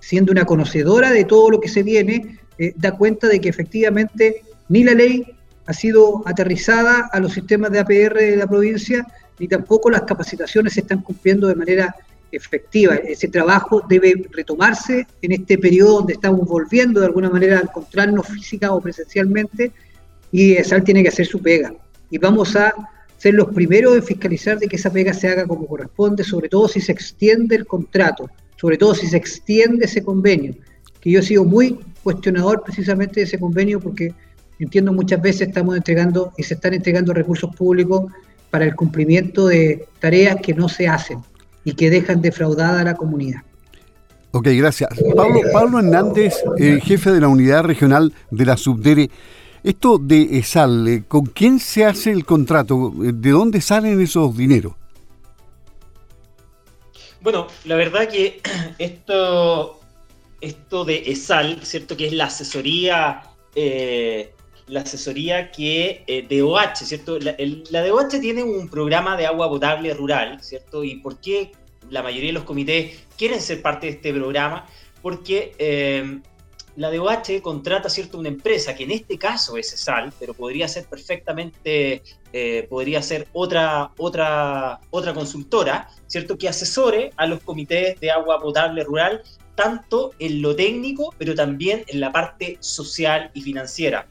siendo 0.00 0.32
una 0.32 0.44
conocedora 0.44 1.12
de 1.12 1.24
todo 1.24 1.50
lo 1.50 1.60
que 1.60 1.68
se 1.68 1.82
viene, 1.82 2.38
eh, 2.58 2.72
da 2.76 2.96
cuenta 2.96 3.28
de 3.28 3.40
que 3.40 3.48
efectivamente 3.48 4.42
ni 4.68 4.84
la 4.84 4.94
ley 4.94 5.24
ha 5.66 5.72
sido 5.72 6.22
aterrizada 6.26 7.08
a 7.12 7.20
los 7.20 7.32
sistemas 7.32 7.70
de 7.70 7.78
APR 7.78 8.14
de 8.14 8.36
la 8.36 8.46
provincia, 8.46 9.06
ni 9.38 9.48
tampoco 9.48 9.90
las 9.90 10.02
capacitaciones 10.02 10.74
se 10.74 10.80
están 10.80 11.00
cumpliendo 11.02 11.46
de 11.46 11.54
manera 11.54 11.94
efectiva. 12.32 12.96
Ese 12.96 13.28
trabajo 13.28 13.82
debe 13.88 14.14
retomarse 14.30 15.06
en 15.22 15.32
este 15.32 15.58
periodo 15.58 15.98
donde 15.98 16.14
estamos 16.14 16.46
volviendo 16.46 17.00
de 17.00 17.06
alguna 17.06 17.30
manera 17.30 17.58
a 17.58 17.62
encontrarnos 17.62 18.26
física 18.26 18.72
o 18.72 18.80
presencialmente 18.80 19.72
y 20.32 20.54
ESAL 20.54 20.84
tiene 20.84 21.02
que 21.02 21.08
hacer 21.08 21.26
su 21.26 21.40
pega. 21.40 21.72
Y 22.10 22.18
vamos 22.18 22.56
a 22.56 22.72
ser 23.16 23.34
los 23.34 23.48
primeros 23.52 23.96
en 23.96 24.02
fiscalizar 24.02 24.58
de 24.58 24.68
que 24.68 24.76
esa 24.76 24.92
pega 24.92 25.12
se 25.12 25.28
haga 25.28 25.46
como 25.46 25.66
corresponde, 25.66 26.24
sobre 26.24 26.48
todo 26.48 26.68
si 26.68 26.80
se 26.80 26.92
extiende 26.92 27.56
el 27.56 27.66
contrato, 27.66 28.30
sobre 28.60 28.76
todo 28.76 28.94
si 28.94 29.06
se 29.06 29.16
extiende 29.16 29.86
ese 29.86 30.02
convenio, 30.02 30.54
que 31.00 31.10
yo 31.10 31.20
he 31.20 31.22
sido 31.22 31.44
muy 31.44 31.78
cuestionador 32.02 32.62
precisamente 32.62 33.20
de 33.20 33.26
ese 33.26 33.38
convenio 33.38 33.80
porque 33.80 34.12
entiendo 34.58 34.92
muchas 34.92 35.22
veces 35.22 35.48
estamos 35.48 35.76
entregando 35.76 36.32
y 36.36 36.42
se 36.42 36.54
están 36.54 36.74
entregando 36.74 37.14
recursos 37.14 37.54
públicos 37.56 38.12
para 38.50 38.66
el 38.66 38.74
cumplimiento 38.74 39.46
de 39.46 39.86
tareas 39.98 40.36
que 40.42 40.52
no 40.52 40.68
se 40.68 40.88
hacen 40.88 41.20
y 41.64 41.72
que 41.72 41.88
dejan 41.88 42.20
defraudada 42.20 42.80
a 42.80 42.84
la 42.84 42.94
comunidad. 42.94 43.42
Ok, 44.32 44.48
gracias. 44.52 44.90
Pablo, 45.16 45.40
Pablo 45.52 45.78
Hernández, 45.78 46.34
jefe 46.82 47.10
de 47.12 47.20
la 47.20 47.28
unidad 47.28 47.64
regional 47.64 48.12
de 48.30 48.44
la 48.44 48.56
Subdere. 48.56 49.10
Esto 49.62 49.98
de 49.98 50.38
ESAL, 50.38 50.88
eh, 50.88 51.02
¿con 51.06 51.26
quién 51.26 51.58
se 51.58 51.84
hace 51.84 52.10
el 52.10 52.24
contrato? 52.24 52.92
¿De 52.96 53.30
dónde 53.30 53.60
salen 53.60 54.00
esos 54.00 54.36
dineros? 54.36 54.74
Bueno, 57.22 57.48
la 57.64 57.76
verdad 57.76 58.08
que 58.08 58.40
esto, 58.78 59.80
esto 60.40 60.84
de 60.84 61.02
ESAL, 61.06 61.60
¿cierto? 61.62 61.96
Que 61.96 62.06
es 62.06 62.12
la 62.12 62.26
asesoría, 62.26 63.22
eh, 63.54 64.32
la 64.66 64.80
asesoría 64.80 65.50
que 65.50 66.02
eh, 66.06 66.26
DOH, 66.28 66.76
¿cierto? 66.76 67.18
La, 67.18 67.36
la, 67.70 67.86
DOH 67.86 68.20
tiene 68.20 68.42
un 68.42 68.68
programa 68.68 69.16
de 69.16 69.26
agua 69.26 69.48
potable 69.48 69.92
rural, 69.92 70.42
¿cierto? 70.42 70.82
¿Y 70.82 70.96
por 70.96 71.20
qué 71.20 71.52
la 71.90 72.02
mayoría 72.02 72.28
de 72.28 72.34
los 72.34 72.44
comités 72.44 72.98
quieren 73.18 73.40
ser 73.40 73.60
parte 73.60 73.86
de 73.86 73.92
este 73.92 74.14
programa? 74.14 74.66
Porque 75.02 75.54
eh, 75.58 76.20
la 76.76 76.90
DOH 76.90 77.42
contrata, 77.42 77.88
¿cierto? 77.88 78.18
Una 78.18 78.28
empresa 78.28 78.74
que 78.74 78.84
en 78.84 78.92
este 78.92 79.18
caso 79.18 79.56
es 79.56 79.72
ESAL, 79.72 80.12
pero 80.18 80.34
podría 80.34 80.68
ser 80.68 80.86
perfectamente, 80.86 82.02
eh, 82.32 82.66
podría 82.68 83.02
ser 83.02 83.28
otra, 83.32 83.90
otra, 83.96 84.80
otra 84.90 85.14
consultora, 85.14 85.88
¿cierto? 86.06 86.38
Que 86.38 86.48
asesore 86.48 87.12
a 87.16 87.26
los 87.26 87.40
comités 87.40 87.98
de 88.00 88.10
agua 88.10 88.40
potable 88.40 88.84
rural 88.84 89.22
tanto 89.54 90.12
en 90.18 90.40
lo 90.40 90.56
técnico, 90.56 91.14
pero 91.18 91.34
también 91.34 91.84
en 91.88 92.00
la 92.00 92.12
parte 92.12 92.56
social 92.60 93.30
y 93.34 93.42
financiera 93.42 94.06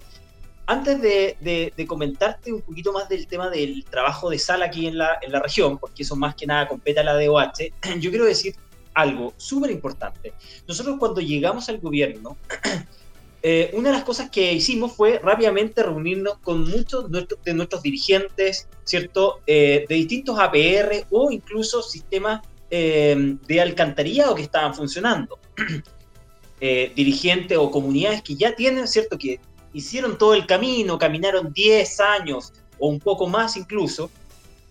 antes 0.70 1.02
de, 1.02 1.86
comentarte 1.88 2.54
un 2.54 2.62
poquito 2.62 2.94
más 2.94 3.10
del 3.10 3.26
tema 3.26 3.50
del 3.50 3.84
trabajo 3.86 4.30
de 4.30 4.38
sala 4.38 4.66
aquí 4.66 4.86
en 4.86 5.00
la, 5.00 5.18
en 5.20 5.32
la 5.32 5.40
región, 5.40 5.80
porque 5.80 6.04
eso 6.04 6.16
más 6.16 6.36
que 6.36 6.46
nada 6.46 6.68
compete 6.68 7.00
a 7.00 7.04
la 7.04 7.16
DOH, 7.16 7.74
yo 8.00 8.12
quiero 8.12 8.26
decir 8.26 8.56
algo 8.94 9.34
súper 9.38 9.72
importante. 9.72 10.34
Nosotros 10.68 10.98
cuando 11.00 11.22
llegamos 11.22 11.70
al 11.70 11.80
gobierno, 11.80 12.38
eh, 13.44 13.72
una 13.74 13.90
de 13.90 13.96
las 13.96 14.04
cosas 14.04 14.30
que 14.30 14.54
hicimos 14.54 14.94
fue 14.94 15.20
rápidamente 15.20 15.84
reunirnos 15.84 16.38
con 16.40 16.70
muchos 16.70 17.10
de 17.12 17.54
nuestros 17.54 17.82
dirigentes, 17.82 18.68
¿cierto? 18.84 19.40
Eh, 19.48 19.86
de 19.88 19.96
distintos 19.96 20.38
APR 20.40 21.06
o 21.12 21.32
incluso 21.32 21.82
sistemas 21.82 22.42
eh, 22.70 23.38
de 23.48 23.62
alcantarillado 23.62 24.36
que 24.36 24.44
estaban 24.44 24.74
funcionando. 24.74 25.40
dirigentes 26.60 27.58
o 27.58 27.72
comunidades 27.72 28.22
que 28.22 28.36
ya 28.36 28.54
tienen, 28.54 28.86
¿cierto? 28.86 29.18
Que 29.18 29.40
hicieron 29.72 30.18
todo 30.18 30.34
el 30.34 30.46
camino, 30.46 30.98
caminaron 30.98 31.54
10 31.54 32.00
años 32.02 32.52
o 32.78 32.90
un 32.90 33.00
poco 33.00 33.28
más 33.28 33.56
incluso, 33.56 34.12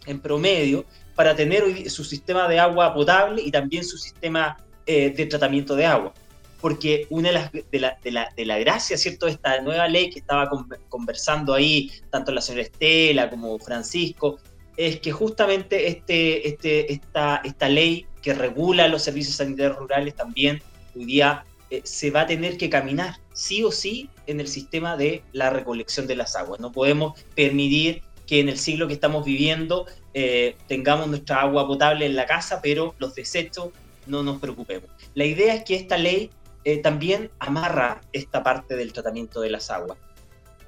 en 0.04 0.20
promedio, 0.20 0.84
para 1.18 1.34
tener 1.34 1.90
su 1.90 2.04
sistema 2.04 2.46
de 2.46 2.60
agua 2.60 2.94
potable 2.94 3.42
y 3.42 3.50
también 3.50 3.84
su 3.84 3.98
sistema 3.98 4.56
eh, 4.86 5.10
de 5.10 5.26
tratamiento 5.26 5.74
de 5.74 5.84
agua. 5.84 6.14
Porque 6.60 7.08
una 7.10 7.30
de 7.30 7.34
las 7.34 7.50
de 7.50 7.80
la, 7.80 7.98
de 8.04 8.12
la, 8.12 8.32
de 8.36 8.46
la 8.46 8.56
gracia, 8.60 8.96
¿cierto?, 8.96 9.26
de 9.26 9.32
esta 9.32 9.60
nueva 9.60 9.88
ley 9.88 10.10
que 10.10 10.20
estaba 10.20 10.48
conversando 10.88 11.54
ahí, 11.54 11.90
tanto 12.10 12.30
la 12.30 12.40
señora 12.40 12.62
Estela 12.62 13.28
como 13.30 13.58
Francisco, 13.58 14.38
es 14.76 15.00
que 15.00 15.10
justamente 15.10 15.88
este, 15.88 16.46
este, 16.46 16.92
esta, 16.92 17.40
esta 17.42 17.68
ley 17.68 18.06
que 18.22 18.32
regula 18.32 18.86
los 18.86 19.02
servicios 19.02 19.34
sanitarios 19.34 19.76
rurales 19.76 20.14
también 20.14 20.62
hoy 20.94 21.04
día 21.04 21.44
eh, 21.70 21.80
se 21.82 22.12
va 22.12 22.20
a 22.20 22.26
tener 22.28 22.58
que 22.58 22.70
caminar 22.70 23.16
sí 23.32 23.64
o 23.64 23.72
sí 23.72 24.08
en 24.28 24.38
el 24.38 24.46
sistema 24.46 24.96
de 24.96 25.24
la 25.32 25.50
recolección 25.50 26.06
de 26.06 26.14
las 26.14 26.36
aguas. 26.36 26.60
No 26.60 26.70
podemos 26.70 27.18
permitir 27.34 28.02
que 28.28 28.38
en 28.38 28.48
el 28.48 28.58
siglo 28.58 28.86
que 28.86 28.94
estamos 28.94 29.24
viviendo 29.24 29.86
eh, 30.18 30.56
tengamos 30.66 31.06
nuestra 31.08 31.42
agua 31.42 31.66
potable 31.66 32.06
en 32.06 32.16
la 32.16 32.26
casa, 32.26 32.60
pero 32.62 32.94
los 32.98 33.14
desechos 33.14 33.68
no 34.06 34.22
nos 34.22 34.40
preocupemos. 34.40 34.90
La 35.14 35.24
idea 35.24 35.54
es 35.54 35.64
que 35.64 35.76
esta 35.76 35.96
ley 35.96 36.30
eh, 36.64 36.78
también 36.78 37.30
amarra 37.38 38.00
esta 38.12 38.42
parte 38.42 38.76
del 38.76 38.92
tratamiento 38.92 39.40
de 39.40 39.50
las 39.50 39.70
aguas. 39.70 39.98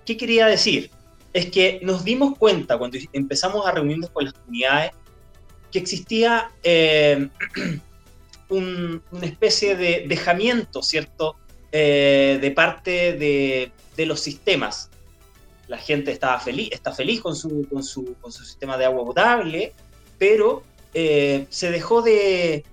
¿Qué 0.04 0.16
quería 0.16 0.46
decir? 0.46 0.90
Es 1.32 1.50
que 1.50 1.80
nos 1.82 2.04
dimos 2.04 2.36
cuenta 2.38 2.78
cuando 2.78 2.98
empezamos 3.12 3.66
a 3.66 3.72
reunirnos 3.72 4.10
con 4.10 4.24
las 4.24 4.34
comunidades 4.34 4.92
que 5.70 5.78
existía 5.78 6.50
una 8.48 9.00
especie 9.22 9.76
de 9.76 10.04
dejamiento, 10.08 10.82
¿cierto?, 10.82 11.36
eh, 11.72 12.38
de 12.40 12.50
parte 12.50 13.12
de, 13.12 13.72
los 14.06 14.20
sistemas. 14.20 14.88
La 15.70 15.78
gente 15.78 16.10
estaba 16.10 16.40
feliz, 16.40 16.70
está 16.72 16.92
feliz 16.92 17.20
con 17.20 17.36
su, 17.36 17.64
con 17.70 17.84
su, 17.84 18.16
con 18.20 18.32
su 18.32 18.44
sistema 18.44 18.76
de 18.76 18.86
agua 18.86 19.04
potable, 19.04 19.72
pero 20.18 20.64
eh, 20.92 21.46
se 21.48 21.70
dejó 21.70 22.02
de, 22.02 22.64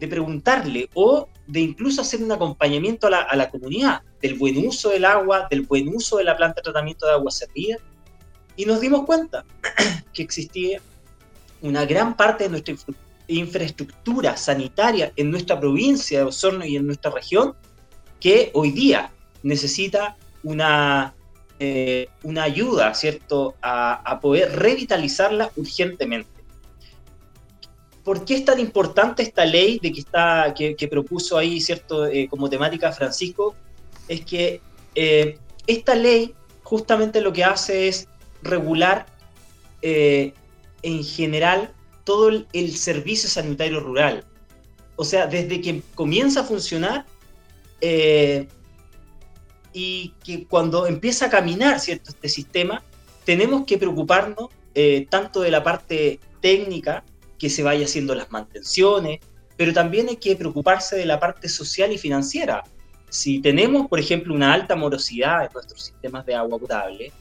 preguntarle 0.00 0.90
o 0.94 1.28
de 1.46 1.60
incluso 1.60 2.00
hacer 2.00 2.20
un 2.20 2.32
acompañamiento 2.32 3.06
a 3.06 3.10
la, 3.10 3.20
a 3.20 3.36
la, 3.36 3.48
comunidad 3.48 4.02
del 4.20 4.34
buen 4.34 4.58
uso 4.66 4.88
del 4.88 5.04
agua, 5.04 5.46
del 5.48 5.62
buen 5.62 5.86
uso 5.86 6.16
de 6.16 6.24
la 6.24 6.36
planta 6.36 6.56
de 6.56 6.64
tratamiento 6.64 7.06
de 7.06 7.12
agua 7.12 7.30
servida. 7.30 7.76
Y 8.56 8.64
nos 8.64 8.80
dimos 8.80 9.06
cuenta 9.06 9.44
que 10.12 10.22
existía 10.24 10.80
una 11.62 11.84
gran 11.84 12.16
parte 12.16 12.44
de 12.44 12.50
nuestra 12.50 12.74
infraestructura 13.28 14.36
sanitaria 14.36 15.12
en 15.14 15.30
nuestra 15.30 15.60
provincia 15.60 16.18
de 16.18 16.24
Osorno 16.24 16.64
y 16.64 16.74
en 16.74 16.86
nuestra 16.86 17.12
región 17.12 17.54
que 18.18 18.50
hoy 18.52 18.72
día 18.72 19.12
necesita 19.44 20.16
una, 20.42 21.14
eh, 21.58 22.08
una 22.22 22.42
ayuda, 22.42 22.92
¿cierto?, 22.92 23.54
a, 23.62 24.18
poder 24.20 24.52
revitalizarla 24.56 25.50
urgentemente. 25.56 26.28
¿Por 28.04 28.26
qué 28.26 28.34
es 28.34 28.44
tan 28.44 28.60
importante 28.60 29.22
esta 29.22 29.44
ley 29.46 29.78
de 29.82 29.90
que, 29.90 30.00
está, 30.00 30.54
que, 30.54 30.88
propuso 30.88 31.38
ahí, 31.38 31.60
¿cierto?, 31.60 32.06
eh, 32.06 32.28
como 32.28 32.50
temática 32.50 32.92
Francisco? 32.92 33.54
Es 34.06 34.20
que 34.24 34.60
eh, 34.94 35.38
esta 35.66 35.94
ley 35.94 36.34
justamente 36.62 37.22
lo 37.22 37.32
que 37.32 37.44
hace 37.44 37.88
es 37.88 38.08
regular 38.42 39.06
en 39.82 41.04
general 41.04 41.72
todo 42.04 42.28
el, 42.52 42.76
servicio 42.76 43.28
sanitario 43.30 43.80
rural. 43.80 44.24
O 44.96 45.04
sea, 45.04 45.26
desde 45.26 45.60
que 45.60 45.82
comienza 45.94 46.40
a 46.40 46.44
funcionar 46.44 47.06
y 49.78 50.14
que 50.24 50.46
cuando 50.46 50.86
empieza 50.86 51.26
a 51.26 51.30
caminar 51.30 51.80
¿cierto? 51.80 52.08
este 52.08 52.30
sistema, 52.30 52.82
tenemos 53.26 53.66
que 53.66 53.76
preocuparnos 53.76 54.48
eh, 54.74 55.06
tanto 55.10 55.42
de 55.42 55.50
la 55.50 55.62
parte 55.62 56.18
técnica, 56.40 57.04
que 57.38 57.50
se 57.50 57.62
vaya 57.62 57.84
haciendo 57.84 58.14
las 58.14 58.30
mantenciones, 58.30 59.20
pero 59.58 59.74
también 59.74 60.08
hay 60.08 60.16
que 60.16 60.34
preocuparse 60.34 60.96
de 60.96 61.04
la 61.04 61.20
parte 61.20 61.50
social 61.50 61.92
y 61.92 61.98
financiera. 61.98 62.64
Si 63.10 63.40
tenemos, 63.40 63.86
por 63.88 64.00
ejemplo, 64.00 64.32
una 64.32 64.54
alta 64.54 64.76
morosidad 64.76 65.44
en 65.44 65.52
nuestros 65.52 65.82
sistemas 65.82 66.24
de 66.24 66.34
agua 66.34 66.58
potable, 66.58 67.12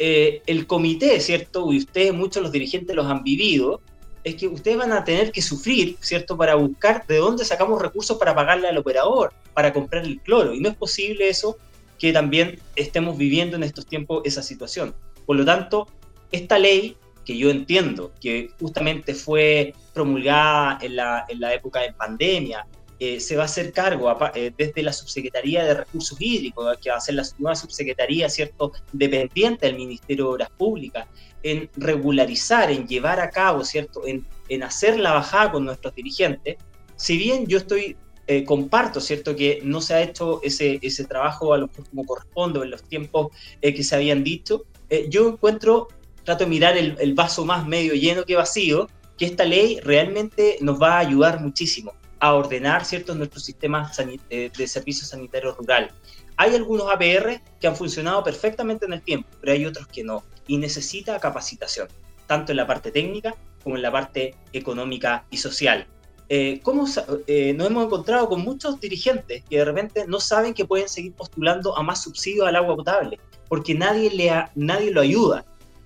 eh, 0.00 0.42
el 0.46 0.66
comité, 0.66 1.20
¿cierto? 1.20 1.72
Y 1.72 1.78
ustedes, 1.78 2.12
muchos 2.12 2.42
los 2.42 2.50
dirigentes 2.50 2.96
los 2.96 3.06
han 3.06 3.22
vivido, 3.22 3.80
es 4.24 4.34
que 4.34 4.48
ustedes 4.48 4.76
van 4.76 4.92
a 4.92 5.04
tener 5.04 5.32
que 5.32 5.42
sufrir, 5.42 5.96
¿cierto?, 6.00 6.36
para 6.36 6.54
buscar 6.54 7.06
de 7.06 7.16
dónde 7.16 7.44
sacamos 7.44 7.80
recursos 7.80 8.18
para 8.18 8.34
pagarle 8.34 8.68
al 8.68 8.78
operador, 8.78 9.32
para 9.54 9.72
comprar 9.72 10.04
el 10.04 10.20
cloro. 10.20 10.54
Y 10.54 10.60
no 10.60 10.68
es 10.68 10.76
posible 10.76 11.28
eso 11.28 11.56
que 11.98 12.12
también 12.12 12.58
estemos 12.76 13.16
viviendo 13.16 13.56
en 13.56 13.62
estos 13.62 13.86
tiempos 13.86 14.22
esa 14.24 14.42
situación. 14.42 14.94
Por 15.26 15.36
lo 15.36 15.44
tanto, 15.44 15.86
esta 16.32 16.58
ley, 16.58 16.96
que 17.24 17.36
yo 17.36 17.50
entiendo 17.50 18.12
que 18.20 18.50
justamente 18.58 19.14
fue 19.14 19.74
promulgada 19.92 20.78
en 20.80 20.96
la, 20.96 21.24
en 21.28 21.40
la 21.40 21.54
época 21.54 21.80
de 21.80 21.92
pandemia, 21.92 22.66
eh, 22.98 23.18
se 23.18 23.34
va 23.34 23.42
a 23.42 23.46
hacer 23.46 23.72
cargo 23.72 24.14
eh, 24.34 24.52
desde 24.56 24.82
la 24.82 24.92
Subsecretaría 24.92 25.64
de 25.64 25.72
Recursos 25.72 26.20
Hídricos, 26.20 26.76
que 26.82 26.90
va 26.90 26.96
a 26.96 27.00
ser 27.00 27.14
la 27.14 27.24
nueva 27.38 27.56
subsecretaría, 27.56 28.28
¿cierto?, 28.28 28.72
dependiente 28.92 29.66
del 29.66 29.76
Ministerio 29.76 30.24
de 30.26 30.30
Obras 30.32 30.50
Públicas, 30.50 31.06
en 31.42 31.70
regularizar, 31.76 32.70
en 32.70 32.86
llevar 32.86 33.20
a 33.20 33.30
cabo, 33.30 33.64
¿cierto?, 33.64 34.06
en, 34.06 34.26
en 34.48 34.62
hacer 34.62 34.98
la 34.98 35.12
bajada 35.12 35.52
con 35.52 35.64
nuestros 35.64 35.94
dirigentes. 35.94 36.56
Si 36.96 37.16
bien 37.16 37.46
yo 37.46 37.58
estoy, 37.58 37.96
eh, 38.26 38.44
comparto, 38.44 39.00
¿cierto?, 39.00 39.34
que 39.34 39.60
no 39.62 39.80
se 39.80 39.94
ha 39.94 40.02
hecho 40.02 40.40
ese, 40.42 40.78
ese 40.82 41.04
trabajo 41.04 41.54
a 41.54 41.58
lo 41.58 41.68
como 41.68 42.04
corresponde 42.04 42.60
en 42.60 42.70
los 42.70 42.82
tiempos 42.82 43.28
que 43.60 43.82
se 43.82 43.94
habían 43.94 44.22
dicho, 44.22 44.64
yo 45.08 45.28
encuentro, 45.28 45.88
trato 46.24 46.44
de 46.44 46.50
mirar 46.50 46.76
el, 46.76 46.96
el 46.98 47.14
vaso 47.14 47.44
más 47.44 47.66
medio 47.66 47.94
lleno 47.94 48.24
que 48.24 48.34
vacío, 48.34 48.88
que 49.20 49.26
esta 49.26 49.44
ley 49.44 49.78
realmente 49.80 50.56
nos 50.62 50.80
va 50.80 50.94
a 50.94 50.98
ayudar 51.00 51.40
muchísimo 51.40 51.92
a 52.20 52.34
ordenar 52.34 52.84
ciertos 52.84 53.16
nuestros 53.16 53.44
sistemas 53.44 53.98
eh, 54.30 54.50
de 54.56 54.66
servicios 54.66 55.08
sanitarios 55.08 55.56
rural. 55.56 55.90
Hay 56.36 56.54
algunos 56.54 56.90
APR 56.90 57.42
que 57.60 57.66
han 57.66 57.76
funcionado 57.76 58.22
perfectamente 58.22 58.86
en 58.86 58.94
el 58.94 59.02
tiempo, 59.02 59.28
pero 59.40 59.52
hay 59.52 59.66
otros 59.66 59.86
que 59.88 60.04
no, 60.04 60.22
y 60.50 60.58
necesita 60.58 61.18
capacitación, 61.18 61.88
tanto 62.26 62.52
en 62.52 62.56
la 62.56 62.66
parte 62.66 62.90
técnica 62.90 63.34
como 63.62 63.76
en 63.76 63.82
la 63.82 63.92
parte 63.92 64.34
económica 64.52 65.24
y 65.30 65.36
social. 65.36 65.86
Eh, 66.28 66.60
¿cómo, 66.62 66.86
eh, 67.26 67.52
nos 67.54 67.66
hemos 67.66 67.86
encontrado 67.86 68.28
con 68.28 68.42
muchos 68.42 68.80
dirigentes 68.80 69.42
que 69.48 69.58
de 69.58 69.64
repente 69.64 70.04
no 70.06 70.20
saben 70.20 70.54
que 70.54 70.64
pueden 70.64 70.88
seguir 70.88 71.12
postulando 71.12 71.76
a 71.76 71.82
más 71.82 72.02
subsidios 72.02 72.46
al 72.46 72.56
agua 72.56 72.76
potable, 72.76 73.18
porque 73.48 73.74
nadie, 73.74 74.10
le 74.10 74.32
nadie 74.54 74.90
lo 74.90 75.00
ayuda. 75.00 75.44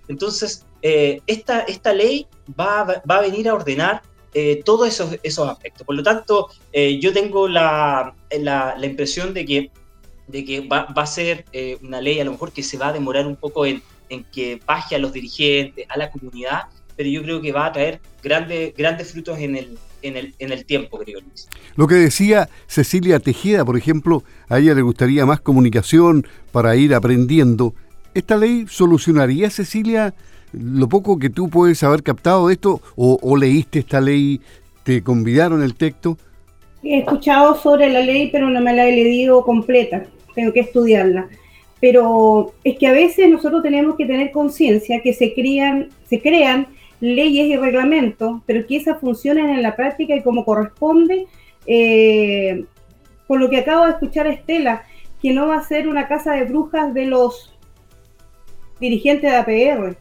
Entonces, 0.08 0.66
esta, 0.82 1.60
esta 1.60 1.94
ley 1.94 2.26
va, 2.60 3.02
va 3.08 3.16
a 3.16 3.20
venir 3.22 3.48
a 3.48 3.54
ordenar 3.54 4.02
eh, 4.36 4.62
todos 4.64 4.88
esos, 4.88 5.16
esos 5.22 5.48
aspectos. 5.48 5.86
Por 5.86 5.94
lo 5.94 6.02
tanto, 6.02 6.48
eh, 6.72 6.98
yo 6.98 7.12
tengo 7.12 7.46
la, 7.46 8.16
la, 8.32 8.76
impresión 8.82 9.32
de 9.32 9.44
que, 9.44 9.70
de 10.26 10.44
que 10.44 10.60
va, 10.66 10.86
va 10.86 11.02
a 11.02 11.06
ser 11.06 11.44
eh, 11.52 11.78
una 11.82 12.00
ley 12.00 12.18
a 12.18 12.24
lo 12.24 12.32
mejor 12.32 12.50
que 12.50 12.64
se 12.64 12.76
va 12.76 12.88
a 12.88 12.92
demorar 12.92 13.28
un 13.28 13.36
poco 13.36 13.64
en, 13.64 13.80
en 14.14 14.24
que 14.24 14.60
baje 14.66 14.96
a 14.96 14.98
los 14.98 15.12
dirigentes, 15.12 15.86
a 15.88 15.98
la 15.98 16.10
comunidad, 16.10 16.62
pero 16.96 17.08
yo 17.08 17.22
creo 17.22 17.40
que 17.40 17.52
va 17.52 17.66
a 17.66 17.72
traer 17.72 18.00
grandes, 18.22 18.74
grandes 18.76 19.12
frutos 19.12 19.38
en 19.38 19.56
el, 19.56 19.78
en 20.02 20.16
el, 20.16 20.34
en 20.38 20.52
el 20.52 20.64
tiempo, 20.64 20.98
querido 20.98 21.20
Luis. 21.20 21.48
Lo 21.76 21.86
que 21.86 21.96
decía 21.96 22.48
Cecilia 22.66 23.18
Tejeda, 23.18 23.64
por 23.64 23.76
ejemplo, 23.76 24.22
a 24.48 24.58
ella 24.58 24.74
le 24.74 24.82
gustaría 24.82 25.26
más 25.26 25.40
comunicación 25.40 26.26
para 26.52 26.76
ir 26.76 26.94
aprendiendo. 26.94 27.74
¿Esta 28.14 28.36
ley 28.36 28.66
solucionaría, 28.68 29.50
Cecilia, 29.50 30.14
lo 30.52 30.88
poco 30.88 31.18
que 31.18 31.30
tú 31.30 31.48
puedes 31.48 31.82
haber 31.82 32.02
captado 32.02 32.46
de 32.46 32.54
esto? 32.54 32.80
¿O, 32.94 33.18
o 33.20 33.36
leíste 33.36 33.80
esta 33.80 34.00
ley? 34.00 34.40
¿Te 34.84 35.02
convidaron 35.02 35.62
el 35.62 35.74
texto? 35.74 36.16
He 36.82 36.98
escuchado 36.98 37.60
sobre 37.60 37.90
la 37.90 38.00
ley, 38.00 38.28
pero 38.30 38.50
no 38.50 38.60
me 38.60 38.74
la 38.74 38.86
he 38.86 38.92
leído 38.92 39.42
completa. 39.42 40.04
Tengo 40.34 40.52
que 40.52 40.60
estudiarla 40.60 41.28
pero 41.84 42.54
es 42.64 42.78
que 42.78 42.86
a 42.86 42.92
veces 42.92 43.28
nosotros 43.28 43.62
tenemos 43.62 43.96
que 43.96 44.06
tener 44.06 44.30
conciencia 44.30 45.02
que 45.02 45.12
se 45.12 45.34
crean, 45.34 45.90
se 46.08 46.18
crean 46.18 46.68
leyes 46.98 47.44
y 47.44 47.56
reglamentos, 47.58 48.40
pero 48.46 48.66
que 48.66 48.76
esas 48.76 48.98
funcionen 49.02 49.50
en 49.50 49.62
la 49.62 49.76
práctica 49.76 50.16
y 50.16 50.22
como 50.22 50.46
corresponde, 50.46 51.26
eh, 51.66 52.64
por 53.26 53.38
lo 53.38 53.50
que 53.50 53.58
acabo 53.58 53.84
de 53.84 53.90
escuchar 53.90 54.26
Estela, 54.28 54.84
que 55.20 55.34
no 55.34 55.48
va 55.48 55.56
a 55.56 55.68
ser 55.68 55.86
una 55.86 56.08
casa 56.08 56.32
de 56.32 56.44
brujas 56.44 56.94
de 56.94 57.04
los 57.04 57.54
dirigentes 58.80 59.30
de 59.30 59.36
APR. 59.36 59.98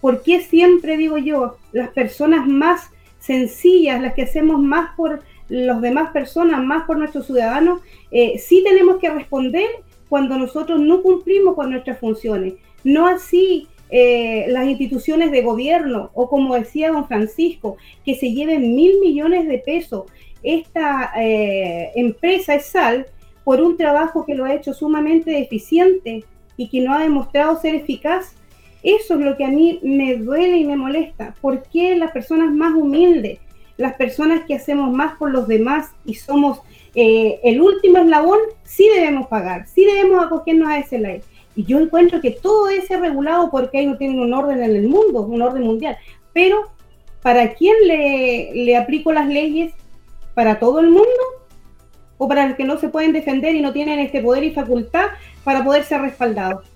¿Por 0.00 0.22
qué 0.22 0.40
siempre 0.40 0.96
digo 0.96 1.18
yo, 1.18 1.58
las 1.72 1.90
personas 1.90 2.46
más 2.46 2.88
sencillas, 3.18 4.00
las 4.00 4.14
que 4.14 4.22
hacemos 4.22 4.62
más 4.62 4.96
por 4.96 5.20
las 5.50 5.82
demás 5.82 6.10
personas, 6.10 6.64
más 6.64 6.86
por 6.86 6.96
nuestros 6.96 7.26
ciudadanos, 7.26 7.82
eh, 8.10 8.38
sí 8.38 8.64
tenemos 8.64 8.96
que 8.96 9.10
responder 9.10 9.68
cuando 10.08 10.38
nosotros 10.38 10.80
no 10.80 11.02
cumplimos 11.02 11.54
con 11.54 11.70
nuestras 11.70 11.98
funciones. 11.98 12.54
No 12.84 13.06
así 13.06 13.68
eh, 13.90 14.46
las 14.48 14.66
instituciones 14.66 15.30
de 15.30 15.42
gobierno 15.42 16.10
o 16.14 16.28
como 16.28 16.54
decía 16.54 16.90
don 16.90 17.06
Francisco, 17.06 17.76
que 18.04 18.14
se 18.14 18.32
lleven 18.32 18.74
mil 18.74 19.00
millones 19.00 19.48
de 19.48 19.58
pesos 19.58 20.04
esta 20.42 21.12
eh, 21.16 21.90
empresa 21.96 22.54
es 22.54 22.66
sal 22.66 23.06
por 23.44 23.60
un 23.60 23.76
trabajo 23.76 24.24
que 24.24 24.34
lo 24.34 24.44
ha 24.44 24.54
hecho 24.54 24.72
sumamente 24.72 25.30
deficiente 25.30 26.24
y 26.56 26.68
que 26.68 26.80
no 26.80 26.94
ha 26.94 27.00
demostrado 27.00 27.60
ser 27.60 27.74
eficaz. 27.74 28.34
Eso 28.82 29.14
es 29.14 29.20
lo 29.20 29.36
que 29.36 29.44
a 29.44 29.48
mí 29.48 29.80
me 29.82 30.16
duele 30.16 30.58
y 30.58 30.64
me 30.64 30.76
molesta. 30.76 31.34
¿Por 31.40 31.64
qué 31.64 31.96
las 31.96 32.12
personas 32.12 32.52
más 32.52 32.74
humildes, 32.74 33.40
las 33.76 33.94
personas 33.94 34.44
que 34.46 34.54
hacemos 34.54 34.92
más 34.92 35.16
por 35.16 35.30
los 35.30 35.48
demás 35.48 35.90
y 36.04 36.14
somos 36.14 36.60
eh, 36.94 37.40
el 37.44 37.60
último 37.60 37.98
eslabón, 37.98 38.38
sí 38.64 38.88
debemos 38.94 39.26
pagar, 39.28 39.66
sí 39.66 39.84
debemos 39.84 40.24
acogernos 40.24 40.68
a 40.68 40.78
ese 40.78 40.98
ley. 40.98 41.20
Y 41.56 41.64
yo 41.64 41.78
encuentro 41.78 42.20
que 42.20 42.30
todo 42.30 42.68
ese 42.68 42.96
regulado 42.96 43.50
porque 43.50 43.84
no 43.84 43.96
tienen 43.96 44.20
un 44.20 44.32
orden 44.32 44.62
en 44.62 44.76
el 44.76 44.88
mundo, 44.88 45.22
un 45.22 45.42
orden 45.42 45.64
mundial. 45.64 45.96
Pero, 46.32 46.70
¿para 47.22 47.54
quién 47.54 47.74
le, 47.84 48.52
le 48.54 48.76
aplico 48.76 49.12
las 49.12 49.26
leyes? 49.26 49.72
¿Para 50.34 50.58
todo 50.58 50.80
el 50.80 50.86
mundo? 50.86 51.08
¿O 52.16 52.28
para 52.28 52.46
los 52.46 52.56
que 52.56 52.64
no 52.64 52.78
se 52.78 52.88
pueden 52.88 53.12
defender 53.12 53.54
y 53.54 53.60
no 53.60 53.72
tienen 53.72 53.98
este 53.98 54.20
poder 54.20 54.44
y 54.44 54.52
facultad 54.52 55.06
para 55.42 55.64
poder 55.64 55.84
ser 55.84 56.00
respaldados? 56.00 56.67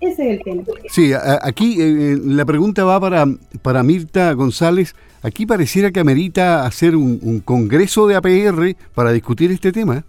Ese 0.00 0.30
es 0.30 0.38
el 0.38 0.42
tema. 0.42 0.62
Sí, 0.88 1.12
aquí 1.42 1.76
eh, 1.80 2.18
la 2.24 2.44
pregunta 2.44 2.84
va 2.84 2.98
para, 2.98 3.26
para 3.62 3.82
Mirta 3.82 4.32
González. 4.32 4.94
Aquí 5.22 5.44
pareciera 5.44 5.90
que 5.90 6.00
amerita 6.00 6.64
hacer 6.64 6.96
un, 6.96 7.40
congreso 7.40 8.06
de 8.06 8.16
APR 8.16 8.74
para 8.94 9.12
discutir 9.12 9.50
este 9.50 9.70
tema. 9.70 10.04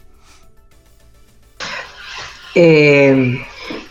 Eh, 2.56 3.38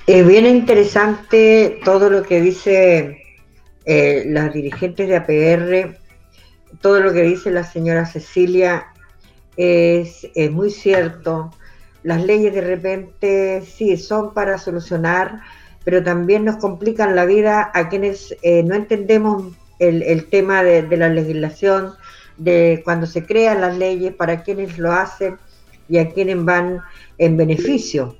es 0.06 0.26
bien 0.26 0.46
interesante 0.46 1.78
todo 1.84 2.08
lo 2.08 2.22
que 2.22 2.40
dice 2.40 3.22
eh, 3.84 4.24
las 4.26 4.52
dirigentes 4.52 5.08
de 5.08 5.16
APR, 5.16 5.98
todo 6.80 7.00
lo 7.00 7.12
que 7.12 7.22
dice 7.22 7.50
la 7.50 7.64
señora 7.64 8.06
Cecilia 8.06 8.86
es, 9.56 10.26
es 10.34 10.50
muy 10.50 10.70
cierto. 10.70 11.50
Las 12.02 12.24
leyes 12.24 12.54
de 12.54 12.62
repente 12.62 13.62
sí 13.62 13.98
son 13.98 14.32
para 14.32 14.56
solucionar, 14.56 15.40
pero 15.90 16.04
también 16.04 16.44
nos 16.44 16.58
complican 16.58 17.16
la 17.16 17.24
vida 17.24 17.72
a 17.74 17.88
quienes 17.88 18.36
eh, 18.42 18.62
no 18.62 18.76
entendemos 18.76 19.52
el, 19.80 20.24
tema 20.26 20.62
de, 20.62 20.82
la 20.96 21.08
legislación, 21.08 21.94
de 22.36 22.80
cuando 22.84 23.08
se 23.08 23.26
crean 23.26 23.60
las 23.60 23.76
leyes, 23.76 24.14
para 24.14 24.44
quienes 24.44 24.78
lo 24.78 24.92
hacen 24.92 25.36
y 25.88 25.98
a 25.98 26.08
quienes 26.10 26.44
van 26.44 26.78
en 27.18 27.36
beneficio. 27.36 28.16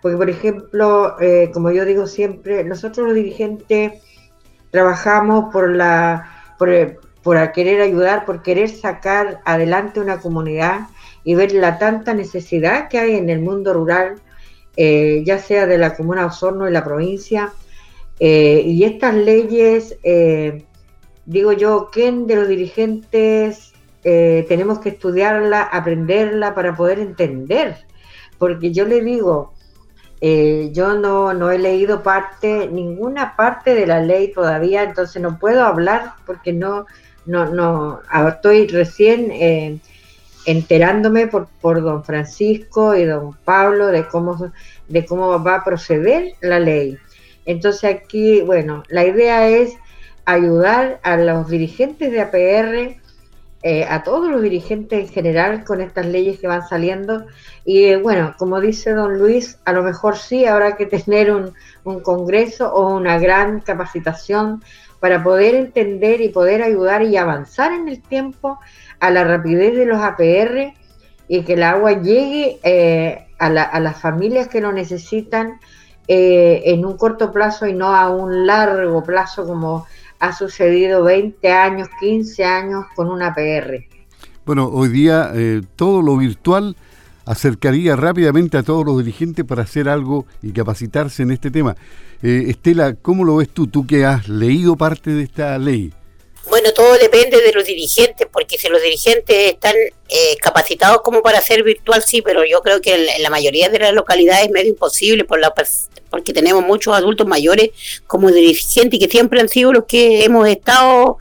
Porque, 0.00 0.16
por 0.16 0.30
ejemplo, 0.30 1.20
eh, 1.20 1.50
como 1.52 1.72
yo 1.72 1.84
digo 1.84 2.06
siempre, 2.06 2.62
nosotros 2.62 3.08
los 3.08 3.16
dirigentes 3.16 3.94
trabajamos 4.70 5.52
por 5.52 5.72
la 5.72 6.54
por, 6.56 6.70
por 7.24 7.50
querer 7.50 7.80
ayudar, 7.80 8.24
por 8.24 8.42
querer 8.42 8.70
sacar 8.70 9.40
adelante 9.44 9.98
una 9.98 10.20
comunidad 10.20 10.86
y 11.24 11.34
ver 11.34 11.50
la 11.50 11.78
tanta 11.78 12.14
necesidad 12.14 12.86
que 12.88 13.00
hay 13.00 13.16
en 13.16 13.28
el 13.28 13.40
mundo 13.40 13.74
rural, 13.74 14.20
eh, 14.76 15.22
ya 15.24 15.38
sea 15.38 15.66
de 15.66 15.78
la 15.78 15.94
comuna 15.94 16.22
de 16.22 16.26
Osorno 16.26 16.68
y 16.68 16.72
la 16.72 16.84
provincia, 16.84 17.52
eh, 18.18 18.62
y 18.64 18.84
estas 18.84 19.14
leyes, 19.14 19.96
eh, 20.02 20.64
digo 21.26 21.52
yo, 21.52 21.90
¿quién 21.92 22.26
de 22.26 22.36
los 22.36 22.48
dirigentes 22.48 23.72
tenemos 24.02 24.80
que 24.80 24.90
estudiarla, 24.90 25.62
aprenderla 25.62 26.54
para 26.54 26.76
poder 26.76 26.98
entender? 26.98 27.78
Porque 28.36 28.70
yo 28.70 28.84
le 28.84 29.00
digo, 29.00 29.54
yo 30.20 30.98
no, 30.98 31.32
no 31.32 31.50
he 31.50 31.58
leído 31.58 32.02
parte, 32.02 32.68
ninguna 32.70 33.34
parte 33.34 33.74
de 33.74 33.86
la 33.86 34.00
ley 34.00 34.30
todavía, 34.30 34.82
entonces 34.82 35.22
no 35.22 35.38
puedo 35.38 35.64
hablar 35.64 36.16
porque 36.26 36.52
no, 36.52 36.84
no, 37.24 37.46
no, 37.46 38.02
estoy 38.28 38.66
recién 38.66 39.80
enterándome 40.46 41.26
por, 41.26 41.48
por 41.60 41.82
don 41.82 42.04
Francisco 42.04 42.94
y 42.94 43.04
don 43.04 43.34
Pablo 43.44 43.88
de 43.88 44.06
cómo, 44.06 44.52
de 44.88 45.04
cómo 45.06 45.42
va 45.42 45.56
a 45.56 45.64
proceder 45.64 46.32
la 46.40 46.60
ley. 46.60 46.98
Entonces 47.46 47.84
aquí, 47.84 48.42
bueno, 48.42 48.82
la 48.88 49.04
idea 49.04 49.48
es 49.48 49.74
ayudar 50.24 51.00
a 51.02 51.16
los 51.16 51.48
dirigentes 51.48 52.10
de 52.10 52.20
APR, 52.20 53.03
eh, 53.66 53.86
a 53.88 54.02
todos 54.02 54.30
los 54.30 54.42
dirigentes 54.42 55.00
en 55.00 55.08
general 55.08 55.64
con 55.64 55.80
estas 55.80 56.04
leyes 56.04 56.38
que 56.38 56.46
van 56.46 56.68
saliendo. 56.68 57.24
Y 57.64 57.94
bueno, 57.96 58.34
como 58.36 58.60
dice 58.60 58.92
don 58.92 59.18
Luis, 59.18 59.58
a 59.64 59.72
lo 59.72 59.82
mejor 59.82 60.18
sí 60.18 60.44
habrá 60.44 60.76
que 60.76 60.84
tener 60.84 61.32
un, 61.32 61.54
un 61.82 62.00
congreso 62.00 62.70
o 62.74 62.94
una 62.94 63.18
gran 63.18 63.60
capacitación 63.60 64.62
para 65.00 65.24
poder 65.24 65.54
entender 65.54 66.20
y 66.20 66.28
poder 66.28 66.62
ayudar 66.62 67.04
y 67.04 67.16
avanzar 67.16 67.72
en 67.72 67.88
el 67.88 68.02
tiempo 68.02 68.58
a 69.00 69.10
la 69.10 69.24
rapidez 69.24 69.74
de 69.74 69.86
los 69.86 69.98
APR 69.98 70.74
y 71.26 71.42
que 71.44 71.54
el 71.54 71.62
agua 71.62 72.02
llegue 72.02 72.58
eh, 72.64 73.28
a, 73.38 73.46
a 73.46 73.80
las 73.80 73.98
familias 73.98 74.48
que 74.48 74.60
lo 74.60 74.72
necesitan 74.72 75.58
eh, 76.06 76.64
en 76.66 76.84
un 76.84 76.98
corto 76.98 77.32
plazo 77.32 77.66
y 77.66 77.72
no 77.72 77.96
a 77.96 78.10
un 78.10 78.46
largo 78.46 79.02
plazo 79.02 79.46
como 79.46 79.86
ha 80.18 80.32
sucedido 80.36 81.02
20 81.04 81.52
años, 81.52 81.88
15 82.00 82.44
años 82.44 82.84
con 82.94 83.08
una 83.08 83.34
PR. 83.34 83.86
Bueno, 84.44 84.68
hoy 84.68 84.88
día 84.88 85.30
eh, 85.34 85.62
todo 85.76 86.02
lo 86.02 86.16
virtual 86.16 86.76
acercaría 87.24 87.96
rápidamente 87.96 88.58
a 88.58 88.62
todos 88.62 88.84
los 88.84 88.98
dirigentes 88.98 89.44
para 89.44 89.62
hacer 89.62 89.88
algo 89.88 90.26
y 90.42 90.52
capacitarse 90.52 91.22
en 91.22 91.30
este 91.30 91.50
tema. 91.50 91.76
Eh, 92.22 92.44
Estela, 92.48 92.94
¿cómo 92.94 93.24
lo 93.24 93.36
ves 93.36 93.48
tú, 93.48 93.66
tú 93.66 93.86
que 93.86 94.04
has 94.04 94.28
leído 94.28 94.76
parte 94.76 95.10
de 95.10 95.24
esta 95.24 95.58
ley? 95.58 95.92
Bueno, 96.48 96.72
todo 96.72 96.98
depende 96.98 97.40
de 97.40 97.52
los 97.52 97.64
dirigentes, 97.64 98.28
porque 98.30 98.58
si 98.58 98.68
los 98.68 98.82
dirigentes 98.82 99.52
están 99.52 99.74
eh, 100.08 100.36
capacitados 100.42 101.00
como 101.02 101.22
para 101.22 101.38
hacer 101.38 101.62
virtual, 101.62 102.02
sí, 102.02 102.20
pero 102.20 102.44
yo 102.44 102.60
creo 102.60 102.80
que 102.82 102.94
en 102.94 103.22
la 103.22 103.30
mayoría 103.30 103.70
de 103.70 103.78
las 103.78 103.94
localidades 103.94 104.46
es 104.46 104.50
medio 104.50 104.70
imposible 104.70 105.24
por 105.24 105.40
la 105.40 105.54
porque 106.14 106.32
tenemos 106.32 106.64
muchos 106.64 106.94
adultos 106.94 107.26
mayores 107.26 107.70
como 108.06 108.30
dirigentes 108.30 108.94
y 108.94 108.98
que 109.00 109.10
siempre 109.10 109.40
han 109.40 109.48
sido 109.48 109.72
los 109.72 109.84
que 109.84 110.22
hemos 110.24 110.46
estado 110.46 111.18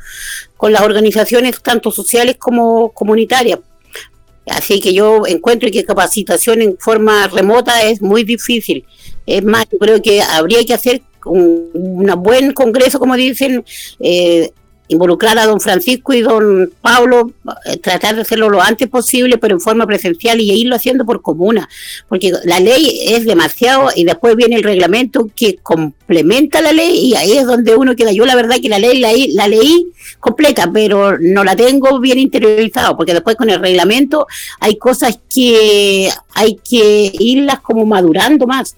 con 0.56 0.72
las 0.72 0.84
organizaciones 0.84 1.60
tanto 1.64 1.92
sociales 1.92 2.36
como 2.38 2.90
comunitarias. 2.90 3.58
Así 4.46 4.80
que 4.80 4.94
yo 4.94 5.26
encuentro 5.26 5.68
que 5.72 5.84
capacitación 5.84 6.62
en 6.62 6.78
forma 6.78 7.28
remota 7.28 7.82
es 7.82 8.04
muy 8.04 8.24
difícil. 8.24 8.86
Es 9.26 9.44
más, 9.44 9.66
yo 9.72 9.80
creo 9.80 10.00
que 10.00 10.22
habría 10.22 10.64
que 10.64 10.76
hacer 10.76 11.02
un, 11.26 11.72
un 11.74 12.14
buen 12.22 12.54
congreso, 12.54 13.00
como 13.00 13.16
dicen, 13.16 13.66
eh, 14.00 14.52
involucrar 14.88 15.38
a 15.40 15.46
don 15.46 15.60
Francisco 15.60 16.14
y 16.14 16.22
don 16.22 16.72
Pablo, 16.82 17.32
eh, 17.66 17.78
tratar 17.78 18.16
de 18.16 18.22
hacerlo 18.22 18.50
lo 18.50 18.62
antes 18.62 18.88
posible, 18.90 19.38
pero 19.38 19.56
en 19.56 19.62
forma 19.62 19.88
presencial 19.88 20.40
y 20.42 20.52
irlo 20.52 20.76
haciendo 20.76 21.06
por 21.06 21.22
comuna, 21.22 21.70
porque 22.10 22.32
la 22.44 22.60
ley 22.60 23.00
es 23.08 23.26
demasiado 23.26 23.90
y 23.96 24.04
después 24.04 24.36
viene 24.36 24.58
el 24.58 24.64
reglamento 24.64 25.30
que 25.36 25.58
complementa 25.58 26.62
la 26.62 26.74
ley 26.74 27.08
y 27.08 27.16
ahí 27.16 27.32
es 27.34 27.46
donde 27.46 27.76
uno 27.76 27.96
queda. 27.96 28.12
Yo 28.12 28.26
la 28.26 28.36
verdad 28.36 28.58
que 28.62 28.70
la 28.70 28.80
ley 28.80 29.00
la, 29.00 29.12
la 29.34 29.48
leí 29.48 29.88
completa, 30.20 30.70
pero 30.72 31.18
no 31.20 31.44
la 31.44 31.56
tengo 31.56 32.00
bien 32.00 32.20
interiorizado, 32.20 32.98
porque 32.98 33.14
después 33.14 33.36
con 33.36 33.50
el 33.50 33.60
reglamento 33.60 34.28
hay 34.60 34.78
cosas 34.78 35.20
que 35.34 36.10
hay 36.36 36.56
que 36.56 37.12
irlas 37.20 37.60
como 37.62 37.86
madurando 37.86 38.48
más 38.48 38.76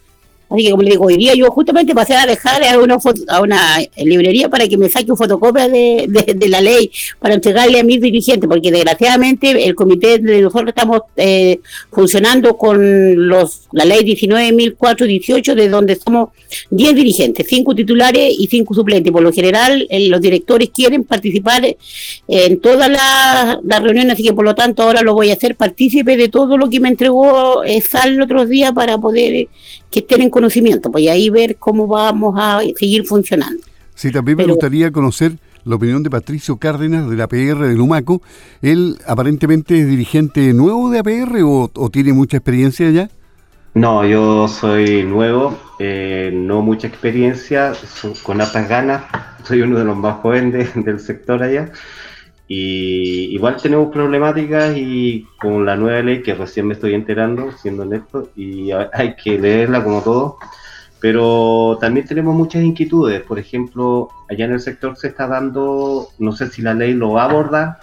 Así 0.55 0.63
que 0.63 0.71
como 0.71 0.83
le 0.83 0.91
digo, 0.91 1.05
hoy 1.05 1.17
día 1.17 1.33
yo 1.35 1.51
justamente 1.51 1.93
pasé 1.93 2.15
a 2.15 2.25
dejar 2.25 2.63
a 2.63 2.79
una, 2.79 2.97
a 3.27 3.41
una 3.41 3.77
librería 3.97 4.47
para 4.49 4.67
que 4.69 4.77
me 4.77 4.87
saque 4.87 5.11
una 5.11 5.17
fotocopia 5.17 5.67
de, 5.67 6.07
de, 6.07 6.49
la 6.49 6.61
ley 6.61 6.89
para 7.19 7.33
entregarle 7.33 7.79
a 7.79 7.83
mis 7.83 7.99
dirigentes, 7.99 8.47
porque 8.47 8.71
desgraciadamente 8.71 9.65
el 9.65 9.75
comité 9.75 10.19
de 10.19 10.41
nosotros 10.41 10.69
estamos 10.69 11.01
eh, 11.17 11.59
funcionando 11.91 12.55
con 12.55 13.27
los 13.27 13.63
la 13.73 13.83
ley 13.83 13.99
19.418, 14.03 15.55
de 15.55 15.67
donde 15.67 15.97
somos 15.97 16.29
10 16.69 16.95
dirigentes, 16.95 17.45
5 17.49 17.75
titulares 17.75 18.33
y 18.37 18.47
5 18.47 18.73
suplentes. 18.73 19.11
Por 19.11 19.23
lo 19.23 19.33
general, 19.33 19.85
eh, 19.89 20.07
los 20.07 20.21
directores 20.21 20.69
quieren 20.69 21.03
participar 21.03 21.75
en 22.27 22.59
todas 22.61 22.89
las 22.89 23.83
reuniones, 23.83 24.13
así 24.13 24.23
que 24.23 24.33
por 24.33 24.45
lo 24.45 24.55
tanto 24.55 24.83
ahora 24.83 25.01
lo 25.01 25.13
voy 25.13 25.31
a 25.31 25.33
hacer 25.33 25.55
partícipe 25.55 26.15
de 26.15 26.29
todo 26.29 26.57
lo 26.57 26.69
que 26.69 26.79
me 26.79 26.87
entregó 26.87 27.63
eh, 27.65 27.81
Sal 27.81 28.13
el 28.13 28.21
otro 28.21 28.45
día 28.45 28.71
para 28.71 28.97
poder 28.97 29.47
que 29.95 30.01
estén 30.01 30.23
en 30.23 30.29
conocimiento, 30.29 30.91
pues 30.91 31.07
ahí 31.07 31.29
ver 31.29 31.55
cómo 31.55 31.87
vamos 31.87 32.35
a 32.37 32.59
seguir 32.75 33.05
funcionando. 33.05 33.63
Sí, 33.93 34.11
también 34.11 34.37
me 34.37 34.45
gustaría 34.45 34.91
conocer 34.91 35.37
la 35.63 35.75
opinión 35.75 36.03
de 36.03 36.09
Patricio 36.09 36.57
Cárdenas 36.57 37.09
de 37.09 37.15
la 37.15 37.23
APR 37.23 37.65
de 37.65 37.75
Lumaco. 37.75 38.21
¿Él 38.61 38.97
aparentemente 39.07 39.79
es 39.79 39.87
dirigente 39.87 40.53
nuevo 40.53 40.89
de 40.89 40.99
APR 40.99 41.39
o, 41.43 41.89
tiene 41.89 42.11
mucha 42.11 42.35
experiencia 42.35 42.91
ya? 42.91 43.09
No, 43.73 44.05
yo 44.05 44.49
soy 44.49 45.03
nuevo, 45.03 45.57
eh, 45.79 46.29
no 46.33 46.61
mucha 46.61 46.87
experiencia, 46.87 47.71
con 48.23 48.41
altas 48.41 48.67
ganas, 48.67 49.03
soy 49.43 49.61
uno 49.61 49.79
de 49.79 49.85
los 49.85 49.95
más 49.95 50.17
jóvenes 50.17 50.71
del 50.75 50.99
sector 50.99 51.41
allá. 51.41 51.71
Y 52.47 53.33
igual 53.35 53.57
tenemos 53.61 53.91
problemáticas 53.91 54.77
y 54.77 55.27
con 55.39 55.65
la 55.65 55.75
nueva 55.75 56.01
ley 56.01 56.21
que 56.21 56.35
recién 56.35 56.67
me 56.67 56.75
estoy 56.75 56.93
enterando, 56.93 57.51
siendo 57.53 57.83
honesto, 57.83 58.29
y 58.35 58.71
hay 58.93 59.15
que 59.15 59.39
leerla 59.39 59.83
como 59.83 60.01
todo. 60.01 60.37
Pero 60.99 61.77
también 61.81 62.07
tenemos 62.07 62.35
muchas 62.35 62.63
inquietudes. 62.63 63.21
Por 63.23 63.39
ejemplo, 63.39 64.09
allá 64.29 64.45
en 64.45 64.53
el 64.53 64.59
sector 64.59 64.95
se 64.95 65.07
está 65.09 65.27
dando, 65.27 66.07
no 66.19 66.31
sé 66.31 66.47
si 66.49 66.61
la 66.61 66.73
ley 66.73 66.93
lo 66.93 67.11
va 67.13 67.23
a 67.23 67.29
abordar, 67.29 67.77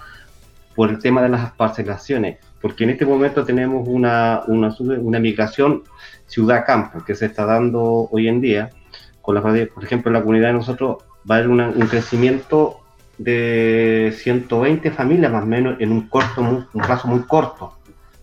por 0.75 0.89
el 0.89 0.99
tema 0.99 1.21
de 1.21 1.29
las 1.29 1.51
parcelaciones. 1.51 2.39
Porque 2.61 2.85
en 2.85 2.91
este 2.91 3.05
momento 3.05 3.43
tenemos 3.43 3.87
una, 3.87 4.41
una, 4.47 4.75
una 4.79 5.19
migración 5.19 5.83
ciudad-campo 6.25 7.03
que 7.05 7.15
se 7.15 7.27
está 7.27 7.45
dando 7.45 8.07
hoy 8.11 8.27
en 8.27 8.41
día. 8.41 8.69
Con 9.21 9.35
la, 9.35 9.41
por 9.41 9.83
ejemplo, 9.83 10.09
en 10.09 10.13
la 10.13 10.21
comunidad 10.21 10.47
de 10.47 10.53
nosotros 10.53 11.03
va 11.29 11.35
a 11.35 11.37
haber 11.39 11.49
un 11.49 11.87
crecimiento 11.87 12.82
de 13.17 14.13
120 14.17 14.91
familias 14.91 15.31
más 15.31 15.43
o 15.43 15.47
menos 15.47 15.79
en 15.79 15.91
un 15.91 16.07
corto, 16.07 16.41
un 16.41 16.81
plazo 16.81 17.07
muy 17.07 17.21
corto, 17.21 17.77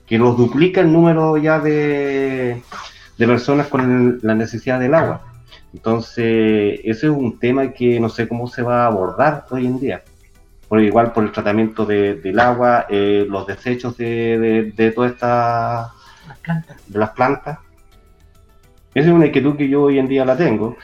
que 0.07 0.19
los 0.19 0.37
duplica 0.37 0.81
el 0.81 0.93
número 0.93 1.37
ya 1.37 1.61
de, 1.61 2.63
de 3.17 3.27
personas 3.27 3.69
con 3.69 4.19
la 4.23 4.35
necesidad 4.35 4.81
del 4.81 4.95
agua. 4.95 5.23
Entonces, 5.73 6.81
ese 6.83 7.07
es 7.07 7.13
un 7.13 7.39
tema 7.39 7.73
que 7.73 8.01
no 8.01 8.09
sé 8.09 8.27
cómo 8.27 8.49
se 8.49 8.63
va 8.63 8.85
a 8.85 8.87
abordar 8.87 9.47
hoy 9.51 9.67
en 9.67 9.79
día. 9.79 10.03
Por 10.69 10.81
igual 10.81 11.13
por 11.13 11.25
el 11.25 11.33
tratamiento 11.33 11.85
del 11.85 12.41
agua, 12.41 12.87
eh, 12.89 13.27
los 13.29 13.47
desechos 13.47 13.97
de, 13.97 14.73
de, 14.75 14.91
todas 14.93 15.13
estas 15.13 15.91
de 16.87 16.99
las 16.99 17.11
plantas. 17.11 17.59
Esa 18.95 19.09
es 19.09 19.15
una 19.15 19.27
inquietud 19.27 19.57
que 19.57 19.69
yo 19.69 19.83
hoy 19.83 19.99
en 19.99 20.09
día 20.09 20.25
la 20.25 20.37
tengo 20.37 20.77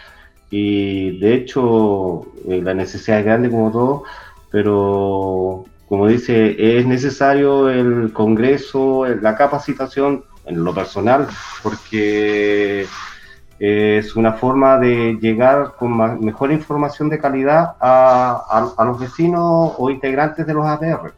y 0.50 1.18
de 1.18 1.34
hecho 1.34 2.26
eh, 2.48 2.60
la 2.62 2.74
necesidad 2.74 3.20
es 3.20 3.24
grande 3.24 3.50
como 3.50 3.70
todo, 3.70 4.02
pero 4.50 5.64
como 5.88 6.08
dice, 6.08 6.78
es 6.78 6.86
necesario 6.86 7.68
el 7.68 8.12
Congreso, 8.12 9.06
la 9.06 9.36
capacitación 9.36 10.24
en 10.44 10.64
lo 10.64 10.74
personal, 10.74 11.28
porque 11.62 12.86
es 13.58 14.16
una 14.16 14.32
forma 14.32 14.78
de 14.78 15.18
llegar 15.20 15.74
con 15.78 16.24
mejor 16.24 16.52
información 16.52 17.08
de 17.08 17.18
calidad 17.18 17.76
a, 17.80 18.72
a, 18.76 18.84
los 18.84 19.00
vecinos 19.00 19.72
o 19.78 19.90
integrantes 19.90 20.46
de 20.46 20.54
los 20.54 20.66
APR. 20.66 21.14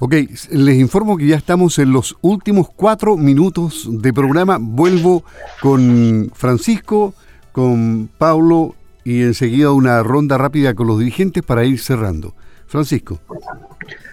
Ok, 0.00 0.14
les 0.50 0.78
informo 0.78 1.16
que 1.16 1.26
ya 1.26 1.36
estamos 1.36 1.78
en 1.78 1.92
los 1.92 2.16
últimos 2.22 2.70
cuatro 2.74 3.18
minutos 3.18 3.86
de 3.90 4.12
programa. 4.12 4.56
Vuelvo 4.58 5.24
con 5.60 6.30
Francisco 6.34 7.14
con 7.52 8.08
Pablo 8.18 8.74
y 9.04 9.22
enseguida 9.22 9.72
una 9.72 10.02
ronda 10.02 10.38
rápida 10.38 10.74
con 10.74 10.86
los 10.86 10.98
dirigentes 10.98 11.42
para 11.42 11.64
ir 11.64 11.78
cerrando. 11.78 12.34
Francisco. 12.66 13.18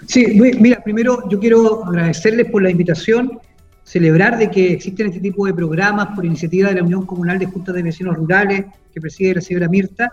Sí, 0.07 0.25
mira, 0.59 0.81
primero 0.83 1.29
yo 1.29 1.39
quiero 1.39 1.85
agradecerles 1.85 2.49
por 2.49 2.63
la 2.63 2.71
invitación, 2.71 3.39
celebrar 3.83 4.39
de 4.39 4.49
que 4.49 4.73
existen 4.73 5.07
este 5.07 5.19
tipo 5.19 5.45
de 5.45 5.53
programas 5.53 6.07
por 6.15 6.25
iniciativa 6.25 6.69
de 6.69 6.75
la 6.75 6.83
Unión 6.83 7.05
Comunal 7.05 7.37
de 7.37 7.45
Juntas 7.45 7.75
de 7.75 7.83
Vecinos 7.83 8.15
Rurales 8.15 8.65
que 8.91 8.99
preside 8.99 9.35
la 9.35 9.41
señora 9.41 9.67
Mirta. 9.67 10.09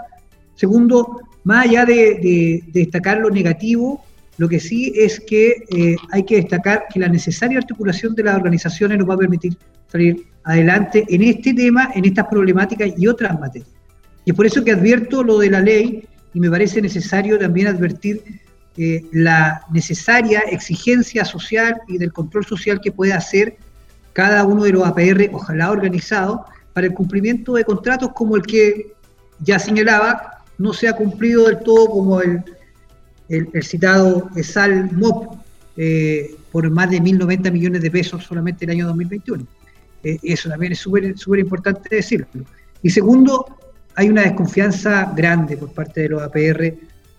Segundo, 0.57 1.23
más 1.45 1.67
allá 1.67 1.87
de, 1.87 2.63
destacar 2.73 3.19
lo 3.19 3.31
negativo, 3.31 4.05
lo 4.37 4.49
que 4.49 4.59
sí 4.59 4.93
es 4.97 5.21
que 5.21 5.65
eh, 5.71 5.97
hay 6.11 6.25
que 6.25 6.37
destacar 6.37 6.85
que 6.93 7.01
la 7.01 7.09
necesaria 7.09 7.59
articulación 7.59 8.15
de 8.15 8.25
las 8.25 8.37
organizaciones 8.37 8.99
nos 8.99 9.09
va 9.09 9.15
a 9.15 9.19
permitir 9.19 9.57
salir 9.87 10.27
adelante 10.43 11.05
en 11.09 11.23
este 11.23 11.55
tema, 11.55 11.91
en 11.95 12.05
estas 12.05 12.27
problemáticas 12.27 12.93
y 12.97 13.07
otras 13.07 13.39
materias. 13.39 13.69
Y 14.25 14.31
es 14.31 14.37
por 14.37 14.47
eso 14.47 14.65
que 14.65 14.73
advierto 14.73 15.23
lo 15.23 15.39
de 15.39 15.51
la 15.51 15.61
ley 15.61 16.07
y 16.33 16.41
me 16.41 16.51
parece 16.51 16.83
necesario 16.83 17.39
también 17.39 17.69
advertir 17.69 18.23
eh, 18.77 19.05
la 19.13 19.63
necesaria 19.71 20.41
exigencia 20.51 21.25
social 21.25 21.81
y 21.87 21.99
del 21.99 22.13
control 22.13 22.45
social 22.45 22.81
que 22.81 22.91
puede 22.91 23.13
hacer 23.13 23.57
cada 24.13 24.45
uno 24.45 24.65
de 24.65 24.73
los 24.73 24.85
APR, 24.85 25.31
ojalá 25.33 25.71
organizado, 25.71 26.45
para 26.73 26.89
el 26.89 26.95
cumplimiento 26.95 27.55
de 27.55 27.65
contratos 27.65 28.11
como 28.15 28.37
el 28.37 28.43
que 28.43 28.93
ya 29.41 29.59
señalaba, 29.59 30.43
no 30.59 30.73
se 30.73 30.89
ha 30.89 30.95
cumplido 30.95 31.47
del 31.47 31.61
todo 31.61 31.89
como 31.89 32.21
el, 32.21 32.43
el, 33.29 33.63
citado 33.63 34.29
ESAL 34.37 34.93
MOP 34.93 35.37
eh, 35.77 36.35
por 36.53 36.71
más 36.71 36.91
de 36.91 37.01
1.090 37.01 37.51
millones 37.51 37.83
de 37.83 37.91
pesos 37.91 38.25
solamente 38.25 38.65
el 38.65 38.73
año 38.73 38.87
2021. 38.87 39.47
Eh, 40.05 40.19
eso 40.23 40.49
también 40.49 40.73
es 40.73 40.79
súper 40.79 41.39
importante 41.39 41.97
decirlo. 41.97 42.27
Y 42.83 42.91
segundo, 42.91 43.47
hay 43.97 44.09
una 44.09 44.23
desconfianza 44.23 45.13
grande 45.17 45.57
por 45.57 45.73
parte 45.73 46.03
de 46.03 46.09
los 46.11 46.23
APR 46.23 46.75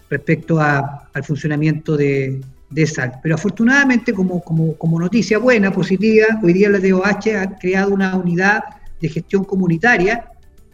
respecto 0.09 0.59
al 0.59 1.23
funcionamiento 1.23 1.97
de, 1.97 2.41
SAL. 2.85 3.19
Pero 3.23 3.35
afortunadamente, 3.35 4.13
como, 4.13 4.41
como, 4.41 4.99
noticia 4.99 5.37
buena, 5.37 5.71
positiva, 5.71 6.27
hoy 6.43 6.53
día 6.53 6.69
la 6.69 6.79
DOH 6.79 7.35
ha 7.37 7.57
creado 7.57 7.93
una 7.93 8.15
unidad 8.15 8.63
de 9.01 9.09
gestión 9.09 9.43
comunitaria 9.43 10.29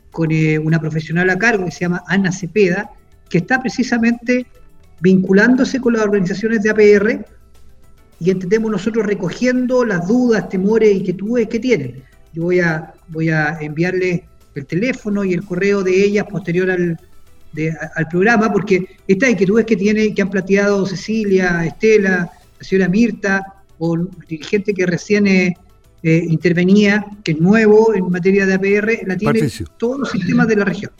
con 0.09 0.31
eh, 0.31 0.57
una 0.59 0.79
profesional 0.79 1.29
a 1.29 1.37
cargo 1.37 1.65
que 1.65 1.71
se 1.71 1.81
llama 1.81 2.03
Ana 2.07 2.31
Cepeda, 2.31 2.91
que 3.29 3.37
está 3.39 3.61
precisamente 3.61 4.45
vinculándose 5.01 5.81
con 5.81 5.93
las 5.93 6.03
organizaciones 6.03 6.63
de 6.63 6.69
APR 6.69 7.25
y 8.19 8.29
entendemos 8.29 8.71
nosotros 8.71 9.05
recogiendo 9.05 9.83
las 9.83 10.07
dudas, 10.07 10.47
temores, 10.47 10.95
inquietudes 10.95 11.47
que 11.47 11.59
tienen. 11.59 12.03
Yo 12.33 12.43
voy 12.43 12.59
a, 12.59 12.93
voy 13.07 13.29
a 13.29 13.57
enviarle 13.59 14.25
el 14.53 14.65
teléfono 14.65 15.23
y 15.23 15.33
el 15.33 15.43
correo 15.43 15.81
de 15.83 16.03
ellas 16.03 16.25
posterior 16.29 16.69
al, 16.69 16.99
al 17.95 18.07
programa, 18.07 18.51
porque 18.51 18.97
estas 19.07 19.31
inquietudes 19.31 19.65
que 19.65 19.75
tiene, 19.75 20.13
que 20.13 20.21
han 20.21 20.29
planteado 20.29 20.85
Cecilia, 20.85 21.65
Estela, 21.65 22.31
la 22.59 22.63
señora 22.63 22.89
Mirta, 22.89 23.43
o 23.79 23.95
el 23.95 24.07
dirigente 24.27 24.73
que 24.73 24.85
recién 24.85 25.25
eh, 25.25 25.55
eh, 26.03 26.23
intervenía, 26.29 27.03
que 27.23 27.31
es 27.31 27.39
nuevo 27.39 27.93
en 27.95 28.09
materia 28.09 28.45
de 28.45 28.53
APR, 28.53 29.07
la 29.07 29.17
tiene 29.17 29.49
todos 29.77 29.99
los 29.99 30.11
sistemas 30.11 30.47
de 30.47 30.55
la 30.55 30.65
región. 30.65 30.91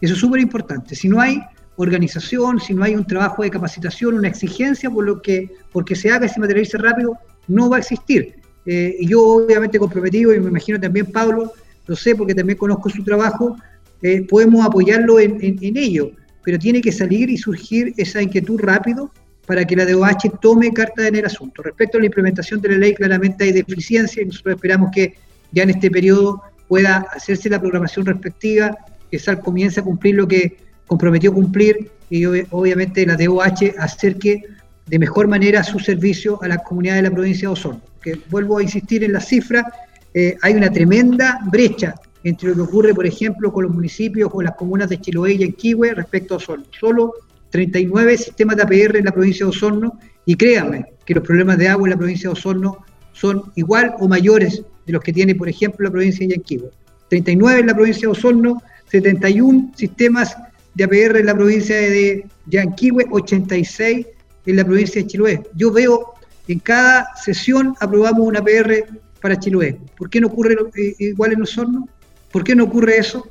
Eso 0.00 0.14
es 0.14 0.20
súper 0.20 0.40
importante. 0.40 0.94
Si 0.94 1.08
no 1.08 1.20
hay 1.20 1.42
organización, 1.80 2.60
si 2.60 2.74
no 2.74 2.84
hay 2.84 2.94
un 2.94 3.06
trabajo 3.06 3.42
de 3.42 3.50
capacitación, 3.50 4.14
una 4.14 4.28
exigencia 4.28 4.90
por 4.90 5.04
lo 5.04 5.22
que 5.22 5.50
porque 5.72 5.96
se 5.96 6.10
haga 6.10 6.26
y 6.26 6.28
se 6.28 6.40
materialice 6.40 6.78
rápido, 6.78 7.16
no 7.48 7.70
va 7.70 7.76
a 7.76 7.80
existir. 7.80 8.34
Eh, 8.66 8.98
yo 9.00 9.22
obviamente 9.22 9.78
comprometido, 9.78 10.34
y 10.34 10.40
me 10.40 10.48
imagino 10.48 10.78
también 10.78 11.06
Pablo, 11.06 11.52
lo 11.86 11.96
sé 11.96 12.14
porque 12.14 12.34
también 12.34 12.58
conozco 12.58 12.90
su 12.90 13.02
trabajo, 13.02 13.56
eh, 14.02 14.26
podemos 14.28 14.64
apoyarlo 14.64 15.18
en, 15.18 15.58
ello, 15.60 16.12
pero 16.42 16.58
tiene 16.58 16.80
que 16.80 16.92
salir 16.92 17.30
y 17.30 17.36
surgir 17.36 17.94
esa 17.96 18.20
inquietud 18.22 18.60
rápido 18.60 19.10
para 19.46 19.64
que 19.64 19.74
la 19.74 19.84
DOH 19.84 20.38
tome 20.40 20.72
carta 20.72 21.08
en 21.08 21.16
el 21.16 21.24
asunto. 21.24 21.62
Respecto 21.62 21.96
a 21.98 22.00
la 22.00 22.06
implementación 22.06 22.60
de 22.60 22.68
la 22.68 22.78
ley, 22.78 22.94
claramente 22.94 23.44
hay 23.44 23.52
deficiencia 23.52 24.22
y 24.22 24.26
nosotros 24.26 24.54
esperamos 24.54 24.90
que 24.94 25.14
ya 25.52 25.64
en 25.64 25.70
este 25.70 25.90
periodo 25.90 26.42
pueda 26.68 27.06
hacerse 27.12 27.48
la 27.48 27.60
programación 27.60 28.06
respectiva, 28.06 28.76
que 29.10 29.18
SAL 29.18 29.40
comience 29.40 29.80
a 29.80 29.82
cumplir 29.82 30.14
lo 30.14 30.28
que 30.28 30.69
comprometió 30.90 31.32
cumplir 31.32 31.88
y 32.10 32.24
obviamente 32.24 33.06
la 33.06 33.16
DOH 33.16 33.74
acerque 33.78 34.42
de 34.86 34.98
mejor 34.98 35.28
manera 35.28 35.62
su 35.62 35.78
servicio 35.78 36.42
a 36.42 36.48
la 36.48 36.58
comunidad 36.58 36.96
de 36.96 37.02
la 37.02 37.12
provincia 37.12 37.46
de 37.46 37.52
Osorno. 37.52 37.80
Que 38.02 38.18
vuelvo 38.28 38.58
a 38.58 38.62
insistir 38.64 39.04
en 39.04 39.12
la 39.12 39.20
cifra, 39.20 39.72
eh, 40.12 40.36
hay 40.42 40.54
una 40.54 40.68
tremenda 40.68 41.38
brecha 41.48 41.94
entre 42.24 42.48
lo 42.48 42.56
que 42.56 42.60
ocurre, 42.62 42.92
por 42.92 43.06
ejemplo, 43.06 43.52
con 43.52 43.66
los 43.66 43.72
municipios 43.72 44.30
o 44.32 44.42
las 44.42 44.56
comunas 44.56 44.88
de 44.88 45.00
Chiloé 45.00 45.34
y 45.34 45.44
Enquihue 45.44 45.94
respecto 45.94 46.34
a 46.34 46.38
Osorno. 46.38 46.64
Solo 46.80 47.14
39 47.50 48.18
sistemas 48.18 48.56
de 48.56 48.62
APR 48.64 48.96
en 48.96 49.04
la 49.04 49.12
provincia 49.12 49.46
de 49.46 49.50
Osorno 49.50 49.96
y 50.26 50.34
créanme 50.34 50.86
que 51.06 51.14
los 51.14 51.22
problemas 51.22 51.56
de 51.56 51.68
agua 51.68 51.86
en 51.86 51.90
la 51.90 51.98
provincia 51.98 52.28
de 52.28 52.32
Osorno 52.32 52.84
son 53.12 53.44
igual 53.54 53.94
o 54.00 54.08
mayores 54.08 54.64
de 54.86 54.92
los 54.92 55.04
que 55.04 55.12
tiene, 55.12 55.36
por 55.36 55.48
ejemplo, 55.48 55.84
la 55.84 55.92
provincia 55.92 56.26
de 56.26 56.34
Yanquihue. 56.34 56.70
39 57.10 57.60
en 57.60 57.66
la 57.68 57.74
provincia 57.74 58.08
de 58.08 58.12
Osorno, 58.12 58.60
71 58.90 59.70
sistemas 59.76 60.36
de 60.74 60.84
APR 60.84 61.18
en 61.18 61.26
la 61.26 61.34
provincia 61.34 61.76
de 61.76 62.26
Yanquihue, 62.46 63.06
86 63.10 64.06
en 64.46 64.56
la 64.56 64.64
provincia 64.64 65.00
de 65.00 65.06
Chiloé. 65.06 65.42
Yo 65.54 65.70
veo 65.72 66.14
en 66.48 66.58
cada 66.58 67.14
sesión 67.16 67.76
aprobamos 67.80 68.26
una 68.26 68.40
APR 68.40 68.86
para 69.20 69.38
Chiloé. 69.38 69.78
¿Por 69.96 70.10
qué 70.10 70.20
no 70.20 70.28
ocurre 70.28 70.56
eh, 70.76 70.94
igual 70.98 71.32
en 71.32 71.42
Osorno? 71.42 71.88
¿Por 72.32 72.44
qué 72.44 72.54
no 72.54 72.64
ocurre 72.64 72.98
eso? 72.98 73.26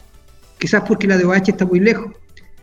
Quizás 0.57 0.83
porque 0.87 1.07
la 1.07 1.17
de 1.17 1.25
OH 1.25 1.49
está 1.49 1.65
muy 1.65 1.79
lejos, 1.79 2.13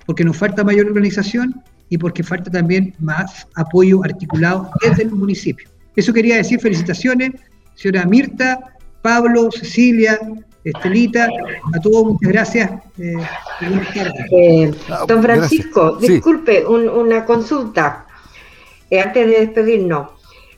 porque 0.07 0.25
nos 0.25 0.37
falta 0.37 0.65
mayor 0.65 0.87
organización 0.87 1.63
y 1.89 1.99
porque 1.99 2.23
falta 2.23 2.51
también 2.51 2.95
más 2.99 3.47
apoyo 3.55 4.03
articulado 4.05 4.71
desde 4.83 5.05
el 5.05 5.11
municipio. 5.11 5.69
Eso 5.95 6.13
quería 6.13 6.37
decir, 6.37 6.61
felicitaciones, 6.61 7.33
señora 7.75 8.05
Mirta, 8.05 8.77
Pablo, 9.03 9.51
Cecilia, 9.51 10.19
Estelita, 10.67 11.29
a 11.75 11.81
todos 11.81 12.07
muchas 12.07 12.33
gracias. 12.33 12.71
Eh, 12.99 13.15
eh, 14.33 14.73
don 15.07 15.23
Francisco, 15.23 15.97
disculpe, 15.97 16.67
una 16.67 17.25
consulta 17.25 18.07
eh, 18.91 19.01
antes 19.01 19.27
de 19.29 19.41
despedirnos. 19.47 20.09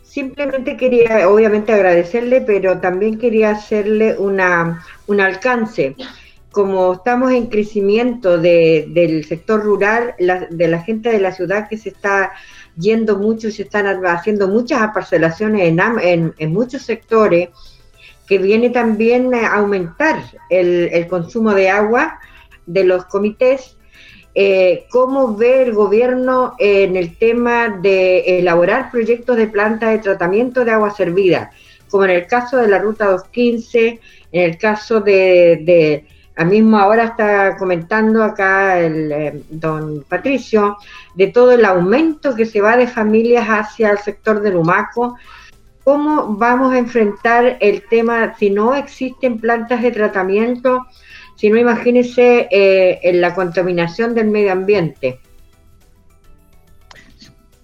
Simplemente 0.03 0.79
quería, 0.79 1.29
obviamente, 1.29 1.75
agradecerle, 1.75 2.41
pero 2.41 2.79
también 2.81 3.19
quería 3.19 3.51
hacerle 3.51 4.17
una, 4.19 4.83
un 5.07 5.21
alcance 5.21 5.95
como 6.51 6.95
estamos 6.95 7.31
en 7.33 7.47
crecimiento 7.47 8.39
del 8.39 9.25
sector 9.25 9.63
rural, 9.63 10.15
de 10.19 10.69
la 10.69 10.81
gente 10.81 11.11
de 11.11 11.21
la 11.21 11.33
ciudad 11.33 11.69
que 11.69 11.77
se 11.77 11.91
está 11.91 12.33
yendo 12.77 13.19
mucho, 13.19 13.51
se 13.51 13.63
están 13.63 13.87
haciendo 14.07 14.49
muchas 14.49 14.81
aparcelaciones 14.81 15.69
en, 15.69 16.35
en, 16.39 16.53
muchos 16.53 16.83
sectores, 16.83 17.51
que 18.29 18.39
viene 18.39 18.71
también 18.71 19.35
a 19.35 19.55
aumentar 19.55 20.23
el, 20.51 21.07
consumo 21.09 21.55
de 21.55 21.71
agua 21.71 22.19
de 22.67 22.85
los 22.85 23.07
comités. 23.07 23.77
Eh, 24.35 24.87
¿Cómo 24.91 25.37
ve 25.37 25.63
el 25.63 25.73
gobierno 25.73 26.55
en 26.59 26.97
el 26.97 27.17
tema 27.17 27.69
de 27.69 28.39
elaborar 28.39 28.91
proyectos 28.91 29.37
de 29.37 29.49
planta 29.49 29.89
de 29.91 29.99
tratamiento 29.99 30.65
de 30.65 30.73
agua 30.73 30.91
servida? 30.91 31.51
Como 31.89 32.05
en 32.05 32.11
el 32.11 32.27
caso 32.27 32.59
de 32.59 32.69
la 32.69 32.79
Ruta 32.79 33.07
215, 33.07 34.01
en 34.33 34.43
el 34.43 34.59
caso 34.59 35.01
de 35.01 36.05
a 36.39 36.45
mismo 36.45 36.79
ahora 36.79 37.05
está 37.07 37.57
comentando 37.57 38.23
acá 38.23 38.79
el 38.79 39.11
eh, 39.11 39.43
don 39.51 40.05
Patricio 40.09 40.77
de 41.17 41.27
todo 41.27 41.51
el 41.51 41.65
aumento 41.65 42.37
que 42.37 42.47
se 42.47 42.61
va 42.61 42.77
de 42.77 42.87
familias 42.87 43.45
hacia 43.49 43.91
el 43.91 43.99
sector 43.99 44.41
del 44.41 44.55
humaco. 44.55 45.17
¿Cómo 45.89 46.37
vamos 46.37 46.75
a 46.75 46.79
enfrentar 46.79 47.57
el 47.63 47.83
tema 47.89 48.35
si 48.39 48.51
no 48.51 48.75
existen 48.75 49.39
plantas 49.39 49.81
de 49.81 49.91
tratamiento? 49.91 50.87
Si 51.35 51.49
no, 51.49 51.57
imagínese 51.57 52.47
eh, 52.51 53.11
la 53.15 53.35
contaminación 53.35 54.15
del 54.15 54.27
medio 54.27 54.53
ambiente. 54.53 55.19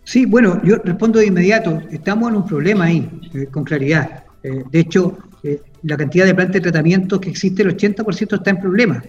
Sí, 0.05 0.25
bueno, 0.25 0.59
yo 0.65 0.77
respondo 0.77 1.19
de 1.19 1.27
inmediato. 1.27 1.83
Estamos 1.91 2.31
en 2.31 2.37
un 2.37 2.47
problema 2.47 2.87
ahí, 2.87 3.07
eh, 3.35 3.45
con 3.51 3.63
claridad. 3.63 4.25
de 4.43 4.81
hecho, 4.81 5.19
la 5.83 5.99
cantidad 5.99 6.25
de 6.25 6.35
plantas 6.35 6.55
de 6.55 6.61
tratamiento 6.63 7.21
que 7.21 7.29
existe, 7.29 7.63
el 7.63 7.77
80% 7.77 8.37
está 8.37 8.49
en 8.49 8.59
problemas, 8.59 9.05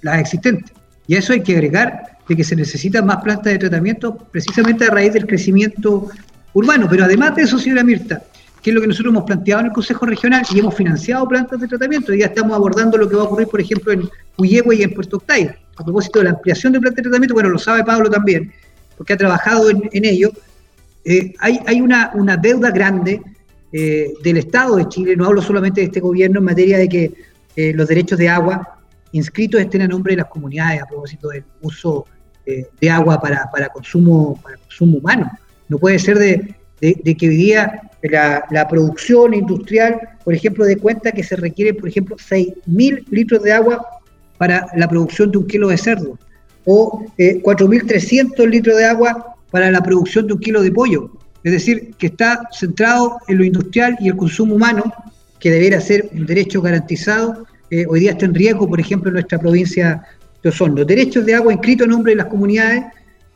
las 0.00 0.18
existentes. 0.18 0.72
Y 1.06 1.14
a 1.14 1.18
eso 1.18 1.34
hay 1.34 1.42
que 1.42 1.52
agregar 1.52 2.16
de 2.26 2.36
que 2.36 2.44
se 2.44 2.56
necesitan 2.56 3.04
más 3.04 3.18
plantas 3.18 3.52
de 3.52 3.58
tratamiento 3.58 4.16
precisamente 4.16 4.86
a 4.86 4.90
raíz 4.92 5.12
del 5.12 5.26
crecimiento 5.26 6.08
urbano. 6.52 6.86
Pero 6.90 7.04
además 7.04 7.34
de 7.36 7.42
eso, 7.42 7.58
señora 7.58 7.82
Mirta, 7.84 8.22
que 8.62 8.70
es 8.70 8.74
lo 8.74 8.80
que 8.80 8.86
nosotros 8.86 9.12
hemos 9.12 9.24
planteado 9.24 9.60
en 9.60 9.66
el 9.66 9.72
Consejo 9.72 10.06
Regional 10.06 10.44
y 10.52 10.58
hemos 10.58 10.74
financiado 10.74 11.26
plantas 11.26 11.60
de 11.60 11.68
tratamiento. 11.68 12.14
Ya 12.14 12.26
estamos 12.26 12.54
abordando 12.54 12.98
lo 12.98 13.08
que 13.08 13.16
va 13.16 13.22
a 13.22 13.24
ocurrir, 13.24 13.48
por 13.48 13.60
ejemplo, 13.60 13.92
en 13.92 14.08
Cuyehue 14.36 14.76
y 14.76 14.82
en 14.82 14.94
Puerto 14.94 15.16
Octay. 15.16 15.50
A 15.76 15.84
propósito 15.84 16.18
de 16.18 16.26
la 16.26 16.30
ampliación 16.32 16.72
de 16.72 16.80
plantas 16.80 16.96
de 16.96 17.02
tratamiento, 17.02 17.34
bueno, 17.34 17.48
lo 17.48 17.58
sabe 17.58 17.84
Pablo 17.84 18.10
también, 18.10 18.52
porque 18.96 19.14
ha 19.14 19.16
trabajado 19.16 19.70
en, 19.70 20.04
ello. 20.04 20.30
Eh, 21.04 21.32
hay, 21.38 21.80
una, 21.80 22.36
deuda 22.36 22.70
grande 22.70 23.22
eh, 23.72 24.12
del 24.22 24.36
Estado 24.36 24.76
de 24.76 24.88
Chile, 24.88 25.16
no 25.16 25.24
hablo 25.24 25.40
solamente 25.40 25.80
de 25.80 25.86
este 25.86 26.00
gobierno, 26.00 26.40
en 26.40 26.44
materia 26.44 26.76
de 26.76 26.88
que 26.88 27.14
eh, 27.56 27.72
los 27.74 27.88
derechos 27.88 28.18
de 28.18 28.28
agua 28.28 28.76
inscritos 29.12 29.60
estén 29.60 29.82
a 29.82 29.88
nombre 29.88 30.12
de 30.12 30.18
las 30.18 30.30
comunidades 30.30 30.82
a 30.82 30.86
propósito 30.86 31.28
del 31.28 31.44
uso 31.62 32.06
de 32.80 32.90
agua 32.90 33.20
para, 33.20 33.68
consumo, 33.72 34.40
para 34.42 34.56
consumo 34.56 34.98
humano. 34.98 35.30
No 35.70 35.78
puede 35.78 35.98
ser 35.98 36.18
de, 36.18 36.56
que 36.80 37.28
hoy 37.28 37.36
día 37.36 37.80
la, 38.02 38.68
producción 38.68 39.32
industrial, 39.32 40.00
por 40.24 40.34
ejemplo, 40.34 40.64
de 40.64 40.76
cuenta 40.76 41.12
que 41.12 41.22
se 41.22 41.36
requiere, 41.36 41.72
por 41.72 41.88
ejemplo, 41.88 42.16
6.000 42.16 43.04
litros 43.08 43.42
de 43.42 43.52
agua 43.52 43.86
para 44.36 44.66
la 44.76 44.88
producción 44.88 45.30
de 45.30 45.38
un 45.38 45.46
kilo 45.46 45.68
de 45.68 45.78
cerdo 45.78 46.18
o 46.64 47.06
4.300 47.16 48.46
litros 48.48 48.76
de 48.76 48.84
agua 48.84 49.36
para 49.50 49.70
la 49.70 49.80
producción 49.80 50.26
de 50.26 50.34
un 50.34 50.40
kilo 50.40 50.60
de 50.60 50.72
pollo. 50.72 51.12
Es 51.44 51.52
decir, 51.52 51.94
que 51.96 52.08
está 52.08 52.48
centrado 52.52 53.18
en 53.28 53.38
lo 53.38 53.44
industrial 53.44 53.96
y 54.00 54.08
el 54.08 54.16
consumo 54.16 54.56
humano, 54.56 54.92
que 55.38 55.50
debería 55.50 55.80
ser 55.80 56.10
un 56.12 56.26
derecho 56.26 56.60
garantizado. 56.60 57.46
Eh, 57.70 57.86
hoy 57.88 58.00
día 58.00 58.10
está 58.10 58.26
en 58.26 58.34
riesgo, 58.34 58.68
por 58.68 58.80
ejemplo, 58.80 59.08
en 59.08 59.14
nuestra 59.14 59.38
provincia 59.38 60.02
de 60.42 60.48
Osorno. 60.48 60.84
Derechos 60.84 61.24
de 61.24 61.34
agua 61.34 61.52
inscritos 61.52 61.84
en 61.86 61.92
nombre 61.92 62.12
de 62.12 62.16
las 62.16 62.26
comunidades, 62.26 62.84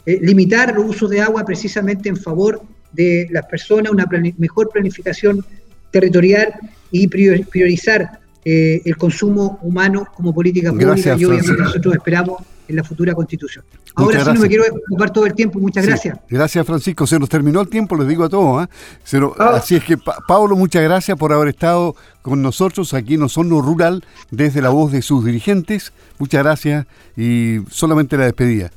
eh, 0.06 0.18
limitar 0.20 0.74
los 0.74 0.86
usos 0.86 1.10
de 1.10 1.20
agua 1.20 1.44
precisamente 1.44 2.08
en 2.08 2.16
favor 2.16 2.62
de 2.92 3.26
las 3.30 3.46
personas, 3.46 3.92
una 3.92 4.06
mejor 4.38 4.70
planificación 4.70 5.44
territorial 5.90 6.54
y 6.90 7.06
priorizar 7.08 8.20
eh, 8.44 8.82
el 8.84 8.96
consumo 8.96 9.58
humano 9.62 10.06
como 10.14 10.34
política 10.34 10.70
pública. 10.70 11.16
y 11.16 11.24
obviamente 11.24 11.52
nosotros 11.56 11.94
esperamos 11.94 12.42
en 12.68 12.76
la 12.76 12.84
futura 12.84 13.14
constitución. 13.14 13.64
Ahora 13.94 14.24
sí 14.24 14.32
no 14.32 14.40
me 14.40 14.48
quiero 14.48 14.64
ocupar 14.88 15.12
todo 15.12 15.26
el 15.26 15.34
tiempo, 15.34 15.58
muchas 15.58 15.86
gracias. 15.86 16.18
Gracias 16.28 16.66
Francisco, 16.66 17.06
se 17.06 17.18
nos 17.18 17.28
terminó 17.28 17.60
el 17.60 17.68
tiempo, 17.68 17.96
les 17.96 18.08
digo 18.08 18.24
a 18.24 18.28
todos. 18.28 18.64
¿eh? 18.64 19.20
Ah. 19.38 19.52
Así 19.56 19.76
es 19.76 19.84
que 19.84 19.96
Pablo, 19.96 20.56
muchas 20.56 20.82
gracias 20.82 21.16
por 21.16 21.32
haber 21.32 21.48
estado 21.48 21.94
con 22.22 22.42
nosotros 22.42 22.92
aquí 22.94 23.14
en 23.14 23.22
Osorno 23.22 23.60
Rural 23.62 24.04
desde 24.30 24.62
la 24.62 24.70
voz 24.70 24.92
de 24.92 25.02
sus 25.02 25.24
dirigentes. 25.24 25.92
Muchas 26.18 26.42
gracias 26.42 26.86
y 27.16 27.60
solamente 27.70 28.16
la 28.16 28.24
despedida. 28.24 28.70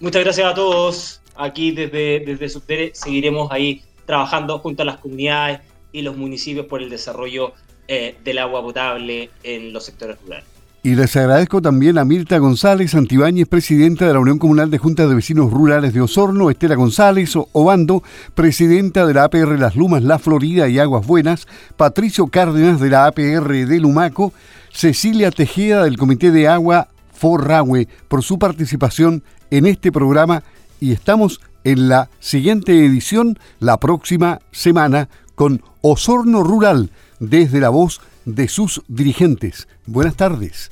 Muchas 0.00 0.22
gracias 0.22 0.46
a 0.46 0.54
todos. 0.54 1.20
Aquí 1.36 1.72
desde, 1.72 2.20
desde 2.20 2.48
Subtere 2.48 2.92
seguiremos 2.94 3.50
ahí 3.50 3.82
trabajando 4.06 4.58
junto 4.58 4.82
a 4.82 4.86
las 4.86 4.98
comunidades 4.98 5.60
y 5.92 6.02
los 6.02 6.16
municipios 6.16 6.66
por 6.66 6.82
el 6.82 6.90
desarrollo 6.90 7.52
eh, 7.88 8.16
del 8.24 8.38
agua 8.38 8.62
potable 8.62 9.30
en 9.42 9.72
los 9.72 9.84
sectores 9.84 10.16
rurales. 10.22 10.44
Y 10.82 10.96
les 10.96 11.16
agradezco 11.16 11.62
también 11.62 11.96
a 11.96 12.04
Mirta 12.04 12.36
González 12.36 12.94
Antibáñez, 12.94 13.48
presidenta 13.48 14.06
de 14.06 14.12
la 14.12 14.18
Unión 14.18 14.38
Comunal 14.38 14.70
de 14.70 14.76
Juntas 14.76 15.08
de 15.08 15.14
Vecinos 15.14 15.50
Rurales 15.50 15.94
de 15.94 16.02
Osorno, 16.02 16.50
Estela 16.50 16.74
González 16.74 17.32
Obando, 17.52 18.02
presidenta 18.34 19.06
de 19.06 19.14
la 19.14 19.24
APR 19.24 19.58
Las 19.58 19.76
Lumas, 19.76 20.02
La 20.02 20.18
Florida 20.18 20.68
y 20.68 20.78
Aguas 20.78 21.06
Buenas, 21.06 21.48
Patricio 21.78 22.26
Cárdenas 22.26 22.80
de 22.80 22.90
la 22.90 23.06
APR 23.06 23.66
de 23.66 23.80
Lumaco, 23.80 24.34
Cecilia 24.74 25.30
Tejeda 25.30 25.84
del 25.84 25.96
Comité 25.96 26.30
de 26.30 26.48
Agua 26.48 26.88
Forrahue 27.14 27.88
por 28.08 28.22
su 28.22 28.38
participación 28.38 29.22
en 29.50 29.66
este 29.66 29.92
programa 29.92 30.42
y 30.80 30.92
estamos 30.92 31.40
en 31.64 31.88
la 31.88 32.10
siguiente 32.20 32.84
edición 32.84 33.38
la 33.58 33.78
próxima 33.78 34.40
semana 34.52 35.08
con 35.34 35.62
Osorno 35.80 36.42
Rural 36.42 36.90
desde 37.20 37.60
la 37.60 37.70
voz 37.70 38.00
de 38.24 38.48
sus 38.48 38.82
dirigentes. 38.88 39.68
Buenas 39.86 40.16
tardes. 40.16 40.70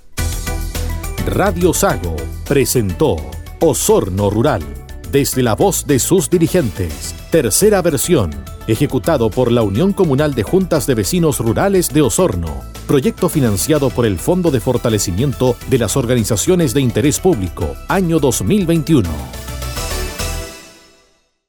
Radio 1.27 1.73
Sago 1.73 2.17
presentó 2.49 3.17
Osorno 3.61 4.29
Rural, 4.29 4.63
desde 5.11 5.43
la 5.43 5.55
voz 5.55 5.87
de 5.87 5.99
sus 5.99 6.29
dirigentes, 6.29 7.15
tercera 7.31 7.81
versión, 7.81 8.33
ejecutado 8.67 9.31
por 9.31 9.51
la 9.51 9.63
Unión 9.63 9.93
Comunal 9.93 10.35
de 10.35 10.43
Juntas 10.43 10.87
de 10.87 10.95
Vecinos 10.95 11.39
Rurales 11.39 11.93
de 11.93 12.03
Osorno, 12.03 12.63
proyecto 12.87 13.29
financiado 13.29 13.91
por 13.91 14.07
el 14.07 14.19
Fondo 14.19 14.51
de 14.51 14.61
Fortalecimiento 14.61 15.57
de 15.69 15.79
las 15.79 15.97
Organizaciones 15.97 16.75
de 16.75 16.81
Interés 16.81 17.19
Público, 17.21 17.75
año 17.89 18.19
2021. 18.19 19.42